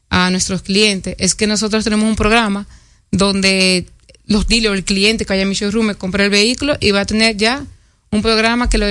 a 0.10 0.32
nuestros 0.32 0.64
clientes. 0.64 1.16
Es 1.20 1.36
que 1.36 1.46
nosotros 1.46 1.84
tenemos 1.84 2.10
un 2.10 2.16
programa 2.16 2.66
donde 3.12 3.86
los 4.28 4.48
dealers, 4.48 4.76
el 4.76 4.84
cliente 4.84 5.26
que 5.26 5.34
vaya 5.34 5.44
a 5.44 5.46
mi 5.46 5.54
showroom, 5.56 5.86
me 5.88 5.96
el 6.26 6.30
vehículo 6.30 6.78
y 6.80 6.92
va 6.92 7.02
a 7.02 7.06
tener 7.06 7.38
ya 7.38 7.66
un 8.12 8.22
programa 8.22 8.70
que 8.70 8.78
lo, 8.78 8.86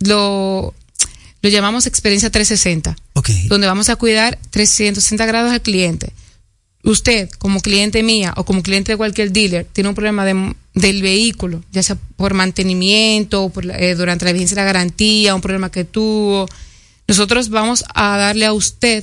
lo, 0.00 0.74
lo 1.42 1.48
llamamos 1.50 1.86
experiencia 1.86 2.30
360 2.30 2.96
Ok. 3.14 3.30
donde 3.48 3.66
vamos 3.66 3.88
a 3.88 3.96
cuidar 3.96 4.38
360 4.50 5.26
grados 5.26 5.52
al 5.52 5.62
cliente. 5.62 6.12
Usted, 6.84 7.28
como 7.38 7.60
cliente 7.60 8.02
mía 8.04 8.32
o 8.36 8.44
como 8.44 8.62
cliente 8.62 8.92
de 8.92 8.96
cualquier 8.96 9.32
dealer, 9.32 9.66
tiene 9.72 9.88
un 9.88 9.94
problema 9.96 10.24
de- 10.24 10.54
del 10.74 11.02
vehículo, 11.02 11.64
ya 11.72 11.82
sea 11.82 11.96
por 12.16 12.34
mantenimiento, 12.34 13.44
o 13.44 13.48
por 13.50 13.68
eh, 13.68 13.94
durante 13.96 14.24
la 14.24 14.32
vigencia 14.32 14.54
de 14.54 14.60
la 14.60 14.66
garantía, 14.66 15.34
un 15.34 15.40
problema 15.40 15.70
que 15.70 15.84
tuvo. 15.84 16.46
nosotros 17.08 17.48
vamos 17.48 17.84
a 17.94 18.16
darle 18.18 18.46
a 18.46 18.52
usted 18.52 19.02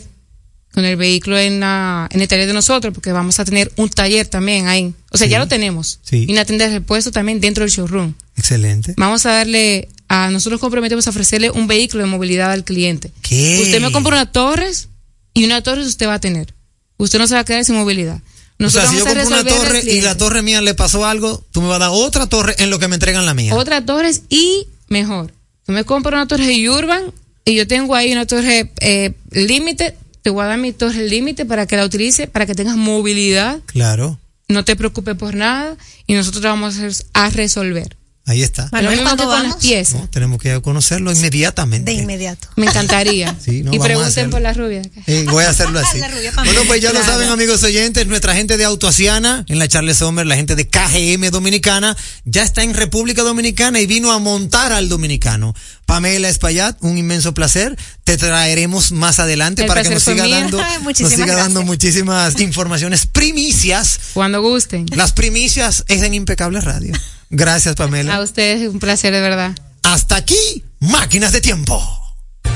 con 0.73 0.85
el 0.85 0.95
vehículo 0.95 1.37
en, 1.37 1.59
la, 1.59 2.07
en 2.11 2.21
el 2.21 2.27
taller 2.27 2.47
de 2.47 2.53
nosotros, 2.53 2.93
porque 2.93 3.11
vamos 3.11 3.39
a 3.39 3.45
tener 3.45 3.71
un 3.75 3.89
taller 3.89 4.27
también 4.27 4.67
ahí. 4.67 4.93
O 5.11 5.17
sea, 5.17 5.27
Sí. 5.27 5.31
ya 5.31 5.39
lo 5.39 5.47
tenemos. 5.47 5.99
Sí. 6.03 6.25
Y 6.27 6.31
una 6.31 6.45
tienda 6.45 6.67
de 6.67 6.73
repuesto 6.79 7.11
también 7.11 7.39
dentro 7.39 7.63
del 7.63 7.71
showroom. 7.71 8.13
Excelente. 8.35 8.93
Vamos 8.97 9.25
a 9.27 9.33
darle, 9.33 9.89
a 10.07 10.29
nosotros 10.31 10.59
comprometemos 10.59 11.05
a 11.05 11.11
ofrecerle 11.11 11.51
un 11.51 11.67
vehículo 11.67 12.03
de 12.03 12.09
movilidad 12.09 12.51
al 12.51 12.63
cliente. 12.63 13.11
¿Qué? 13.21 13.59
Usted 13.61 13.81
me 13.81 13.91
compra 13.91 14.13
una 14.15 14.31
Torres 14.31 14.89
y 15.35 15.45
una 15.45 15.61
Torres 15.61 15.85
usted 15.87 16.07
va 16.07 16.15
a 16.15 16.19
tener. 16.19 16.53
Usted 16.97 17.19
no 17.19 17.27
se 17.27 17.35
va 17.35 17.41
a 17.41 17.45
quedar 17.45 17.63
sin 17.65 17.75
movilidad. 17.75 18.17
O 18.59 18.69
sea, 18.69 18.83
Nosotros 18.83 18.89
si 18.91 18.97
yo 18.97 19.05
compro 19.05 19.27
una 19.27 19.43
torre 19.43 19.81
y 19.83 20.01
la 20.01 20.15
torre 20.15 20.41
mía 20.41 20.61
le 20.61 20.73
pasó 20.73 21.05
algo, 21.05 21.43
tú 21.51 21.61
me 21.61 21.67
vas 21.67 21.77
a 21.77 21.79
dar 21.79 21.89
otra 21.91 22.27
torre 22.27 22.55
en 22.59 22.69
lo 22.69 22.79
que 22.79 22.87
me 22.87 22.95
entregan 22.95 23.25
la 23.25 23.33
mía. 23.33 23.53
Otra 23.55 23.83
Torres 23.85 24.21
y 24.29 24.67
mejor. 24.87 25.33
Tú 25.65 25.71
me 25.73 25.83
compras 25.83 26.13
una 26.13 26.27
torre 26.27 26.69
Urban 26.69 27.11
y 27.45 27.55
yo 27.55 27.67
tengo 27.67 27.93
ahí 27.95 28.11
una 28.13 28.25
torre 28.25 28.71
eh, 28.79 29.13
límite. 29.31 29.95
Te 30.23 30.29
voy 30.29 30.43
a 30.45 30.47
dar 30.47 30.57
mi 30.57 30.71
torre 30.71 31.05
límite 31.07 31.45
para 31.45 31.67
que 31.67 31.75
la 31.75 31.83
utilice, 31.83 32.27
para 32.27 32.45
que 32.45 32.55
tengas 32.55 32.77
movilidad. 32.77 33.59
Claro, 33.65 34.17
No 34.47 34.63
te 34.63 34.75
preocupes 34.77 35.15
por 35.15 35.35
nada 35.35 35.75
y 36.07 36.13
nosotros 36.13 36.41
te 36.41 36.47
vamos 36.47 36.77
a, 37.13 37.29
resolver. 37.29 37.97
ahí 38.25 38.41
está. 38.41 38.69
Las 38.71 39.55
piezas. 39.57 39.99
No, 39.99 40.09
tenemos 40.09 40.41
que 40.41 40.61
conocerlo 40.61 41.11
inmediatamente. 41.11 41.91
De 41.91 41.97
inmediato. 41.97 42.47
Me 42.55 42.67
encantaría. 42.67 43.35
Sí, 43.43 43.63
no, 43.63 43.73
y 43.73 43.79
pregunten 43.79 44.29
por 44.29 44.39
la 44.39 44.53
rubia. 44.53 44.81
Eh, 45.07 45.25
voy 45.29 45.43
a 45.43 45.49
hacerlo 45.49 45.79
así. 45.79 45.97
La 45.99 46.07
rubia 46.07 46.31
Pamela. 46.31 46.53
Bueno, 46.53 46.67
pues 46.69 46.81
ya 46.81 46.93
lo 46.93 47.03
saben, 47.03 47.27
amigos 47.27 47.61
oyentes, 47.63 48.07
nuestra 48.07 48.33
gente 48.33 48.55
de 48.55 48.63
Autoasiana, 48.63 49.43
en 49.49 49.59
la 49.59 49.67
Charles 49.67 49.97
Sommer, 49.97 50.25
la 50.25 50.37
gente 50.37 50.55
de 50.55 50.69
KGM 50.69 51.31
Dominicana, 51.31 51.97
ya 52.23 52.43
está 52.43 52.63
en 52.63 52.73
República 52.73 53.23
Dominicana 53.23 53.81
y 53.81 53.87
vino 53.87 54.13
a 54.13 54.19
montar 54.19 54.71
al 54.71 54.87
dominicano. 54.87 55.53
Pamela 55.85 56.29
Espaillat, 56.29 56.77
un 56.81 56.97
inmenso 56.97 57.33
placer. 57.33 57.77
Te 58.03 58.17
traeremos 58.17 58.91
más 58.91 59.19
adelante 59.19 59.61
El 59.61 59.67
para 59.67 59.83
que 59.83 59.89
nos 59.89 60.03
siga 60.03 60.27
dando, 60.27 60.57
nos 60.61 60.81
muchísimas 60.81 61.13
siga 61.13 61.35
dando 61.35 61.61
muchísimas 61.63 62.39
informaciones, 62.41 63.05
primicias. 63.05 63.99
Cuando 64.13 64.41
gusten. 64.41 64.85
Las 64.95 65.13
primicias 65.13 65.85
es 65.87 66.01
en 66.01 66.13
Impecable 66.13 66.59
Radio. 66.59 66.93
Gracias, 67.29 67.75
Pamela. 67.75 68.15
A 68.15 68.21
ustedes 68.21 68.69
un 68.69 68.79
placer 68.79 69.13
de 69.13 69.21
verdad. 69.21 69.55
Hasta 69.83 70.17
aquí, 70.17 70.63
máquinas 70.79 71.31
de 71.31 71.41
tiempo. 71.41 72.03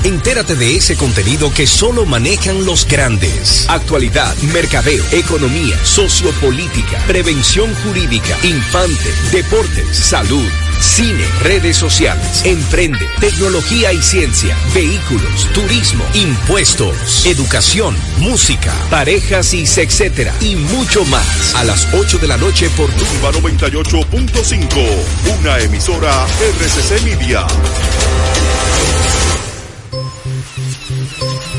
Entérate 0.04 0.54
de 0.54 0.76
ese 0.76 0.94
contenido 0.96 1.52
que 1.52 1.66
solo 1.66 2.06
manejan 2.06 2.64
los 2.64 2.86
grandes. 2.86 3.66
Actualidad, 3.68 4.34
mercadeo, 4.52 5.04
economía, 5.10 5.76
sociopolítica, 5.84 6.98
prevención 7.06 7.74
jurídica, 7.82 8.38
infante, 8.44 9.10
deportes, 9.32 9.96
salud, 9.96 10.46
cine, 10.80 11.24
redes 11.42 11.76
sociales, 11.76 12.42
emprende, 12.44 13.06
tecnología 13.20 13.92
y 13.92 14.02
ciencia, 14.02 14.56
vehículos, 14.74 15.46
turismo, 15.52 16.04
impuestos, 16.14 17.26
educación, 17.26 17.96
música, 18.18 18.72
parejas 18.90 19.54
y 19.54 19.62
etcétera 19.62 20.34
y 20.40 20.56
mucho 20.56 21.04
más. 21.06 21.54
A 21.54 21.64
las 21.64 21.86
8 21.92 22.18
de 22.18 22.26
la 22.26 22.36
noche 22.36 22.68
por 22.70 22.90
Rumba 22.90 23.32
98.5, 23.32 25.40
una 25.40 25.58
emisora 25.60 26.26
RCC 26.40 27.02
Media. 27.04 27.46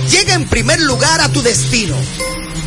Llega 0.09 0.33
en 0.33 0.47
primer 0.47 0.81
lugar 0.81 1.21
a 1.21 1.29
tu 1.29 1.41
destino. 1.41 1.95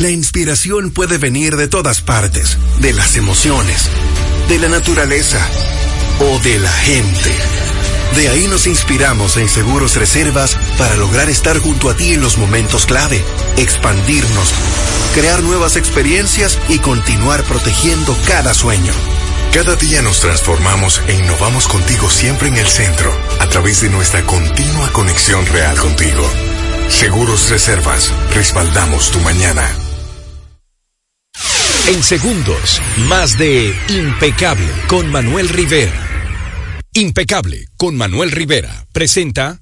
La 0.00 0.08
inspiración 0.08 0.92
puede 0.92 1.18
venir 1.18 1.56
de 1.56 1.68
todas 1.68 2.00
partes, 2.00 2.56
de 2.78 2.94
las 2.94 3.18
emociones, 3.18 3.90
de 4.48 4.58
la 4.58 4.70
naturaleza 4.70 5.38
o 6.20 6.38
de 6.38 6.58
la 6.58 6.72
gente. 6.72 7.30
De 8.16 8.30
ahí 8.30 8.46
nos 8.48 8.66
inspiramos 8.66 9.36
en 9.36 9.46
Seguros 9.46 9.96
Reservas 9.96 10.56
para 10.78 10.96
lograr 10.96 11.28
estar 11.28 11.58
junto 11.58 11.90
a 11.90 11.96
ti 11.98 12.14
en 12.14 12.22
los 12.22 12.38
momentos 12.38 12.86
clave, 12.86 13.22
expandirnos, 13.58 14.54
crear 15.14 15.42
nuevas 15.42 15.76
experiencias 15.76 16.58
y 16.70 16.78
continuar 16.78 17.44
protegiendo 17.44 18.16
cada 18.26 18.54
sueño. 18.54 18.94
Cada 19.52 19.76
día 19.76 20.00
nos 20.00 20.20
transformamos 20.20 21.02
e 21.08 21.12
innovamos 21.12 21.68
contigo 21.68 22.08
siempre 22.08 22.48
en 22.48 22.56
el 22.56 22.68
centro, 22.68 23.14
a 23.38 23.50
través 23.50 23.82
de 23.82 23.90
nuestra 23.90 24.24
continua 24.24 24.90
conexión 24.94 25.44
real 25.44 25.76
contigo. 25.76 26.26
Seguros 26.88 27.50
Reservas, 27.50 28.10
respaldamos 28.32 29.10
tu 29.10 29.20
mañana. 29.20 29.89
En 31.90 32.04
segundos, 32.04 32.80
más 33.08 33.36
de 33.36 33.74
Impecable 33.88 34.70
con 34.86 35.10
Manuel 35.10 35.48
Rivera. 35.48 35.92
Impecable 36.92 37.66
con 37.76 37.96
Manuel 37.96 38.30
Rivera 38.30 38.86
presenta 38.92 39.60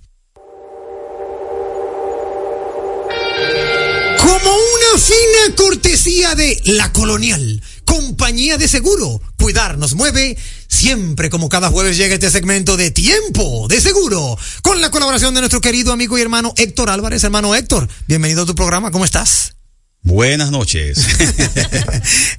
Como 4.20 4.50
una 4.50 5.00
fina 5.00 5.56
cortesía 5.56 6.34
de 6.34 6.60
La 6.66 6.92
Colonial, 6.92 7.62
compañía 7.86 8.58
de 8.58 8.68
seguro. 8.68 9.22
Cuidar 9.38 9.78
nos 9.78 9.94
mueve. 9.94 10.36
Siempre 10.66 11.30
como 11.30 11.48
cada 11.48 11.70
jueves 11.70 11.96
llega 11.96 12.12
este 12.12 12.30
segmento 12.30 12.76
de 12.76 12.90
tiempo 12.90 13.68
de 13.70 13.80
seguro. 13.80 14.36
Con 14.60 14.82
la 14.82 14.90
colaboración 14.90 15.32
de 15.32 15.40
nuestro 15.40 15.62
querido 15.62 15.94
amigo 15.94 16.18
y 16.18 16.20
hermano 16.20 16.52
Héctor 16.58 16.90
Álvarez. 16.90 17.24
Hermano 17.24 17.54
Héctor, 17.54 17.88
bienvenido 18.06 18.42
a 18.42 18.46
tu 18.46 18.54
programa. 18.54 18.90
¿Cómo 18.90 19.06
estás? 19.06 19.54
Buenas 20.02 20.50
noches. 20.50 20.98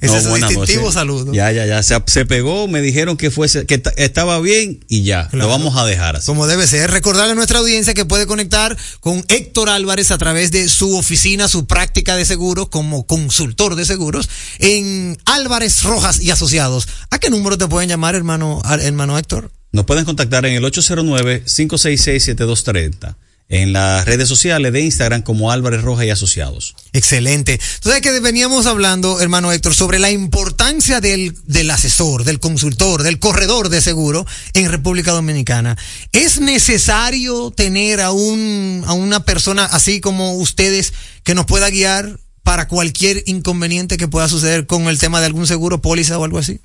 es 0.18 0.26
un 0.26 0.40
distintivo 0.40 0.90
saludo. 0.90 1.32
Ya, 1.32 1.52
ya, 1.52 1.66
ya. 1.66 1.82
Se, 1.82 2.00
se 2.06 2.24
pegó, 2.26 2.66
me 2.68 2.80
dijeron 2.80 3.16
que 3.16 3.30
fuese, 3.30 3.66
que 3.66 3.78
ta- 3.78 3.92
estaba 3.96 4.40
bien 4.40 4.84
y 4.88 5.04
ya. 5.04 5.28
Lo 5.32 5.46
vamos 5.46 5.76
a 5.76 5.84
dejar 5.86 6.16
así. 6.16 6.26
Como 6.26 6.46
debe 6.48 6.66
ser. 6.66 6.90
Recordarle 6.90 7.32
a 7.32 7.36
nuestra 7.36 7.58
audiencia 7.60 7.94
que 7.94 8.04
puede 8.04 8.26
conectar 8.26 8.76
con 9.00 9.24
Héctor 9.28 9.68
Álvarez 9.68 10.10
a 10.10 10.18
través 10.18 10.50
de 10.50 10.68
su 10.68 10.96
oficina, 10.96 11.46
su 11.48 11.66
práctica 11.66 12.16
de 12.16 12.24
seguros 12.24 12.68
como 12.70 13.06
consultor 13.06 13.76
de 13.76 13.84
seguros 13.84 14.28
en 14.58 15.16
Álvarez 15.24 15.82
Rojas 15.84 16.20
y 16.20 16.30
Asociados. 16.30 16.88
¿A 17.10 17.18
qué 17.18 17.30
número 17.30 17.56
te 17.56 17.68
pueden 17.68 17.88
llamar, 17.88 18.14
hermano, 18.16 18.60
hermano 18.80 19.16
Héctor? 19.16 19.52
Nos 19.72 19.84
pueden 19.84 20.04
contactar 20.04 20.44
en 20.46 20.54
el 20.54 20.64
809-566-7230. 20.64 23.14
En 23.50 23.72
las 23.72 24.06
redes 24.06 24.28
sociales 24.28 24.72
de 24.72 24.80
Instagram 24.80 25.22
como 25.22 25.50
Álvarez 25.50 25.82
Rojas 25.82 26.06
y 26.06 26.10
Asociados. 26.10 26.76
Excelente. 26.92 27.58
Entonces 27.74 28.00
que 28.00 28.20
veníamos 28.20 28.66
hablando, 28.66 29.20
hermano 29.20 29.50
Héctor, 29.50 29.74
sobre 29.74 29.98
la 29.98 30.10
importancia 30.10 31.00
del, 31.00 31.34
del 31.46 31.70
asesor, 31.72 32.22
del 32.22 32.38
consultor, 32.38 33.02
del 33.02 33.18
corredor 33.18 33.68
de 33.68 33.80
seguro 33.80 34.24
en 34.54 34.70
República 34.70 35.10
Dominicana. 35.10 35.76
¿Es 36.12 36.40
necesario 36.40 37.50
tener 37.50 38.00
a 38.00 38.12
un, 38.12 38.84
a 38.86 38.92
una 38.92 39.24
persona 39.24 39.64
así 39.64 40.00
como 40.00 40.36
ustedes 40.36 40.92
que 41.24 41.34
nos 41.34 41.46
pueda 41.46 41.70
guiar 41.70 42.20
para 42.44 42.68
cualquier 42.68 43.24
inconveniente 43.26 43.96
que 43.96 44.08
pueda 44.08 44.28
suceder 44.28 44.66
con 44.66 44.86
el 44.86 44.98
tema 44.98 45.20
de 45.20 45.26
algún 45.26 45.46
seguro, 45.46 45.82
póliza 45.82 46.18
o 46.18 46.24
algo 46.24 46.38
así? 46.38 46.60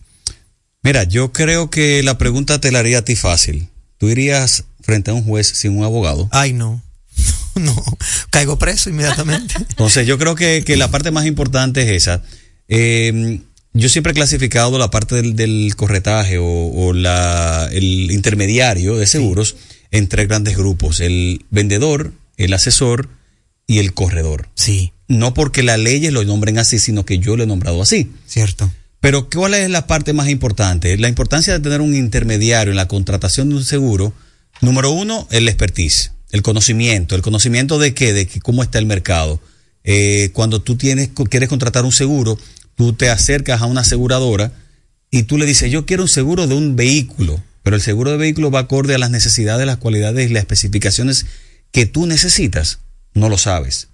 Mira, 0.83 1.03
yo 1.03 1.31
creo 1.31 1.71
que 1.71 2.03
la 2.03 2.19
pregunta 2.19 2.61
te 2.61 2.71
la 2.71 2.77
haría 2.77 2.99
a 2.99 3.01
ti 3.03 3.15
fácil. 3.15 3.69
¿Tú 4.05 4.11
irías 4.11 4.65
frente 4.81 5.09
a 5.09 5.15
un 5.15 5.23
juez 5.23 5.47
sin 5.47 5.75
un 5.75 5.83
abogado? 5.83 6.29
Ay, 6.31 6.53
no. 6.53 6.79
No, 7.55 7.73
caigo 8.29 8.59
preso 8.59 8.91
inmediatamente. 8.91 9.55
Entonces, 9.69 10.05
yo 10.05 10.19
creo 10.19 10.35
que, 10.35 10.63
que 10.63 10.75
la 10.75 10.91
parte 10.91 11.09
más 11.09 11.25
importante 11.25 11.81
es 11.81 12.03
esa. 12.03 12.21
Eh, 12.67 13.39
yo 13.73 13.89
siempre 13.89 14.11
he 14.11 14.13
clasificado 14.13 14.77
la 14.77 14.91
parte 14.91 15.15
del, 15.15 15.35
del 15.35 15.73
corretaje 15.75 16.37
o, 16.37 16.45
o 16.45 16.93
la, 16.93 17.67
el 17.71 18.11
intermediario 18.11 18.97
de 18.97 19.07
seguros 19.07 19.55
en 19.89 20.07
tres 20.07 20.27
grandes 20.27 20.55
grupos: 20.55 20.99
el 20.99 21.45
vendedor, 21.49 22.11
el 22.37 22.53
asesor 22.53 23.09
y 23.65 23.79
el 23.79 23.93
corredor. 23.95 24.49
Sí. 24.53 24.91
No 25.07 25.33
porque 25.33 25.63
las 25.63 25.79
leyes 25.79 26.13
lo 26.13 26.23
nombren 26.25 26.59
así, 26.59 26.77
sino 26.77 27.05
que 27.05 27.17
yo 27.17 27.37
lo 27.37 27.43
he 27.43 27.47
nombrado 27.47 27.81
así. 27.81 28.11
Cierto. 28.27 28.71
Pero 29.05 29.29
¿cuál 29.29 29.53
es 29.53 29.69
la 29.69 29.85
parte 29.85 30.13
más 30.13 30.29
importante? 30.29 30.97
La 30.97 31.07
importancia 31.07 31.53
de 31.53 31.59
tener 31.59 31.79
un 31.79 31.93
intermediario 31.93 32.71
en 32.71 32.75
la 32.75 32.87
contratación 32.87 33.49
de 33.49 33.55
un 33.57 33.63
seguro. 33.63 34.13
Número 34.61 34.89
uno, 34.89 35.27
el 35.29 35.47
expertise, 35.47 36.13
el 36.31 36.41
conocimiento. 36.41 37.13
¿El 37.13 37.21
conocimiento 37.21 37.77
de 37.77 37.93
qué? 37.93 38.13
De 38.13 38.25
que 38.25 38.41
cómo 38.41 38.63
está 38.63 38.79
el 38.79 38.87
mercado. 38.87 39.39
Eh, 39.83 40.31
cuando 40.33 40.59
tú 40.59 40.75
tienes, 40.75 41.11
quieres 41.29 41.49
contratar 41.49 41.85
un 41.85 41.91
seguro, 41.91 42.39
tú 42.73 42.93
te 42.93 43.11
acercas 43.11 43.61
a 43.61 43.67
una 43.67 43.81
aseguradora 43.81 44.53
y 45.11 45.21
tú 45.21 45.37
le 45.37 45.45
dices, 45.45 45.71
yo 45.71 45.85
quiero 45.85 46.01
un 46.01 46.09
seguro 46.09 46.47
de 46.47 46.55
un 46.55 46.75
vehículo, 46.75 47.43
pero 47.61 47.75
el 47.75 47.83
seguro 47.83 48.09
de 48.09 48.17
vehículo 48.17 48.49
va 48.49 48.61
acorde 48.61 48.95
a 48.95 48.97
las 48.97 49.11
necesidades, 49.11 49.67
las 49.67 49.77
cualidades 49.77 50.31
y 50.31 50.33
las 50.33 50.41
especificaciones 50.41 51.27
que 51.71 51.85
tú 51.85 52.07
necesitas. 52.07 52.79
No 53.13 53.29
lo 53.29 53.37
sabes. 53.37 53.89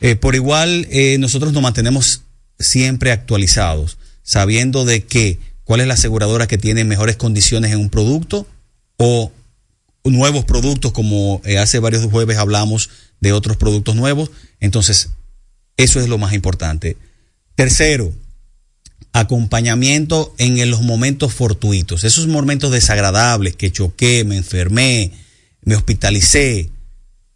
Eh, 0.00 0.14
por 0.14 0.36
igual, 0.36 0.86
eh, 0.88 1.18
nosotros 1.18 1.52
nos 1.52 1.64
mantenemos 1.64 2.22
siempre 2.60 3.10
actualizados, 3.10 3.98
sabiendo 4.30 4.84
de 4.84 5.04
que 5.04 5.40
cuál 5.64 5.80
es 5.80 5.88
la 5.88 5.94
aseguradora 5.94 6.46
que 6.46 6.56
tiene 6.56 6.84
mejores 6.84 7.16
condiciones 7.16 7.72
en 7.72 7.80
un 7.80 7.90
producto 7.90 8.46
o 8.96 9.32
nuevos 10.04 10.44
productos, 10.44 10.92
como 10.92 11.42
eh, 11.44 11.58
hace 11.58 11.80
varios 11.80 12.04
jueves 12.08 12.38
hablamos 12.38 12.90
de 13.18 13.32
otros 13.32 13.56
productos 13.56 13.96
nuevos. 13.96 14.30
Entonces, 14.60 15.08
eso 15.76 15.98
es 15.98 16.08
lo 16.08 16.16
más 16.16 16.32
importante. 16.32 16.96
Tercero, 17.56 18.12
acompañamiento 19.12 20.32
en 20.38 20.70
los 20.70 20.82
momentos 20.82 21.34
fortuitos, 21.34 22.04
esos 22.04 22.28
momentos 22.28 22.70
desagradables 22.70 23.56
que 23.56 23.72
choqué, 23.72 24.22
me 24.22 24.36
enfermé, 24.36 25.10
me 25.62 25.74
hospitalicé. 25.74 26.70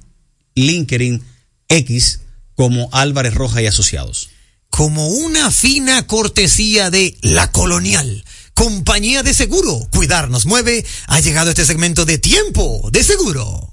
LinkedIn, 0.55 1.22
X, 1.68 2.20
como 2.55 2.89
Álvarez 2.93 3.34
Roja 3.34 3.61
y 3.61 3.66
Asociados 3.66 4.30
como 4.71 5.09
una 5.09 5.51
fina 5.51 6.07
cortesía 6.07 6.91
de 6.91 7.17
La 7.23 7.51
Colonial. 7.53 8.25
Compañía 8.55 9.23
de 9.23 9.35
seguro, 9.35 9.87
cuidarnos 9.93 10.47
mueve, 10.47 10.85
ha 11.09 11.21
llegado 11.21 11.51
este 11.51 11.67
segmento 11.67 12.05
de 12.05 12.19
tiempo 12.19 12.89
de 12.91 13.05
seguro. 13.05 13.73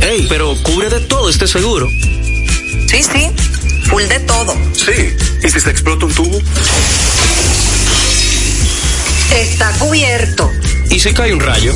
Ey, 0.00 0.26
pero 0.28 0.54
cubre 0.62 0.90
de 0.90 1.00
todo 1.00 1.30
este 1.30 1.46
seguro. 1.46 1.88
Sí, 1.88 3.02
sí, 3.02 3.30
full 3.88 4.02
de 4.04 4.20
todo. 4.20 4.54
Sí, 4.74 5.16
¿y 5.42 5.50
si 5.50 5.60
se 5.60 5.70
explota 5.70 6.06
un 6.06 6.14
tubo? 6.14 6.38
Está 9.34 9.72
cubierto. 9.78 10.50
¿Y 10.90 11.00
si 11.00 11.14
cae 11.14 11.32
un 11.32 11.40
rayo? 11.40 11.72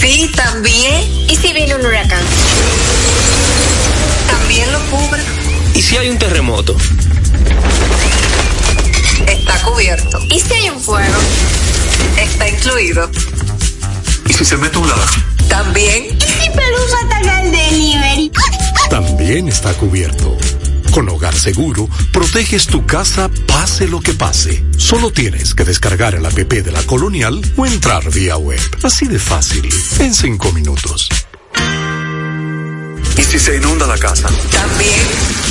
Sí, 0.00 0.30
también. 0.36 1.02
¿Y 1.28 1.36
si 1.36 1.52
viene 1.52 1.74
un 1.74 1.84
huracán? 1.84 2.22
También 4.28 4.72
lo 4.72 4.78
cubre. 4.90 5.39
¿Y 5.74 5.82
si 5.82 5.96
hay 5.96 6.10
un 6.10 6.18
terremoto? 6.18 6.76
Está 9.26 9.62
cubierto. 9.62 10.18
¿Y 10.30 10.40
si 10.40 10.52
hay 10.54 10.70
un 10.70 10.80
fuego? 10.80 11.18
Está 12.18 12.48
incluido. 12.48 13.10
¿Y 14.28 14.32
si 14.32 14.44
se 14.44 14.56
mete 14.56 14.78
un 14.78 14.88
ladrón? 14.88 15.08
También. 15.48 16.04
¿Y 16.16 16.42
si 16.42 16.50
Pelusa 16.50 16.96
ataca 17.04 17.42
el 17.42 17.52
delivery? 17.52 18.32
También 18.88 19.48
está 19.48 19.72
cubierto. 19.74 20.36
Con 20.90 21.08
Hogar 21.08 21.34
Seguro, 21.34 21.88
proteges 22.12 22.66
tu 22.66 22.84
casa 22.84 23.30
pase 23.46 23.86
lo 23.86 24.00
que 24.00 24.12
pase. 24.12 24.64
Solo 24.76 25.12
tienes 25.12 25.54
que 25.54 25.64
descargar 25.64 26.14
el 26.16 26.26
app 26.26 26.34
de 26.34 26.72
la 26.72 26.82
Colonial 26.82 27.40
o 27.56 27.64
entrar 27.64 28.10
vía 28.10 28.36
web. 28.36 28.60
Así 28.82 29.06
de 29.06 29.20
fácil, 29.20 29.68
en 30.00 30.14
cinco 30.14 30.50
minutos. 30.52 31.08
¿Y 33.16 33.22
si 33.22 33.38
se 33.38 33.56
inunda 33.56 33.86
la 33.86 33.98
casa? 33.98 34.28
También. 34.50 35.49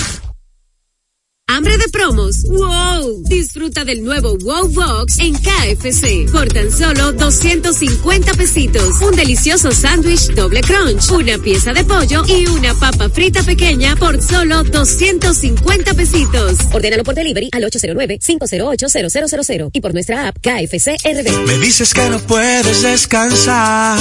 ¿Hambre 1.52 1.80
de 1.80 1.90
promos? 1.90 2.44
¡Wow! 2.44 3.24
Disfruta 3.24 3.84
del 3.84 4.04
nuevo 4.04 4.38
Wow 4.38 4.70
Box 4.70 5.18
en 5.18 5.34
KFC 5.34 6.30
por 6.32 6.48
tan 6.48 6.72
solo 6.72 7.12
250 7.12 8.36
pesitos. 8.36 9.02
Un 9.02 9.16
delicioso 9.16 9.72
sándwich 9.72 10.28
doble 10.36 10.62
crunch, 10.62 11.10
una 11.10 11.40
pieza 11.40 11.74
de 11.74 11.84
pollo 11.84 12.24
y 12.28 12.46
una 12.46 12.76
papa 12.76 13.10
frita 13.10 13.42
pequeña 13.42 13.96
por 13.96 14.22
solo 14.22 14.64
250 14.64 15.96
pesitos. 15.96 16.60
Ordénalo 16.72 17.04
por 17.04 17.16
delivery 17.16 17.50
al 17.52 17.64
809-508-0000 17.64 19.72
y 19.74 19.82
por 19.82 19.96
nuestra 19.96 20.28
app 20.28 20.38
KFC 20.38 20.98
RD. 21.04 21.48
Me 21.48 21.58
dices 21.58 21.96
que 21.96 22.10
no 22.12 22.20
puedes 22.20 22.84
descansar 22.84 23.98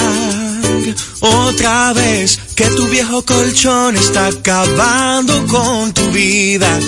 otra 1.21 1.95
vez, 1.95 2.39
que 2.55 2.67
tu 2.67 2.87
viejo 2.89 3.25
colchón 3.25 3.97
está 3.97 4.27
acabando 4.27 5.47
con 5.47 5.95
tu 5.95 6.11
vida 6.11 6.79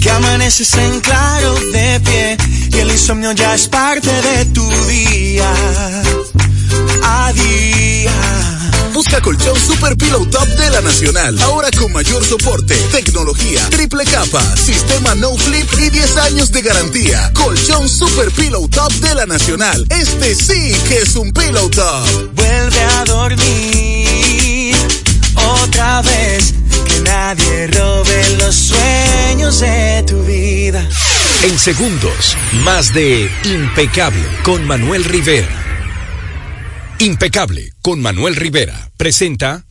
que 0.00 0.10
amaneces 0.10 0.74
en 0.74 1.00
claro 1.00 1.54
de 1.72 2.00
pie 2.00 2.36
y 2.72 2.78
el 2.78 2.90
insomnio 2.90 3.32
ya 3.32 3.54
es 3.54 3.68
parte 3.68 4.10
de 4.10 4.44
tu 4.46 4.68
día 4.86 5.50
a 7.02 7.32
día. 7.32 8.12
Busca 8.92 9.20
colchón 9.20 9.56
Super 9.56 9.96
Pillow 9.96 10.26
Top 10.26 10.46
de 10.46 10.70
la 10.70 10.80
Nacional. 10.80 11.40
Ahora 11.42 11.70
con 11.78 11.92
mayor 11.92 12.24
soporte, 12.24 12.74
tecnología, 12.90 13.60
triple 13.70 14.04
capa, 14.04 14.42
sistema 14.56 15.14
no 15.14 15.36
flip 15.36 15.68
y 15.78 15.90
10 15.90 16.16
años 16.18 16.50
de 16.52 16.62
garantía. 16.62 17.32
Colchón 17.34 17.88
Super 17.88 18.30
Pillow 18.32 18.68
Top 18.68 18.92
de 18.94 19.14
la 19.14 19.26
Nacional. 19.26 19.86
Este 19.90 20.34
sí 20.34 20.74
que 20.88 20.98
es 20.98 21.16
un 21.16 21.32
Pillow 21.32 21.68
Top. 21.70 22.34
Vuelve 22.34 22.82
a 22.82 23.04
dormir 23.04 24.76
otra 25.34 26.02
vez. 26.02 26.54
Nadie 27.08 27.66
robe 27.68 28.36
los 28.38 28.54
sueños 28.54 29.60
de 29.60 30.04
tu 30.06 30.22
vida. 30.24 30.86
En 31.42 31.58
segundos, 31.58 32.36
más 32.64 32.92
de 32.92 33.30
Impecable 33.44 34.22
con 34.42 34.66
Manuel 34.66 35.04
Rivera. 35.04 35.48
Impecable 36.98 37.72
con 37.80 38.02
Manuel 38.02 38.36
Rivera 38.36 38.90
presenta 38.98 39.64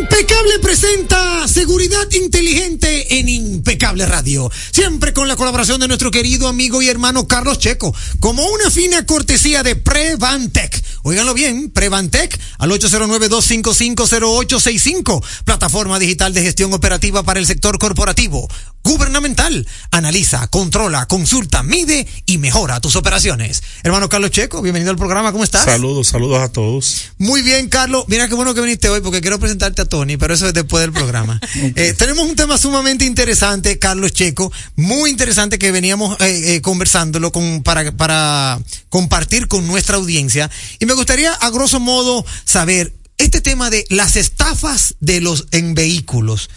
Impecable 0.00 0.58
presenta 0.60 1.31
seguridad 1.48 2.10
inteligente 2.12 3.18
en 3.18 3.28
Impecable 3.28 4.06
Radio. 4.06 4.50
Siempre 4.70 5.12
con 5.12 5.28
la 5.28 5.36
colaboración 5.36 5.80
de 5.80 5.88
nuestro 5.88 6.10
querido 6.10 6.48
amigo 6.48 6.82
y 6.82 6.88
hermano 6.88 7.26
Carlos 7.26 7.58
Checo, 7.58 7.94
como 8.20 8.44
una 8.46 8.70
fina 8.70 9.04
cortesía 9.06 9.62
de 9.62 9.76
Prevantec, 9.76 10.82
Óiganlo 11.04 11.34
bien, 11.34 11.68
Prevantec 11.70 12.38
al 12.58 12.70
809-255-0865. 12.70 15.24
Plataforma 15.44 15.98
digital 15.98 16.32
de 16.32 16.42
gestión 16.42 16.72
operativa 16.72 17.24
para 17.24 17.40
el 17.40 17.46
sector 17.46 17.76
corporativo. 17.78 18.48
Gubernamental. 18.84 19.66
Analiza, 19.90 20.46
controla, 20.48 21.06
consulta, 21.06 21.64
mide 21.64 22.06
y 22.26 22.36
mejora 22.38 22.80
tus 22.80 22.96
operaciones. 22.96 23.62
Hermano 23.82 24.08
Carlos 24.08 24.30
Checo, 24.30 24.62
bienvenido 24.62 24.92
al 24.92 24.96
programa. 24.96 25.32
¿Cómo 25.32 25.44
estás? 25.44 25.64
Saludos, 25.64 26.08
saludos 26.08 26.40
a 26.40 26.50
todos. 26.50 27.10
Muy 27.18 27.42
bien, 27.42 27.68
Carlos. 27.68 28.04
Mira 28.06 28.28
qué 28.28 28.34
bueno 28.34 28.54
que 28.54 28.60
viniste 28.60 28.88
hoy 28.88 29.00
porque 29.00 29.20
quiero 29.20 29.40
presentarte 29.40 29.82
a 29.82 29.84
Tony, 29.84 30.16
pero 30.16 30.34
eso 30.34 30.46
es 30.46 30.54
después 30.54 30.82
del 30.82 30.92
programa. 30.92 31.31
Eh, 31.76 31.94
tenemos 31.96 32.28
un 32.28 32.36
tema 32.36 32.58
sumamente 32.58 33.04
interesante, 33.04 33.78
Carlos 33.78 34.12
Checo, 34.12 34.52
muy 34.76 35.10
interesante 35.10 35.58
que 35.58 35.72
veníamos 35.72 36.20
eh, 36.20 36.54
eh, 36.56 36.60
conversándolo 36.60 37.32
con, 37.32 37.62
para, 37.62 37.92
para 37.92 38.60
compartir 38.88 39.48
con 39.48 39.66
nuestra 39.66 39.96
audiencia. 39.96 40.50
Y 40.78 40.86
me 40.86 40.94
gustaría, 40.94 41.32
a 41.32 41.50
grosso 41.50 41.80
modo, 41.80 42.24
saber 42.44 42.92
este 43.18 43.40
tema 43.40 43.70
de 43.70 43.84
las 43.90 44.16
estafas 44.16 44.94
de 45.00 45.20
los 45.20 45.46
en 45.52 45.74
vehículos 45.74 46.50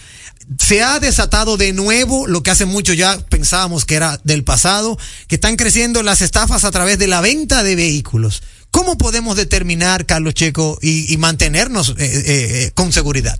se 0.59 0.83
ha 0.83 0.99
desatado 0.99 1.57
de 1.57 1.73
nuevo 1.73 2.27
lo 2.27 2.43
que 2.43 2.51
hace 2.51 2.65
mucho 2.65 2.93
ya 2.93 3.17
pensábamos 3.29 3.85
que 3.85 3.95
era 3.95 4.19
del 4.23 4.43
pasado, 4.43 4.97
que 5.27 5.35
están 5.35 5.55
creciendo 5.55 6.03
las 6.03 6.21
estafas 6.21 6.65
a 6.65 6.71
través 6.71 6.99
de 6.99 7.07
la 7.07 7.21
venta 7.21 7.63
de 7.63 7.75
vehículos. 7.75 8.43
¿Cómo 8.71 8.97
podemos 8.97 9.37
determinar, 9.37 10.05
Carlos 10.05 10.33
Checo, 10.33 10.77
y, 10.81 11.11
y 11.11 11.17
mantenernos 11.17 11.89
eh, 11.91 11.95
eh, 11.97 12.71
con 12.73 12.91
seguridad? 12.91 13.39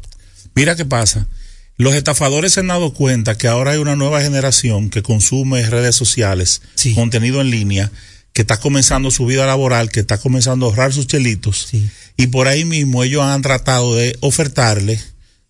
Mira 0.56 0.76
qué 0.76 0.86
pasa. 0.86 1.28
Los 1.78 1.94
estafadores 1.96 2.54
se 2.54 2.62
han 2.62 2.68
dado 2.68 2.94
cuenta 2.94 3.38
que 3.38 3.48
ahora 3.50 3.72
hay 3.72 3.78
una 3.78 3.98
nueva 3.98 4.22
generación 4.22 4.90
que 4.90 5.04
consume 5.04 5.70
redes 5.70 5.96
sociales, 5.96 6.62
sí. 6.76 6.94
contenido 6.96 7.42
en 7.42 7.52
línea, 7.52 7.92
que 8.32 8.44
está 8.44 8.58
comenzando 8.58 9.12
su 9.12 9.26
vida 9.26 9.46
laboral, 9.46 9.92
que 9.92 10.00
está 10.00 10.18
comenzando 10.18 10.66
a 10.66 10.70
ahorrar 10.70 10.94
sus 10.94 11.08
chelitos, 11.08 11.68
sí. 11.70 11.90
y 12.16 12.28
por 12.28 12.48
ahí 12.48 12.64
mismo 12.64 13.04
ellos 13.04 13.24
han 13.24 13.42
tratado 13.42 13.94
de 13.96 14.18
ofertarle 14.22 15.02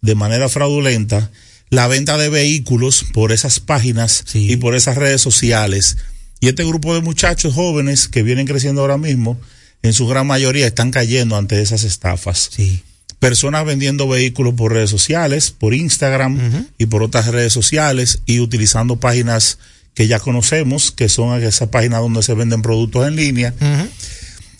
de 0.02 0.16
manera 0.16 0.50
fraudulenta 0.50 1.32
la 1.70 1.88
venta 1.88 2.18
de 2.18 2.30
vehículos 2.30 3.06
por 3.14 3.32
esas 3.32 3.60
páginas 3.60 4.24
sí. 4.26 4.52
y 4.52 4.58
por 4.58 4.76
esas 4.76 4.98
redes 4.98 5.22
sociales. 5.22 5.98
Y 6.40 6.48
este 6.48 6.64
grupo 6.64 6.94
de 6.94 7.02
muchachos 7.02 7.54
jóvenes 7.54 8.08
que 8.08 8.24
vienen 8.24 8.48
creciendo 8.48 8.82
ahora 8.82 8.98
mismo, 8.98 9.40
en 9.82 9.94
su 9.94 10.08
gran 10.08 10.26
mayoría 10.26 10.66
están 10.68 10.92
cayendo 10.92 11.38
ante 11.38 11.62
esas 11.62 11.84
estafas. 11.84 12.50
Sí. 12.52 12.82
Personas 13.20 13.66
vendiendo 13.66 14.08
vehículos 14.08 14.54
por 14.56 14.74
redes 14.74 14.90
sociales, 14.90 15.52
por 15.52 15.74
Instagram 15.74 16.36
uh 16.36 16.40
-huh. 16.40 16.68
y 16.78 16.86
por 16.88 17.02
otras 17.04 17.28
redes 17.28 17.54
sociales 17.54 18.20
y 18.26 18.40
utilizando 18.40 18.98
páginas 18.98 19.58
que 19.94 20.08
ya 20.08 20.20
conocemos, 20.20 20.92
que 20.92 21.10
son 21.10 21.42
esas 21.42 21.70
páginas 21.70 22.02
donde 22.02 22.22
se 22.22 22.34
venden 22.34 22.62
productos 22.62 23.08
en 23.08 23.16
línea. 23.16 23.54
Uh 23.60 23.64
-huh. 23.64 23.90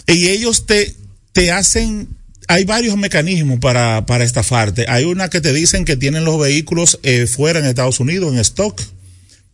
Y 0.08 0.28
ellos 0.30 0.66
te, 0.66 0.96
te 1.34 1.52
hacen 1.52 2.08
hay 2.48 2.66
varios 2.66 2.98
mecanismos 2.98 3.60
para, 3.60 4.06
para 4.06 4.24
estafarte. 4.24 4.86
Hay 4.88 5.06
una 5.06 5.30
que 5.30 5.42
te 5.42 5.54
dicen 5.54 5.86
que 5.86 5.98
tienen 5.98 6.26
los 6.26 6.40
vehículos 6.40 7.00
eh, 7.04 7.28
fuera 7.28 7.60
en 7.60 7.66
Estados 7.66 8.00
Unidos, 8.00 8.34
en 8.34 8.40
stock, 8.40 8.82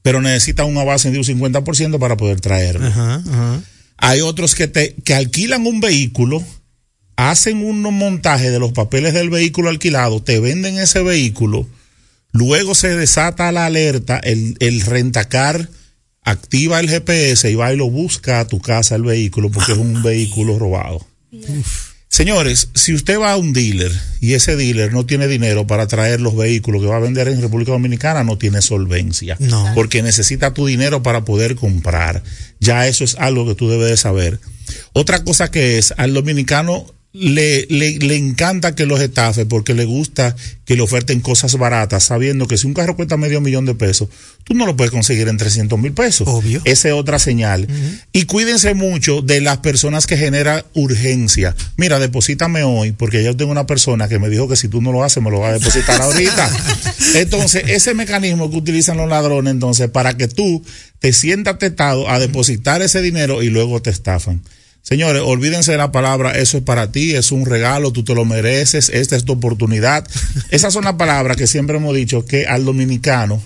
pero 0.02 0.22
necesitan 0.22 0.68
una 0.68 0.84
base 0.84 1.12
de 1.12 1.18
un 1.18 1.24
50% 1.24 2.00
para 2.00 2.18
poder 2.18 2.42
traerlo. 2.42 3.62
Hay 3.98 4.22
otros 4.22 4.56
que, 4.56 4.68
te, 4.68 4.96
que 5.06 5.14
alquilan 5.14 5.68
un 5.68 5.80
vehículo, 5.80 6.44
hacen 7.16 7.64
un 7.64 7.82
montaje 7.82 8.50
de 8.50 8.60
los 8.60 8.72
papeles 8.72 9.14
del 9.14 9.30
vehículo 9.30 9.70
alquilado, 9.70 10.22
te 10.22 10.40
venden 10.40 10.78
ese 10.78 11.04
vehículo, 11.04 11.68
luego 12.32 12.76
se 12.76 12.96
desata 12.96 13.52
la 13.52 13.66
alerta, 13.66 14.20
el, 14.20 14.56
el 14.60 14.82
rentacar 14.82 15.70
activa 16.24 16.80
el 16.80 16.90
GPS 16.90 17.50
y 17.50 17.56
va 17.56 17.74
y 17.74 17.78
lo 17.78 17.90
busca 17.90 18.40
a 18.40 18.48
tu 18.48 18.60
casa 18.60 18.96
el 18.96 19.04
vehículo 19.04 19.50
porque 19.50 19.72
es 19.72 19.78
un 19.78 20.04
vehículo 20.04 20.60
robado. 20.60 21.06
Uf. 21.32 21.92
Señores, 22.12 22.68
si 22.76 22.94
usted 22.94 23.18
va 23.18 23.32
a 23.32 23.38
un 23.38 23.54
dealer 23.54 23.90
y 24.20 24.34
ese 24.34 24.58
dealer 24.58 24.92
no 24.92 25.06
tiene 25.06 25.30
dinero 25.30 25.66
para 25.66 25.88
traer 25.88 26.20
los 26.20 26.36
vehículos 26.36 26.82
que 26.82 26.88
va 26.88 26.98
a 26.98 27.00
vender 27.00 27.30
en 27.30 27.42
República 27.42 27.72
Dominicana, 27.72 28.26
no 28.26 28.38
tiene 28.38 28.62
solvencia. 28.62 29.38
No. 29.40 29.72
Porque 29.76 30.04
necesita 30.04 30.54
tu 30.54 30.66
dinero 30.66 31.02
para 31.04 31.24
poder 31.24 31.56
comprar. 31.56 32.22
Ya 32.60 32.86
eso 32.86 33.06
es 33.06 33.16
algo 33.16 33.48
que 33.48 33.56
tú 33.56 33.70
debes 33.70 33.90
de 33.90 33.96
saber. 33.96 34.42
Otra 34.92 35.24
cosa 35.24 35.52
que 35.52 35.78
es, 35.78 35.94
al 35.96 36.14
dominicano 36.14 36.86
le, 37.14 37.66
le, 37.70 38.00
le, 38.00 38.16
encanta 38.16 38.74
que 38.74 38.86
los 38.86 39.02
estafe 39.02 39.46
porque 39.46 39.74
le 39.74 39.84
gusta 39.84 40.34
que 40.64 40.78
le 40.78 40.82
oferten 40.82 41.20
cosas 41.20 41.58
baratas, 41.58 42.06
sabiendo 42.06 42.48
que 42.48 42.58
si 42.58 42.68
un 42.68 42.74
carro 42.74 42.96
cuesta 42.96 43.18
medio 43.18 43.42
millón 43.42 43.66
de 43.66 43.76
pesos, 43.76 44.08
tú 44.46 44.54
no 44.54 44.66
lo 44.66 44.78
puedes 44.78 44.92
conseguir 44.92 45.28
en 45.28 45.36
300 45.36 45.78
mil 45.78 45.92
pesos. 45.92 46.26
Obvio. 46.30 46.62
Esa 46.64 46.88
es 46.88 46.94
otra 46.94 47.20
señal. 47.20 47.68
Uh 47.70 47.74
-huh. 47.74 48.02
Y 48.14 48.24
cuídense 48.24 48.74
mucho 48.74 49.22
de 49.22 49.42
las 49.42 49.58
personas 49.58 50.08
que 50.08 50.16
generan 50.16 50.64
urgencia. 50.74 51.54
Mira, 51.76 52.00
deposítame 52.00 52.64
hoy, 52.64 52.94
porque 52.94 53.24
yo 53.24 53.36
tengo 53.36 53.52
una 53.52 53.68
persona 53.68 54.08
que 54.08 54.18
me 54.18 54.30
dijo 54.30 54.48
que 54.48 54.56
si 54.56 54.70
tú 54.70 54.82
no 54.82 54.94
lo 54.94 55.04
haces, 55.04 55.22
me 55.22 55.32
lo 55.32 55.40
va 55.40 55.50
a 55.50 55.54
depositar 55.54 56.02
ahorita. 56.02 56.50
Entonces, 57.16 57.64
ese 57.68 57.94
mecanismo 57.94 58.50
que 58.50 58.56
utilizan 58.56 58.96
los 58.96 59.10
ladrones, 59.10 59.52
entonces, 59.52 59.90
para 59.90 60.16
que 60.16 60.30
tú 60.30 60.64
te 61.00 61.12
sientas 61.12 61.58
tentado 61.60 62.10
a 62.10 62.20
depositar 62.20 62.82
ese 62.82 63.02
dinero 63.02 63.44
y 63.44 63.50
luego 63.50 63.82
te 63.82 63.90
estafan. 63.90 64.42
Señores, 64.82 65.22
olvídense 65.24 65.72
de 65.72 65.78
la 65.78 65.92
palabra, 65.92 66.32
eso 66.32 66.58
es 66.58 66.64
para 66.64 66.92
ti, 66.92 67.16
es 67.16 67.32
un 67.32 67.46
regalo, 67.46 67.92
tú 67.92 68.04
te 68.04 68.16
lo 68.16 68.26
mereces, 68.26 68.90
esta 68.90 69.16
es 69.16 69.26
tu 69.26 69.34
oportunidad. 69.34 70.08
Esas 70.50 70.74
son 70.74 70.86
las 70.86 70.96
palabras 70.96 71.38
que 71.38 71.48
siempre 71.48 71.78
hemos 71.78 71.96
dicho 71.96 72.26
que 72.26 72.48
al 72.48 72.66
dominicano 72.66 73.42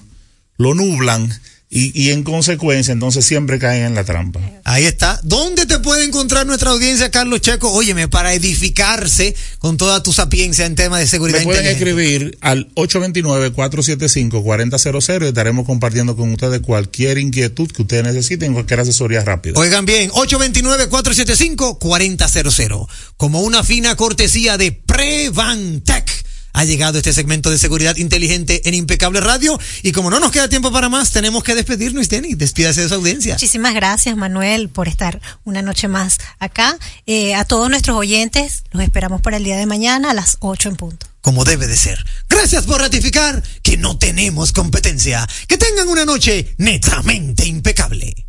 lo 0.57 0.73
nublan 0.73 1.29
y, 1.69 1.99
y, 1.99 2.11
en 2.11 2.23
consecuencia 2.23 2.91
entonces 2.91 3.25
siempre 3.25 3.57
caen 3.59 3.85
en 3.85 3.95
la 3.95 4.03
trampa. 4.03 4.39
Ahí 4.63 4.85
está. 4.85 5.19
¿Dónde 5.23 5.65
te 5.65 5.79
puede 5.79 6.05
encontrar 6.05 6.45
nuestra 6.45 6.69
audiencia, 6.69 7.09
Carlos 7.11 7.41
Checo? 7.41 7.71
Óyeme, 7.71 8.07
para 8.07 8.33
edificarse 8.33 9.35
con 9.59 9.75
toda 9.75 10.01
tu 10.03 10.13
sapiencia 10.13 10.67
en 10.67 10.75
temas 10.75 10.99
de 10.99 11.07
seguridad. 11.07 11.39
Me 11.39 11.45
pueden 11.45 11.65
escribir 11.65 12.37
al 12.41 12.71
829-475-4000 12.75 15.23
y 15.23 15.27
estaremos 15.27 15.65
compartiendo 15.65 16.15
con 16.15 16.31
ustedes 16.31 16.61
cualquier 16.61 17.17
inquietud 17.17 17.71
que 17.71 17.81
ustedes 17.81 18.03
necesiten, 18.03 18.53
cualquier 18.53 18.81
asesoría 18.81 19.21
rápida. 19.21 19.59
Oigan 19.59 19.85
bien, 19.85 20.11
829-475-4000. 20.11 22.87
Como 23.17 23.41
una 23.41 23.63
fina 23.63 23.95
cortesía 23.95 24.57
de 24.57 24.71
Prevantec 24.71 26.14
ha 26.55 26.63
llegado 26.63 26.97
este 26.97 27.11
segmento 27.11 27.49
de 27.49 27.57
seguridad 27.57 27.97
inteligente 27.97 28.61
en 28.67 28.73
Impecable 28.73 29.19
Radio. 29.19 29.59
Y 29.83 29.91
como 29.91 30.09
no 30.09 30.21
nos 30.21 30.31
queda 30.31 30.47
tiempo 30.47 30.71
para 30.71 30.87
más, 30.87 31.11
tenemos 31.11 31.43
que 31.43 31.53
despedirnos, 31.53 32.07
Tenny. 32.07 32.33
Despídase 32.33 32.81
de 32.81 32.87
su 32.87 32.95
audiencia. 32.95 33.33
Muchísimas 33.33 33.73
gracias, 33.73 34.15
Manuel, 34.15 34.69
por 34.69 34.87
estar 34.87 35.21
una 35.43 35.61
noche 35.61 35.89
más 35.89 36.17
acá. 36.39 36.77
Eh, 37.05 37.35
a 37.35 37.43
todos 37.43 37.69
nuestros 37.69 37.97
oyentes, 37.97 38.63
los 38.71 38.83
esperamos 38.83 39.21
para 39.21 39.35
el 39.35 39.43
día 39.43 39.57
de 39.57 39.65
mañana 39.65 40.11
a 40.11 40.13
las 40.13 40.37
8 40.39 40.69
en 40.69 40.75
punto. 40.77 41.07
Como 41.19 41.43
debe 41.43 41.67
de 41.67 41.75
ser. 41.75 42.05
Gracias 42.29 42.63
por 42.63 42.79
ratificar 42.79 43.43
que 43.61 43.75
no 43.75 43.97
tenemos 43.97 44.53
competencia. 44.53 45.27
Que 45.47 45.57
tengan 45.57 45.89
una 45.89 46.05
noche 46.05 46.55
netamente 46.57 47.45
impecable. 47.45 48.27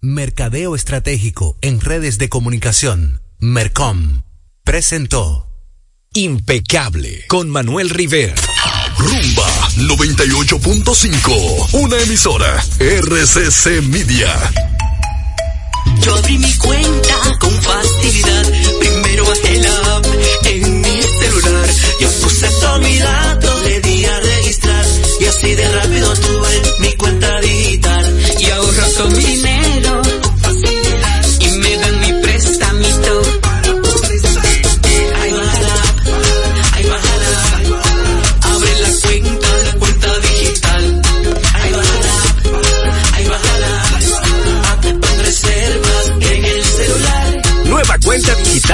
Mercadeo 0.00 0.74
Estratégico 0.74 1.58
en 1.60 1.80
redes 1.80 2.16
de 2.16 2.30
comunicación. 2.30 3.20
Mercom 3.40 4.22
presentó. 4.64 5.47
Impecable 6.18 7.26
con 7.28 7.48
Manuel 7.48 7.90
Rivera. 7.90 8.34
Rumba 8.98 9.46
98.5, 9.76 11.68
una 11.74 11.96
emisora 11.96 12.60
RCC 12.80 13.82
Media. 13.84 14.36
Yo 16.02 16.16
abrí 16.16 16.38
mi 16.38 16.52
cuenta 16.56 17.38
con 17.38 17.52
facilidad. 17.62 18.52
Primero 18.80 19.26
bajé 19.26 19.60
la 19.60 19.96
app 19.96 20.06
en 20.46 20.80
mi 20.80 21.02
celular. 21.20 21.70
Yo 22.00 22.10
puse 22.20 22.48
todo 22.48 22.80
mi 22.80 22.98
dato, 22.98 23.62
le 23.62 23.80
di 23.80 24.04
a 24.04 24.18
registrar. 24.18 24.84
Y 25.20 25.24
así 25.24 25.54
de 25.54 25.68
rápido 25.68 26.12
tuve 26.14 26.62
mi 26.80 26.92
cuenta 26.94 27.40
digital. 27.42 28.17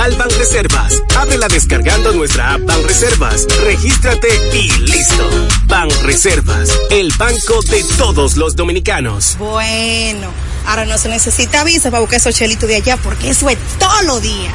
Digital 0.04 0.16
Ban 0.16 0.38
Reservas. 0.38 1.02
Ábrela 1.16 1.48
descargando 1.48 2.12
nuestra 2.12 2.54
app 2.54 2.62
Ban 2.64 2.82
Reservas. 2.84 3.46
Regístrate 3.62 4.28
y 4.52 4.68
listo. 4.80 5.48
Ban 5.66 5.88
Reservas, 6.02 6.70
el 6.90 7.12
banco 7.16 7.60
de 7.62 7.84
todos 7.96 8.36
los 8.36 8.56
dominicanos. 8.56 9.36
Bueno, 9.38 10.28
ahora 10.66 10.84
no 10.84 10.98
se 10.98 11.08
necesita 11.08 11.64
visa 11.64 11.90
para 11.90 12.00
buscar 12.00 12.18
esos 12.18 12.34
chelitos 12.34 12.68
de 12.68 12.76
allá 12.76 12.96
porque 12.98 13.30
eso 13.30 13.48
es 13.48 13.58
todo 13.78 14.02
lo 14.02 14.20
día. 14.20 14.52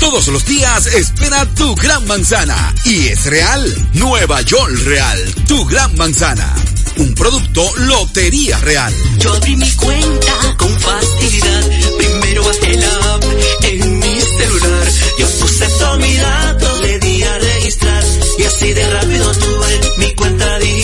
Todos 0.00 0.28
los 0.28 0.44
días 0.44 0.86
espera 0.86 1.46
tu 1.54 1.74
gran 1.74 2.06
manzana. 2.06 2.74
Y 2.84 3.08
es 3.08 3.24
real. 3.26 3.88
Nueva 3.94 4.42
York 4.42 4.72
Real. 4.84 5.34
Tu 5.48 5.64
gran 5.64 5.96
manzana. 5.96 6.54
Un 6.98 7.14
producto 7.14 7.64
Lotería 7.76 8.58
Real. 8.58 8.94
Yo 9.18 9.32
abrí 9.32 9.56
mi 9.56 9.70
cuenta 9.72 10.56
con 10.56 10.78
facilidad. 10.78 11.70
Primero 11.98 12.44
bajé 12.44 12.76
la 12.76 13.14
app 13.14 13.24
en 13.62 14.05
este 14.38 15.18
Yo 15.18 15.26
puse 15.40 15.66
todos 15.78 15.98
mis 15.98 16.20
datos, 16.20 16.80
le 16.80 16.98
di 16.98 17.22
a 17.22 17.38
registrar 17.38 18.04
y 18.38 18.42
así 18.44 18.72
de 18.72 18.90
rápido 18.90 19.32
tuve 19.32 19.80
mi 19.98 20.14
cuenta 20.14 20.58
digital. 20.58 20.75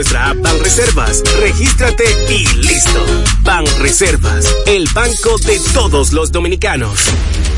Nuestra 0.00 0.30
app 0.30 0.40
Ban 0.40 0.58
Reservas. 0.60 1.22
Regístrate 1.40 2.04
y 2.30 2.46
listo. 2.56 3.04
Ban 3.42 3.66
Reservas, 3.80 4.46
el 4.64 4.88
banco 4.94 5.36
de 5.40 5.60
todos 5.74 6.14
los 6.14 6.32
dominicanos. 6.32 7.00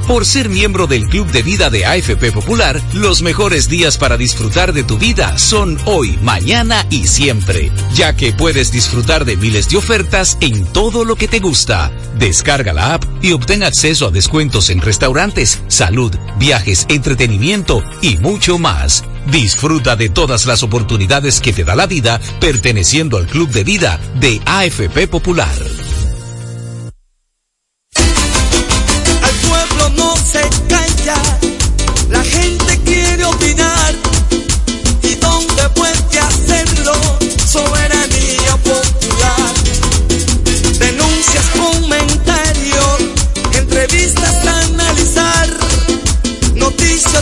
Por 0.07 0.25
ser 0.25 0.47
miembro 0.47 0.87
del 0.87 1.05
Club 1.07 1.29
de 1.31 1.43
Vida 1.43 1.69
de 1.69 1.85
AFP 1.85 2.31
Popular, 2.31 2.81
los 2.93 3.21
mejores 3.21 3.67
días 3.67 3.97
para 3.97 4.15
disfrutar 4.15 4.71
de 4.71 4.83
tu 4.83 4.97
vida 4.97 5.37
son 5.37 5.77
hoy, 5.83 6.17
mañana 6.21 6.87
y 6.89 7.07
siempre, 7.07 7.71
ya 7.93 8.15
que 8.15 8.31
puedes 8.31 8.71
disfrutar 8.71 9.25
de 9.25 9.35
miles 9.35 9.67
de 9.69 9.75
ofertas 9.75 10.37
en 10.39 10.65
todo 10.71 11.03
lo 11.03 11.17
que 11.17 11.27
te 11.27 11.39
gusta. 11.39 11.91
Descarga 12.17 12.71
la 12.71 12.93
app 12.93 13.03
y 13.21 13.33
obtén 13.33 13.63
acceso 13.63 14.07
a 14.07 14.11
descuentos 14.11 14.69
en 14.69 14.79
restaurantes, 14.79 15.61
salud, 15.67 16.15
viajes, 16.39 16.85
entretenimiento 16.87 17.83
y 18.01 18.15
mucho 18.17 18.57
más. 18.57 19.03
Disfruta 19.29 19.97
de 19.97 20.07
todas 20.07 20.45
las 20.45 20.63
oportunidades 20.63 21.41
que 21.41 21.51
te 21.51 21.65
da 21.65 21.75
la 21.75 21.85
vida 21.85 22.21
perteneciendo 22.39 23.17
al 23.17 23.27
Club 23.27 23.49
de 23.49 23.65
Vida 23.65 23.99
de 24.15 24.41
AFP 24.45 25.09
Popular. 25.09 25.86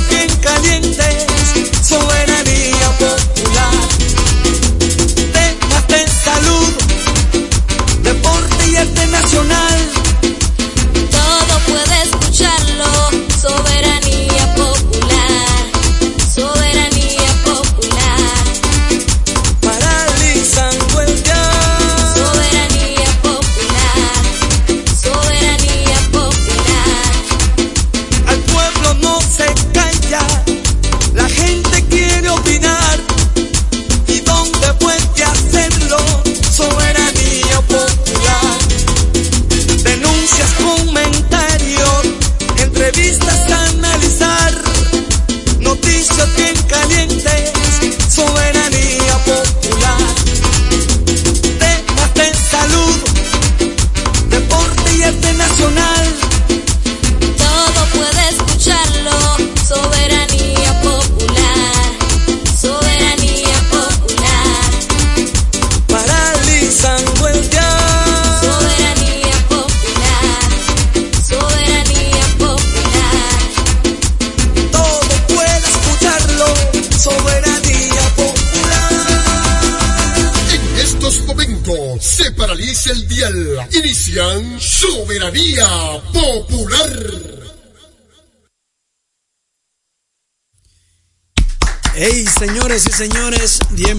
Bien 0.10 0.30
calientes, 0.41 1.26
soberanía 1.82 2.24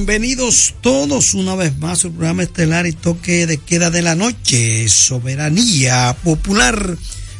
bienvenidos 0.06 0.76
todos 0.82 1.34
una 1.34 1.56
vez 1.56 1.76
más 1.78 2.04
al 2.04 2.12
programa 2.12 2.44
estelar 2.44 2.86
y 2.86 2.92
toque 2.92 3.44
de 3.48 3.58
queda 3.58 3.90
de 3.90 4.02
la 4.02 4.14
noche, 4.14 4.88
soberanía 4.88 6.16
popular. 6.22 6.96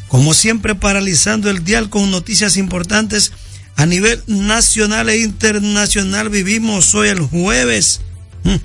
Como 0.09 0.33
siempre, 0.33 0.75
paralizando 0.75 1.49
el 1.49 1.63
dial 1.63 1.89
con 1.89 2.11
noticias 2.11 2.57
importantes 2.57 3.31
a 3.77 3.85
nivel 3.85 4.21
nacional 4.27 5.07
e 5.07 5.19
internacional. 5.19 6.27
Vivimos 6.27 6.93
hoy 6.93 7.07
el 7.07 7.21
jueves, 7.21 8.01
mm, 8.43 8.55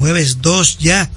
jueves 0.00 0.42
2 0.42 0.78
ya, 0.78 1.08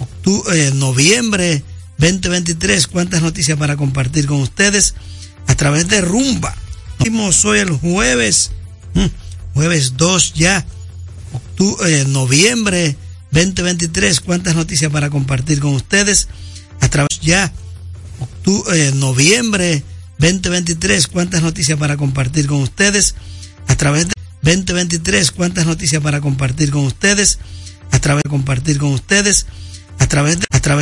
octubre, 0.00 0.68
eh, 0.68 0.70
noviembre 0.72 1.62
2023. 1.98 2.86
¿Cuántas 2.86 3.20
noticias 3.20 3.58
para 3.58 3.76
compartir 3.76 4.24
con 4.26 4.40
ustedes 4.40 4.94
a 5.48 5.54
través 5.54 5.86
de 5.88 6.00
Rumba? 6.00 6.56
Vivimos 6.98 7.44
hoy 7.44 7.58
el 7.58 7.72
jueves, 7.72 8.52
mm, 8.94 9.06
jueves 9.52 9.98
2 9.98 10.32
ya, 10.32 10.64
octubre, 11.34 12.00
eh, 12.00 12.04
noviembre 12.06 12.96
2023. 13.32 14.20
¿Cuántas 14.20 14.54
noticias 14.54 14.90
para 14.90 15.10
compartir 15.10 15.60
con 15.60 15.74
ustedes 15.74 16.28
a 16.80 16.88
través 16.88 17.20
ya? 17.20 17.52
eh, 18.72 18.92
noviembre 18.94 19.82
2023, 20.18 21.06
cuántas 21.08 21.42
noticias 21.42 21.78
para 21.78 21.96
compartir 21.96 22.46
con 22.46 22.58
ustedes 22.58 23.14
a 23.66 23.76
través 23.76 24.06
de 24.06 24.12
2023, 24.42 25.30
cuántas 25.30 25.66
noticias 25.66 26.02
para 26.02 26.20
compartir 26.20 26.70
con 26.70 26.84
ustedes 26.84 27.38
a 27.90 27.98
través 27.98 28.22
de 28.24 28.30
compartir 28.30 28.78
con 28.78 28.90
ustedes 28.90 29.46
a 29.98 30.06
través 30.06 30.40
de 30.40 30.43